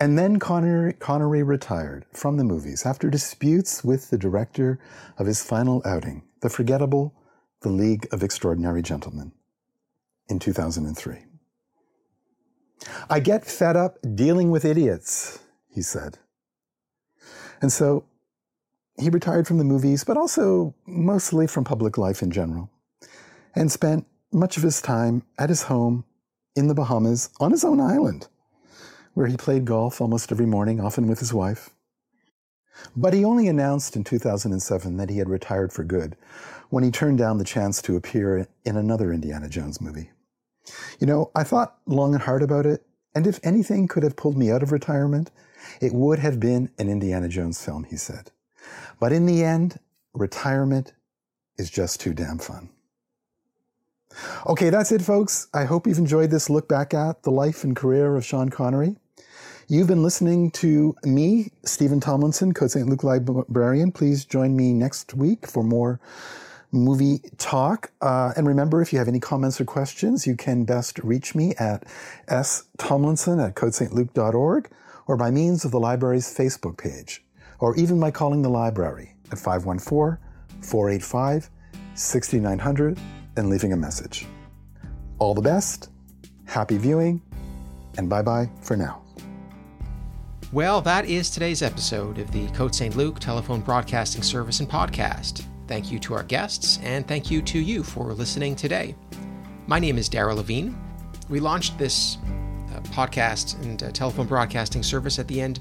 And 0.00 0.18
then 0.18 0.38
Connery, 0.38 0.94
Connery 0.94 1.42
retired 1.42 2.06
from 2.12 2.38
the 2.38 2.44
movies 2.44 2.86
after 2.86 3.10
disputes 3.10 3.84
with 3.84 4.08
the 4.08 4.18
director 4.18 4.80
of 5.18 5.26
his 5.26 5.42
final 5.42 5.82
outing, 5.84 6.24
the 6.40 6.48
forgettable 6.48 7.14
The 7.60 7.68
League 7.68 8.08
of 8.10 8.22
Extraordinary 8.22 8.82
Gentlemen, 8.82 9.32
in 10.28 10.38
2003. 10.38 11.26
I 13.08 13.20
get 13.20 13.44
fed 13.44 13.76
up 13.76 13.98
dealing 14.14 14.50
with 14.50 14.64
idiots, 14.64 15.43
he 15.74 15.82
said. 15.82 16.18
And 17.60 17.72
so 17.72 18.04
he 18.98 19.10
retired 19.10 19.46
from 19.46 19.58
the 19.58 19.64
movies, 19.64 20.04
but 20.04 20.16
also 20.16 20.74
mostly 20.86 21.46
from 21.46 21.64
public 21.64 21.98
life 21.98 22.22
in 22.22 22.30
general, 22.30 22.70
and 23.54 23.70
spent 23.70 24.06
much 24.32 24.56
of 24.56 24.62
his 24.62 24.80
time 24.80 25.22
at 25.38 25.48
his 25.48 25.64
home 25.64 26.04
in 26.56 26.68
the 26.68 26.74
Bahamas 26.74 27.30
on 27.40 27.50
his 27.50 27.64
own 27.64 27.80
island 27.80 28.28
where 29.14 29.28
he 29.28 29.36
played 29.36 29.64
golf 29.64 30.00
almost 30.00 30.30
every 30.30 30.46
morning, 30.46 30.80
often 30.80 31.08
with 31.08 31.20
his 31.20 31.32
wife. 31.32 31.70
But 32.96 33.14
he 33.14 33.24
only 33.24 33.48
announced 33.48 33.94
in 33.94 34.04
2007 34.04 34.96
that 34.96 35.08
he 35.08 35.18
had 35.18 35.28
retired 35.28 35.72
for 35.72 35.84
good 35.84 36.16
when 36.70 36.82
he 36.82 36.90
turned 36.90 37.18
down 37.18 37.38
the 37.38 37.44
chance 37.44 37.80
to 37.82 37.96
appear 37.96 38.48
in 38.64 38.76
another 38.76 39.12
Indiana 39.12 39.48
Jones 39.48 39.80
movie. 39.80 40.10
You 40.98 41.06
know, 41.06 41.30
I 41.34 41.44
thought 41.44 41.78
long 41.86 42.14
and 42.14 42.22
hard 42.22 42.42
about 42.42 42.66
it, 42.66 42.84
and 43.14 43.26
if 43.26 43.38
anything 43.44 43.86
could 43.86 44.02
have 44.02 44.16
pulled 44.16 44.36
me 44.36 44.50
out 44.50 44.62
of 44.62 44.72
retirement, 44.72 45.30
it 45.80 45.92
would 45.92 46.18
have 46.18 46.40
been 46.40 46.70
an 46.78 46.88
Indiana 46.88 47.28
Jones 47.28 47.64
film, 47.64 47.84
he 47.84 47.96
said. 47.96 48.30
But 49.00 49.12
in 49.12 49.26
the 49.26 49.44
end, 49.44 49.78
retirement 50.12 50.92
is 51.58 51.70
just 51.70 52.00
too 52.00 52.14
damn 52.14 52.38
fun. 52.38 52.70
Okay, 54.46 54.70
that's 54.70 54.92
it, 54.92 55.02
folks. 55.02 55.48
I 55.52 55.64
hope 55.64 55.86
you've 55.86 55.98
enjoyed 55.98 56.30
this 56.30 56.48
look 56.48 56.68
back 56.68 56.94
at 56.94 57.22
the 57.22 57.30
life 57.30 57.64
and 57.64 57.74
career 57.74 58.14
of 58.16 58.24
Sean 58.24 58.48
Connery. 58.48 58.96
You've 59.66 59.88
been 59.88 60.02
listening 60.02 60.50
to 60.52 60.94
me, 61.04 61.50
Steven 61.64 61.98
Tomlinson, 61.98 62.52
Côte 62.52 62.70
St. 62.70 62.88
Luc 62.88 63.02
librarian. 63.02 63.92
Please 63.92 64.24
join 64.24 64.54
me 64.54 64.72
next 64.72 65.14
week 65.14 65.46
for 65.46 65.62
more 65.62 66.00
movie 66.70 67.20
talk. 67.38 67.90
Uh, 68.02 68.32
and 68.36 68.46
remember, 68.46 68.82
if 68.82 68.92
you 68.92 68.98
have 68.98 69.08
any 69.08 69.20
comments 69.20 69.60
or 69.60 69.64
questions, 69.64 70.26
you 70.26 70.36
can 70.36 70.64
best 70.64 70.98
reach 70.98 71.34
me 71.34 71.54
at 71.58 71.84
stomlinson 72.28 73.44
at 73.44 73.54
cotestluc.org 73.54 74.68
or 75.06 75.16
by 75.16 75.30
means 75.30 75.64
of 75.64 75.70
the 75.70 75.80
library's 75.80 76.26
Facebook 76.26 76.76
page, 76.76 77.24
or 77.58 77.76
even 77.76 78.00
by 78.00 78.10
calling 78.10 78.42
the 78.42 78.48
library 78.48 79.14
at 79.30 79.38
514 79.38 80.18
485 80.60 81.50
6900 81.94 82.98
and 83.36 83.48
leaving 83.48 83.72
a 83.72 83.76
message. 83.76 84.26
All 85.18 85.34
the 85.34 85.42
best, 85.42 85.90
happy 86.44 86.76
viewing, 86.76 87.22
and 87.96 88.08
bye 88.08 88.22
bye 88.22 88.50
for 88.60 88.76
now. 88.76 89.02
Well, 90.52 90.80
that 90.82 91.06
is 91.06 91.30
today's 91.30 91.62
episode 91.62 92.18
of 92.18 92.30
the 92.30 92.46
Côte 92.48 92.74
St. 92.74 92.96
Luc 92.96 93.18
Telephone 93.18 93.60
Broadcasting 93.60 94.22
Service 94.22 94.60
and 94.60 94.70
Podcast. 94.70 95.44
Thank 95.66 95.90
you 95.90 95.98
to 96.00 96.14
our 96.14 96.22
guests, 96.22 96.78
and 96.82 97.06
thank 97.08 97.30
you 97.30 97.42
to 97.42 97.58
you 97.58 97.82
for 97.82 98.12
listening 98.12 98.54
today. 98.54 98.94
My 99.66 99.78
name 99.78 99.98
is 99.98 100.08
Daryl 100.08 100.36
Levine. 100.36 100.78
We 101.28 101.40
launched 101.40 101.78
this 101.78 102.18
podcast 102.88 103.60
and 103.62 103.82
uh, 103.82 103.90
telephone 103.90 104.26
broadcasting 104.26 104.82
service 104.82 105.18
at 105.18 105.28
the 105.28 105.40
end 105.40 105.60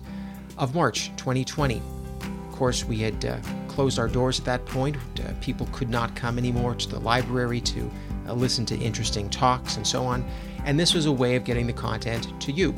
of 0.57 0.75
March 0.75 1.11
2020. 1.17 1.81
Of 2.21 2.51
course, 2.51 2.85
we 2.85 2.97
had 2.97 3.25
uh, 3.25 3.37
closed 3.67 3.99
our 3.99 4.07
doors 4.07 4.39
at 4.39 4.45
that 4.45 4.65
point. 4.65 4.95
Uh, 5.19 5.31
people 5.41 5.67
could 5.71 5.89
not 5.89 6.15
come 6.15 6.37
anymore 6.37 6.75
to 6.75 6.89
the 6.89 6.99
library 6.99 7.61
to 7.61 7.89
listen 8.27 8.65
to 8.65 8.77
interesting 8.77 9.29
talks 9.29 9.77
and 9.77 9.85
so 9.85 10.03
on. 10.03 10.25
And 10.65 10.79
this 10.79 10.93
was 10.93 11.07
a 11.07 11.11
way 11.11 11.35
of 11.35 11.43
getting 11.43 11.67
the 11.67 11.73
content 11.73 12.39
to 12.41 12.51
you. 12.51 12.71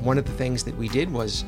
One 0.00 0.16
of 0.16 0.24
the 0.24 0.32
things 0.32 0.64
that 0.64 0.76
we 0.76 0.88
did 0.88 1.12
was 1.12 1.44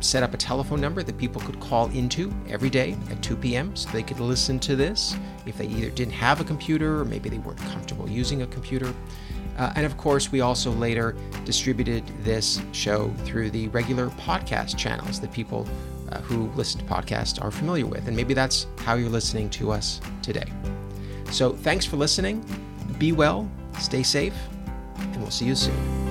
set 0.00 0.22
up 0.22 0.34
a 0.34 0.36
telephone 0.36 0.80
number 0.80 1.02
that 1.02 1.16
people 1.18 1.40
could 1.42 1.60
call 1.60 1.88
into 1.90 2.32
every 2.48 2.70
day 2.70 2.96
at 3.10 3.22
2 3.22 3.36
p.m. 3.36 3.74
so 3.74 3.88
they 3.90 4.02
could 4.02 4.20
listen 4.20 4.58
to 4.60 4.76
this 4.76 5.16
if 5.46 5.56
they 5.58 5.66
either 5.66 5.90
didn't 5.90 6.12
have 6.12 6.40
a 6.40 6.44
computer 6.44 7.00
or 7.00 7.04
maybe 7.04 7.28
they 7.28 7.38
weren't 7.38 7.58
comfortable 7.58 8.08
using 8.08 8.42
a 8.42 8.46
computer. 8.46 8.92
Uh, 9.60 9.70
and 9.76 9.84
of 9.84 9.94
course, 9.98 10.32
we 10.32 10.40
also 10.40 10.70
later 10.72 11.14
distributed 11.44 12.02
this 12.24 12.62
show 12.72 13.12
through 13.24 13.50
the 13.50 13.68
regular 13.68 14.08
podcast 14.10 14.78
channels 14.78 15.20
that 15.20 15.30
people 15.32 15.68
uh, 16.10 16.18
who 16.22 16.50
listen 16.52 16.80
to 16.80 16.86
podcasts 16.86 17.42
are 17.44 17.50
familiar 17.50 17.84
with. 17.86 18.08
And 18.08 18.16
maybe 18.16 18.32
that's 18.32 18.66
how 18.78 18.94
you're 18.94 19.10
listening 19.10 19.50
to 19.50 19.70
us 19.70 20.00
today. 20.22 20.50
So 21.30 21.52
thanks 21.52 21.84
for 21.84 21.96
listening. 21.96 22.42
Be 22.98 23.12
well, 23.12 23.50
stay 23.78 24.02
safe, 24.02 24.34
and 24.96 25.16
we'll 25.20 25.30
see 25.30 25.44
you 25.44 25.54
soon. 25.54 26.09